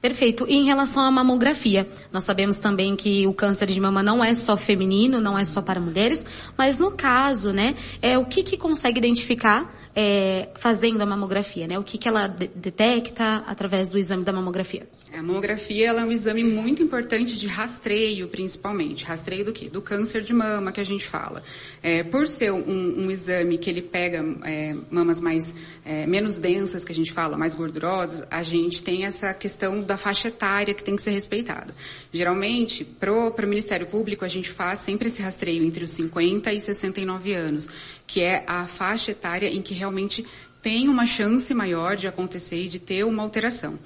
Perfeito. 0.00 0.46
E 0.48 0.54
em 0.54 0.64
relação 0.64 1.02
à 1.02 1.10
mamografia, 1.10 1.88
nós 2.12 2.22
sabemos 2.22 2.58
também 2.58 2.94
que 2.94 3.26
o 3.26 3.34
câncer 3.34 3.66
de 3.66 3.80
mama 3.80 4.00
não 4.00 4.24
é 4.24 4.32
só 4.32 4.56
feminino, 4.56 5.20
não 5.20 5.36
é 5.36 5.42
só 5.42 5.60
para 5.60 5.80
mulheres, 5.80 6.24
mas 6.56 6.78
no 6.78 6.92
caso, 6.92 7.52
né, 7.52 7.74
é 8.00 8.16
o 8.16 8.24
que 8.24 8.44
que 8.44 8.56
consegue 8.56 8.98
identificar 8.98 9.74
é, 9.96 10.50
fazendo 10.54 11.02
a 11.02 11.06
mamografia, 11.06 11.66
né? 11.66 11.76
O 11.76 11.82
que 11.82 11.98
que 11.98 12.06
ela 12.06 12.28
de 12.28 12.46
detecta 12.46 13.42
através 13.46 13.88
do 13.88 13.98
exame 13.98 14.22
da 14.22 14.32
mamografia? 14.32 14.86
A 15.12 15.22
mamografia 15.22 15.88
ela 15.88 16.02
é 16.02 16.04
um 16.04 16.12
exame 16.12 16.44
muito 16.44 16.82
importante 16.82 17.36
de 17.36 17.46
rastreio, 17.46 18.28
principalmente. 18.28 19.04
Rastreio 19.04 19.44
do 19.44 19.52
quê? 19.52 19.68
Do 19.68 19.80
câncer 19.80 20.22
de 20.22 20.34
mama 20.34 20.70
que 20.70 20.80
a 20.80 20.84
gente 20.84 21.06
fala. 21.06 21.42
É, 21.82 22.02
por 22.02 22.28
ser 22.28 22.52
um, 22.52 23.04
um, 23.04 23.10
exame 23.10 23.56
que 23.56 23.70
ele 23.70 23.80
pega 23.80 24.24
é, 24.44 24.76
mamas 24.90 25.20
mais 25.20 25.54
é, 25.84 26.06
menos 26.06 26.36
densas, 26.36 26.84
que 26.84 26.92
a 26.92 26.94
gente 26.94 27.12
fala, 27.12 27.38
mais 27.38 27.54
gordurosas, 27.54 28.26
a 28.30 28.42
gente 28.42 28.84
tem 28.84 29.06
essa 29.06 29.32
questão 29.32 29.82
da 29.82 29.96
faixa 29.96 30.28
etária 30.28 30.74
que 30.74 30.84
tem 30.84 30.94
que 30.94 31.02
ser 31.02 31.10
respeitada. 31.10 31.74
Geralmente, 32.12 32.84
pro, 32.84 33.30
pro 33.30 33.48
Ministério 33.48 33.86
Público, 33.86 34.24
a 34.24 34.28
gente 34.28 34.50
faz 34.50 34.80
sempre 34.80 35.08
esse 35.08 35.22
rastreio 35.22 35.64
entre 35.64 35.84
os 35.84 35.90
50 35.92 36.52
e 36.52 36.60
69 36.60 37.32
anos, 37.32 37.68
que 38.06 38.20
é 38.20 38.44
a 38.46 38.66
faixa 38.66 39.12
etária 39.12 39.48
em 39.48 39.62
que 39.62 39.72
realmente 39.72 40.26
tem 40.62 40.88
uma 40.88 41.06
chance 41.06 41.52
maior 41.54 41.96
de 41.96 42.06
acontecer 42.06 42.64
e 42.64 42.68
de 42.68 42.78
ter 42.78 43.04
uma 43.04 43.22
alteração. 43.22 43.78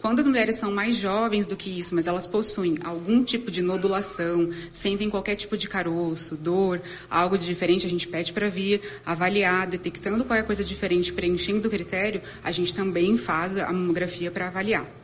Quando 0.00 0.20
as 0.20 0.26
mulheres 0.26 0.56
são 0.56 0.72
mais 0.72 0.96
jovens 0.96 1.46
do 1.46 1.56
que 1.56 1.78
isso, 1.78 1.94
mas 1.94 2.06
elas 2.06 2.26
possuem 2.26 2.76
algum 2.82 3.22
tipo 3.22 3.50
de 3.50 3.60
nodulação, 3.60 4.50
sentem 4.72 5.10
qualquer 5.10 5.36
tipo 5.36 5.58
de 5.58 5.68
caroço, 5.68 6.36
dor, 6.36 6.80
algo 7.10 7.36
de 7.36 7.44
diferente, 7.44 7.84
a 7.84 7.90
gente 7.90 8.08
pede 8.08 8.32
para 8.32 8.48
vir 8.48 8.80
avaliar, 9.04 9.66
detectando 9.66 10.24
qual 10.24 10.38
é 10.38 10.40
a 10.40 10.44
coisa 10.44 10.64
diferente, 10.64 11.12
preenchendo 11.12 11.68
o 11.68 11.70
critério, 11.70 12.22
a 12.42 12.50
gente 12.50 12.74
também 12.74 13.18
faz 13.18 13.58
a 13.58 13.70
mamografia 13.70 14.30
para 14.30 14.46
avaliar. 14.46 14.99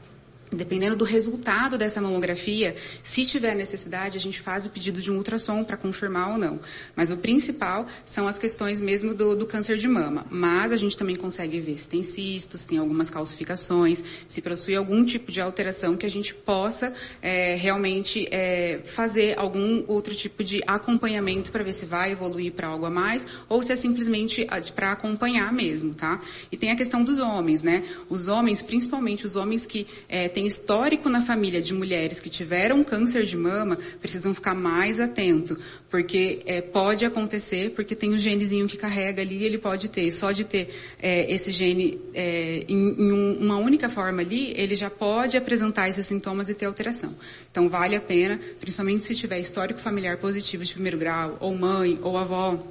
Dependendo 0.50 0.94
do 0.94 1.04
resultado 1.04 1.76
dessa 1.76 2.00
mamografia, 2.00 2.76
se 3.02 3.24
tiver 3.24 3.54
necessidade, 3.56 4.16
a 4.16 4.20
gente 4.20 4.40
faz 4.40 4.64
o 4.64 4.70
pedido 4.70 5.00
de 5.00 5.10
um 5.10 5.16
ultrassom 5.16 5.64
para 5.64 5.76
confirmar 5.76 6.30
ou 6.30 6.38
não. 6.38 6.60
Mas 6.94 7.10
o 7.10 7.16
principal 7.16 7.86
são 8.04 8.28
as 8.28 8.38
questões 8.38 8.80
mesmo 8.80 9.12
do, 9.12 9.34
do, 9.34 9.46
câncer 9.46 9.76
de 9.76 9.88
mama. 9.88 10.24
Mas 10.30 10.70
a 10.70 10.76
gente 10.76 10.96
também 10.96 11.16
consegue 11.16 11.58
ver 11.58 11.76
se 11.76 11.88
tem 11.88 12.02
cistos, 12.04 12.62
tem 12.62 12.78
algumas 12.78 13.10
calcificações, 13.10 14.04
se 14.28 14.40
possui 14.40 14.76
algum 14.76 15.04
tipo 15.04 15.32
de 15.32 15.40
alteração 15.40 15.96
que 15.96 16.06
a 16.06 16.08
gente 16.08 16.32
possa 16.32 16.92
é, 17.20 17.56
realmente 17.56 18.28
é, 18.30 18.80
fazer 18.84 19.36
algum 19.38 19.84
outro 19.88 20.14
tipo 20.14 20.44
de 20.44 20.62
acompanhamento 20.66 21.50
para 21.50 21.64
ver 21.64 21.72
se 21.72 21.84
vai 21.84 22.12
evoluir 22.12 22.52
para 22.52 22.68
algo 22.68 22.86
a 22.86 22.90
mais 22.90 23.26
ou 23.48 23.62
se 23.62 23.72
é 23.72 23.76
simplesmente 23.76 24.46
para 24.74 24.92
acompanhar 24.92 25.52
mesmo, 25.52 25.92
tá? 25.92 26.20
E 26.52 26.56
tem 26.56 26.70
a 26.70 26.76
questão 26.76 27.02
dos 27.02 27.18
homens, 27.18 27.62
né? 27.64 27.82
Os 28.08 28.28
homens, 28.28 28.62
principalmente 28.62 29.26
os 29.26 29.34
homens 29.34 29.66
que 29.66 29.86
é, 30.08 30.28
tem 30.36 30.46
histórico 30.46 31.08
na 31.08 31.22
família 31.22 31.62
de 31.62 31.72
mulheres 31.72 32.20
que 32.20 32.28
tiveram 32.28 32.84
câncer 32.84 33.22
de 33.22 33.34
mama, 33.34 33.78
precisam 34.02 34.34
ficar 34.34 34.54
mais 34.54 35.00
atento, 35.00 35.58
porque 35.88 36.42
é, 36.44 36.60
pode 36.60 37.06
acontecer, 37.06 37.70
porque 37.70 37.96
tem 37.96 38.12
o 38.12 38.18
genezinho 38.18 38.68
que 38.68 38.76
carrega 38.76 39.22
ali, 39.22 39.42
ele 39.42 39.56
pode 39.56 39.88
ter. 39.88 40.12
Só 40.12 40.32
de 40.32 40.44
ter 40.44 40.74
é, 41.00 41.32
esse 41.32 41.50
gene 41.50 41.98
é, 42.12 42.66
em, 42.68 42.76
em 42.76 43.12
um, 43.12 43.38
uma 43.44 43.56
única 43.56 43.88
forma 43.88 44.20
ali, 44.20 44.52
ele 44.58 44.74
já 44.74 44.90
pode 44.90 45.38
apresentar 45.38 45.88
esses 45.88 46.04
sintomas 46.04 46.50
e 46.50 46.54
ter 46.54 46.66
alteração. 46.66 47.16
Então 47.50 47.70
vale 47.70 47.96
a 47.96 48.00
pena, 48.02 48.38
principalmente 48.60 49.04
se 49.04 49.14
tiver 49.14 49.38
histórico 49.38 49.80
familiar 49.80 50.18
positivo 50.18 50.62
de 50.62 50.74
primeiro 50.74 50.98
grau, 50.98 51.38
ou 51.40 51.54
mãe, 51.54 51.98
ou 52.02 52.18
avó, 52.18 52.62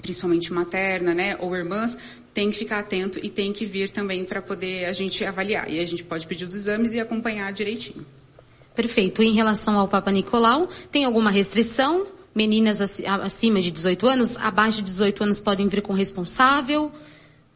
principalmente 0.00 0.52
materna, 0.52 1.14
né, 1.14 1.36
ou 1.38 1.54
irmãs, 1.54 1.96
tem 2.32 2.50
que 2.50 2.58
ficar 2.58 2.80
atento 2.80 3.18
e 3.22 3.28
tem 3.28 3.52
que 3.52 3.66
vir 3.66 3.90
também 3.90 4.24
para 4.24 4.40
poder 4.40 4.84
a 4.84 4.92
gente 4.92 5.24
avaliar. 5.24 5.68
E 5.70 5.80
a 5.80 5.84
gente 5.84 6.04
pode 6.04 6.26
pedir 6.26 6.44
os 6.44 6.54
exames 6.54 6.92
e 6.92 7.00
acompanhar 7.00 7.52
direitinho. 7.52 8.06
Perfeito. 8.74 9.22
Em 9.22 9.34
relação 9.34 9.76
ao 9.76 9.88
Papa 9.88 10.12
Nicolau, 10.12 10.68
tem 10.90 11.04
alguma 11.04 11.30
restrição? 11.32 12.06
Meninas 12.32 12.80
acima 12.80 13.60
de 13.60 13.72
18 13.72 14.06
anos, 14.06 14.36
abaixo 14.36 14.76
de 14.76 14.84
18 14.84 15.24
anos 15.24 15.40
podem 15.40 15.66
vir 15.66 15.82
com 15.82 15.92
responsável? 15.92 16.92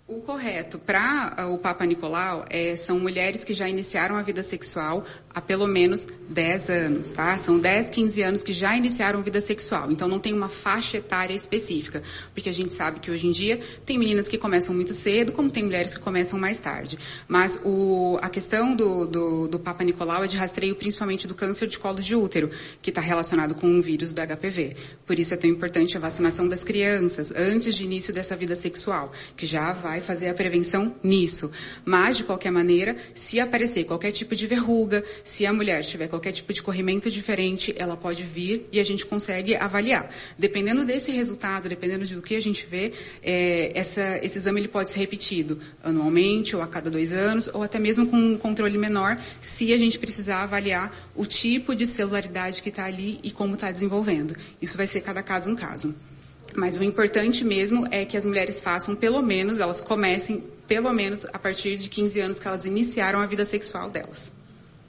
O 0.09 0.21
correto 0.21 0.81
para 0.81 1.47
o 1.49 1.59
Papa 1.59 1.87
Nicolau 1.87 2.45
é, 2.51 2.75
são 2.75 2.99
mulheres 2.99 3.45
que 3.45 3.53
já 3.53 3.69
iniciaram 3.69 4.17
a 4.17 4.23
vida 4.23 4.43
sexual 4.43 5.05
há 5.35 5.41
pelo 5.41 5.67
menos 5.67 6.07
10 6.29 6.71
anos, 6.71 7.13
tá? 7.13 7.37
São 7.37 7.59
10, 7.59 7.91
15 7.91 8.23
anos 8.23 8.43
que 8.43 8.53
já 8.53 8.77
iniciaram 8.77 9.23
vida 9.23 9.41
sexual. 9.41 9.91
Então 9.91 10.09
não 10.09 10.19
tem 10.19 10.33
uma 10.33 10.49
faixa 10.49 10.97
etária 10.97 11.35
específica, 11.35 12.03
porque 12.35 12.49
a 12.49 12.53
gente 12.53 12.73
sabe 12.73 13.01
que 13.01 13.11
hoje 13.11 13.27
em 13.27 13.31
dia 13.31 13.61
tem 13.85 13.99
meninas 13.99 14.29
que 14.29 14.39
começam 14.39 14.75
muito 14.75 14.93
cedo, 14.93 15.33
como 15.33 15.51
tem 15.51 15.65
mulheres 15.65 15.95
que 15.95 16.01
começam 16.01 16.39
mais 16.39 16.59
tarde. 16.59 16.99
Mas 17.29 17.61
o, 17.65 18.19
a 18.23 18.29
questão 18.29 18.75
do, 18.75 19.07
do, 19.07 19.49
do 19.49 19.59
Papa 19.59 19.85
Nicolau 19.85 20.25
é 20.25 20.27
de 20.27 20.37
rastreio 20.37 20.75
principalmente 20.75 21.27
do 21.27 21.35
câncer 21.35 21.67
de 21.67 21.79
colo 21.79 22.01
de 22.01 22.15
útero, 22.15 22.51
que 22.81 22.91
está 22.91 23.01
relacionado 23.01 23.55
com 23.55 23.79
o 23.79 23.83
vírus 23.83 24.13
da 24.13 24.27
HPV. 24.27 24.77
Por 25.07 25.19
isso 25.19 25.35
é 25.35 25.37
tão 25.37 25.51
importante 25.51 25.97
a 25.97 26.01
vacinação 26.01 26.47
das 26.47 26.63
crianças 26.63 27.33
antes 27.35 27.75
de 27.75 27.85
início 27.85 28.13
dessa 28.13 28.37
vida 28.37 28.55
sexual, 28.55 29.13
que 29.37 29.47
já 29.47 29.73
vai 29.73 30.01
fazer 30.01 30.29
a 30.29 30.35
prevenção 30.35 30.95
nisso. 31.03 31.51
Mas, 31.85 32.17
de 32.17 32.25
qualquer 32.25 32.51
maneira, 32.51 32.97
se 33.15 33.41
aparecer 33.41 33.85
qualquer 33.85 34.13
tipo 34.13 34.35
de 34.35 34.47
verruga, 34.47 35.05
se 35.25 35.47
a 35.47 35.53
mulher 35.53 35.83
tiver 35.85 36.09
qualquer 36.09 36.33
tipo 36.33 36.53
de 36.53 36.63
corrimento 36.63 37.11
diferente, 37.11 37.75
ela 37.77 37.97
pode 37.97 38.23
vir 38.23 38.67
e 38.73 38.81
a 38.81 38.83
gente 38.83 39.07
consegue 39.07 39.55
avaliar. 39.55 40.11
Dependendo 40.39 40.85
desse 40.85 41.13
resultado, 41.13 41.69
dependendo 41.69 42.07
do 42.07 42.23
que 42.23 42.35
a 42.35 42.41
gente 42.41 42.67
vê, 42.67 42.93
é, 43.23 43.73
essa, 43.79 44.19
esse 44.23 44.39
exame 44.39 44.61
ele 44.61 44.69
pode 44.69 44.91
ser 44.91 44.99
repetido 44.99 45.59
anualmente 45.83 46.57
ou 46.57 46.63
a 46.63 46.67
cada 46.67 46.91
dois 46.91 47.13
anos, 47.13 47.49
ou 47.53 47.63
até 47.63 47.79
mesmo 47.79 48.07
com 48.07 48.17
um 48.17 48.39
controle 48.39 48.77
menor, 48.79 49.21
se 49.41 49.73
a 49.73 49.79
gente 49.79 49.99
precisar 49.99 50.43
avaliar 50.43 51.11
o 51.15 51.27
tipo 51.27 51.75
de 51.75 51.87
celularidade 51.87 52.63
que 52.63 52.69
está 52.69 52.85
ali 52.85 53.19
e 53.23 53.31
como 53.31 53.55
está 53.55 53.71
desenvolvendo. 53.71 54.37
Isso 54.61 54.77
vai 54.77 54.87
ser 54.87 55.01
cada 55.01 55.23
caso 55.23 55.51
um 55.51 55.57
caso. 55.57 55.95
Mas 56.55 56.77
o 56.77 56.85
importante 56.85 57.45
mesmo 57.45 57.87
é 57.91 58.05
que 58.05 58.17
as 58.17 58.27
mulheres 58.27 58.61
façam 58.61 58.95
pelo 58.95 59.23
menos, 59.23 59.59
elas 59.59 59.81
comecem 59.81 60.45
pelo 60.69 60.93
menos 60.93 61.25
a 61.33 61.39
partir 61.39 61.77
de 61.77 61.89
15 61.89 62.21
anos 62.21 62.39
que 62.39 62.47
elas 62.47 62.65
iniciaram 62.65 63.21
a 63.21 63.27
vida 63.27 63.45
sexual 63.45 63.91
delas. 63.91 64.33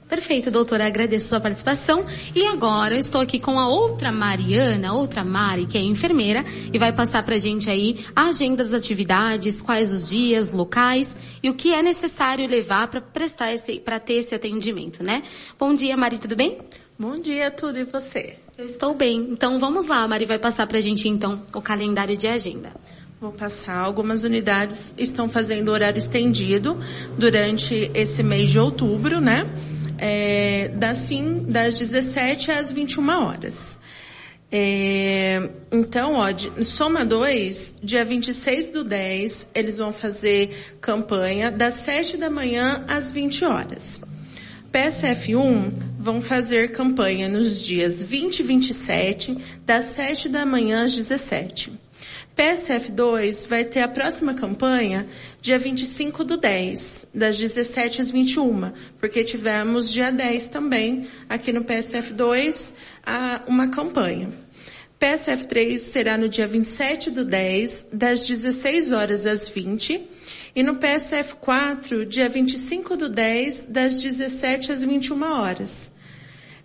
Perfeito, 0.08 0.50
doutora, 0.50 0.86
agradeço 0.86 1.28
sua 1.28 1.40
participação. 1.40 2.04
E 2.34 2.44
agora 2.46 2.94
eu 2.94 2.98
estou 2.98 3.20
aqui 3.20 3.40
com 3.40 3.58
a 3.58 3.68
outra 3.68 4.12
Mariana, 4.12 4.92
outra 4.92 5.24
Mari, 5.24 5.66
que 5.66 5.78
é 5.78 5.82
enfermeira, 5.82 6.44
e 6.72 6.78
vai 6.78 6.92
passar 6.92 7.24
pra 7.24 7.38
gente 7.38 7.70
aí 7.70 8.04
a 8.14 8.28
agenda 8.28 8.62
das 8.62 8.74
atividades, 8.74 9.60
quais 9.60 9.92
os 9.92 10.08
dias, 10.08 10.52
locais 10.52 11.14
e 11.42 11.48
o 11.48 11.54
que 11.54 11.72
é 11.72 11.82
necessário 11.82 12.46
levar 12.46 12.88
para 12.88 13.00
prestar 13.00 13.52
esse, 13.52 13.80
para 13.80 13.98
ter 13.98 14.14
esse 14.14 14.34
atendimento, 14.34 15.02
né? 15.02 15.22
Bom 15.58 15.74
dia, 15.74 15.96
Mari, 15.96 16.18
tudo 16.18 16.36
bem? 16.36 16.58
Bom 16.98 17.14
dia, 17.14 17.50
tudo 17.50 17.78
e 17.78 17.84
você? 17.84 18.36
Eu 18.58 18.66
estou 18.66 18.94
bem. 18.94 19.28
Então 19.30 19.58
vamos 19.58 19.86
lá, 19.86 20.02
a 20.02 20.08
Mari 20.08 20.26
vai 20.26 20.38
passar 20.38 20.66
pra 20.66 20.80
gente 20.80 21.08
então 21.08 21.42
o 21.54 21.62
calendário 21.62 22.16
de 22.16 22.28
agenda. 22.28 22.72
Vou 23.20 23.32
passar. 23.32 23.78
Algumas 23.78 24.22
unidades 24.22 24.92
estão 24.98 25.30
fazendo 25.30 25.70
horário 25.70 25.98
estendido 25.98 26.78
durante 27.16 27.90
esse 27.94 28.22
mês 28.22 28.50
de 28.50 28.58
outubro, 28.58 29.18
né? 29.18 29.50
É, 29.98 30.68
das, 30.74 30.98
sim, 30.98 31.44
das 31.48 31.78
17 31.78 32.50
às 32.50 32.72
21 32.72 33.08
horas. 33.08 33.78
É, 34.50 35.50
então, 35.72 36.14
ó, 36.14 36.30
de, 36.30 36.64
soma 36.64 37.04
2, 37.04 37.76
dia 37.82 38.04
26 38.04 38.68
do 38.68 38.84
10, 38.84 39.48
eles 39.54 39.78
vão 39.78 39.92
fazer 39.92 40.76
campanha 40.80 41.50
das 41.50 41.74
7 41.76 42.16
da 42.16 42.30
manhã 42.30 42.84
às 42.86 43.10
20 43.10 43.44
horas. 43.44 44.00
PSF1 44.72 45.72
vão 45.98 46.20
fazer 46.20 46.72
campanha 46.72 47.28
nos 47.28 47.64
dias 47.64 48.02
20 48.02 48.40
e 48.40 48.42
27, 48.42 49.38
das 49.64 49.86
7 49.86 50.28
da 50.28 50.44
manhã 50.44 50.84
às 50.84 50.92
17. 50.92 51.72
PSF2 52.36 53.46
vai 53.46 53.64
ter 53.64 53.80
a 53.80 53.88
próxima 53.88 54.34
campanha 54.34 55.06
dia 55.40 55.58
25 55.58 56.24
do 56.24 56.36
10, 56.36 57.06
das 57.14 57.38
17 57.38 58.00
às 58.00 58.10
21, 58.10 58.72
porque 58.98 59.22
tivemos 59.22 59.92
dia 59.92 60.10
10 60.10 60.46
também 60.48 61.06
aqui 61.28 61.52
no 61.52 61.64
PSF2 61.64 62.72
uma 63.46 63.68
campanha. 63.68 64.32
PSF3 65.00 65.78
será 65.78 66.16
no 66.16 66.28
dia 66.28 66.46
27 66.46 67.10
do 67.10 67.24
10, 67.24 67.88
das 67.92 68.26
16 68.26 68.90
horas 68.90 69.26
às 69.26 69.48
20, 69.48 70.00
e 70.56 70.62
no 70.62 70.76
PSF 70.76 71.34
4, 71.36 72.06
dia 72.06 72.28
25 72.28 72.96
do 72.96 73.08
10, 73.08 73.64
das 73.64 74.00
17 74.00 74.72
às 74.72 74.80
21 74.80 75.22
horas. 75.22 75.92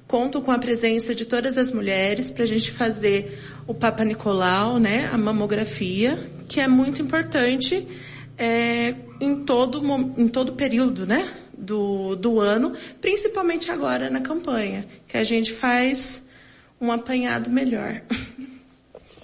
Conto 0.07 0.41
com 0.41 0.51
a 0.51 0.57
presença 0.57 1.13
de 1.13 1.25
todas 1.25 1.57
as 1.57 1.71
mulheres 1.71 2.31
para 2.31 2.43
a 2.43 2.47
gente 2.47 2.71
fazer 2.71 3.39
o 3.69 3.73
Papa 3.75 4.03
Nicolau, 4.03 4.79
né, 4.79 5.07
a 5.13 5.17
mamografia, 5.17 6.27
que 6.47 6.59
é 6.59 6.67
muito 6.67 7.03
importante 7.03 7.87
é, 8.35 8.95
em 9.21 9.45
todo 9.45 9.79
em 10.17 10.27
todo 10.27 10.53
período, 10.53 11.05
né, 11.05 11.31
do, 11.55 12.15
do 12.15 12.39
ano, 12.39 12.73
principalmente 12.99 13.69
agora 13.69 14.09
na 14.09 14.21
campanha, 14.21 14.87
que 15.07 15.15
a 15.15 15.23
gente 15.23 15.53
faz 15.53 16.19
um 16.81 16.91
apanhado 16.91 17.51
melhor. 17.51 18.01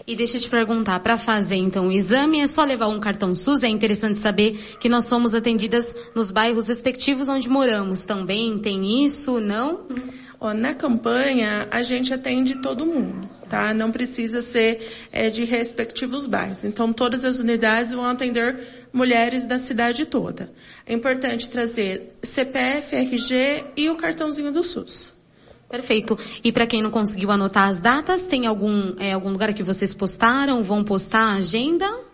E 0.05 0.15
deixa 0.15 0.37
eu 0.37 0.41
te 0.41 0.49
perguntar, 0.51 0.99
para 0.99 1.17
fazer 1.17 1.55
então 1.55 1.87
o 1.87 1.91
exame 1.91 2.39
é 2.39 2.45
só 2.45 2.61
levar 2.61 2.87
um 2.87 2.99
cartão 2.99 3.33
SUS? 3.33 3.63
É 3.63 3.67
interessante 3.67 4.19
saber 4.19 4.77
que 4.79 4.87
nós 4.87 5.05
somos 5.05 5.33
atendidas 5.33 5.95
nos 6.15 6.29
bairros 6.29 6.67
respectivos 6.67 7.27
onde 7.27 7.49
moramos. 7.49 8.05
Também 8.05 8.59
tem 8.59 9.03
isso, 9.03 9.39
não? 9.39 9.87
Ó, 9.87 10.24
na 10.53 10.73
campanha 10.73 11.67
a 11.71 11.81
gente 11.81 12.13
atende 12.13 12.61
todo 12.61 12.85
mundo, 12.85 13.29
tá? 13.49 13.73
Não 13.73 13.91
precisa 13.91 14.41
ser 14.41 15.07
é, 15.11 15.29
de 15.29 15.43
respectivos 15.43 16.25
bairros. 16.25 16.63
Então 16.63 16.93
todas 16.93 17.23
as 17.23 17.39
unidades 17.39 17.91
vão 17.91 18.05
atender 18.05 18.87
mulheres 18.93 19.45
da 19.45 19.57
cidade 19.59 20.05
toda. 20.05 20.51
É 20.85 20.93
importante 20.93 21.49
trazer 21.49 22.15
CPF, 22.21 22.95
RG 22.95 23.65
e 23.75 23.89
o 23.89 23.95
cartãozinho 23.95 24.51
do 24.51 24.63
SUS. 24.63 25.13
Perfeito. 25.69 26.17
E 26.43 26.51
para 26.51 26.67
quem 26.67 26.81
não 26.81 26.91
conseguiu 26.91 27.31
anotar 27.31 27.67
as 27.67 27.81
datas, 27.81 28.21
tem 28.21 28.45
algum, 28.45 28.95
é, 28.99 29.13
algum 29.13 29.31
lugar 29.31 29.53
que 29.53 29.63
vocês 29.63 29.95
postaram? 29.95 30.63
Vão 30.63 30.83
postar 30.83 31.29
a 31.29 31.35
agenda? 31.35 32.05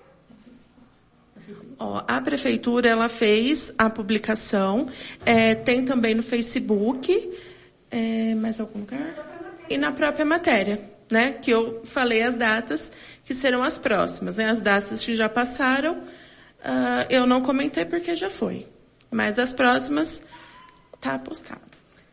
A 2.08 2.22
prefeitura 2.22 2.90
ela 2.90 3.10
fez 3.10 3.74
a 3.76 3.90
publicação, 3.90 4.88
é, 5.26 5.56
tem 5.56 5.84
também 5.84 6.14
no 6.14 6.22
Facebook, 6.22 7.32
é, 7.92 8.34
mais 8.36 8.60
algum 8.60 8.80
lugar? 8.80 9.60
E 9.70 9.78
na 9.78 9.92
própria 9.92 10.26
matéria, 10.26 10.90
né? 11.10 11.34
Que 11.34 11.52
eu 11.52 11.82
falei 11.86 12.24
as 12.24 12.36
datas 12.36 12.92
que 13.24 13.34
serão 13.34 13.62
as 13.62 13.78
próximas, 13.78 14.36
né? 14.36 14.50
As 14.50 14.60
datas 14.60 15.04
que 15.04 15.14
já 15.14 15.30
passaram, 15.30 16.04
Uh, 16.64 17.06
eu 17.10 17.26
não 17.26 17.42
comentei 17.42 17.86
porque 17.86 18.16
já 18.16 18.30
foi. 18.30 18.68
Mas 19.10 19.40
as 19.40 19.52
próximas 19.52 20.24
tá 21.00 21.18
postado. 21.18 21.60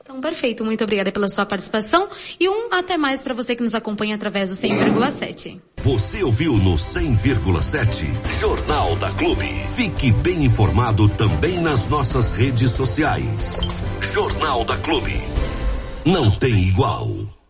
Então, 0.03 0.21
perfeito. 0.21 0.65
Muito 0.65 0.83
obrigada 0.83 1.13
pela 1.13 1.29
sua 1.29 1.45
participação. 1.45 2.09
E 2.41 2.49
um 2.49 2.73
até 2.73 2.97
mais 2.97 3.21
para 3.21 3.35
você 3.35 3.55
que 3.55 3.63
nos 3.63 3.75
acompanha 3.75 4.15
através 4.15 4.49
do 4.49 4.57
100,7. 4.57 5.61
Você 5.77 6.23
ouviu 6.23 6.55
no 6.55 6.75
100,7 6.77 8.41
Jornal 8.41 8.97
da 8.97 9.11
Clube. 9.11 9.47
Fique 9.77 10.11
bem 10.11 10.45
informado 10.45 11.09
também 11.11 11.61
nas 11.61 11.87
nossas 11.89 12.31
redes 12.31 12.71
sociais. 12.71 13.61
Jornal 14.01 14.65
da 14.65 14.79
Clube. 14.79 15.13
Não 16.09 16.31
tem 16.31 16.67
igual. 16.67 17.38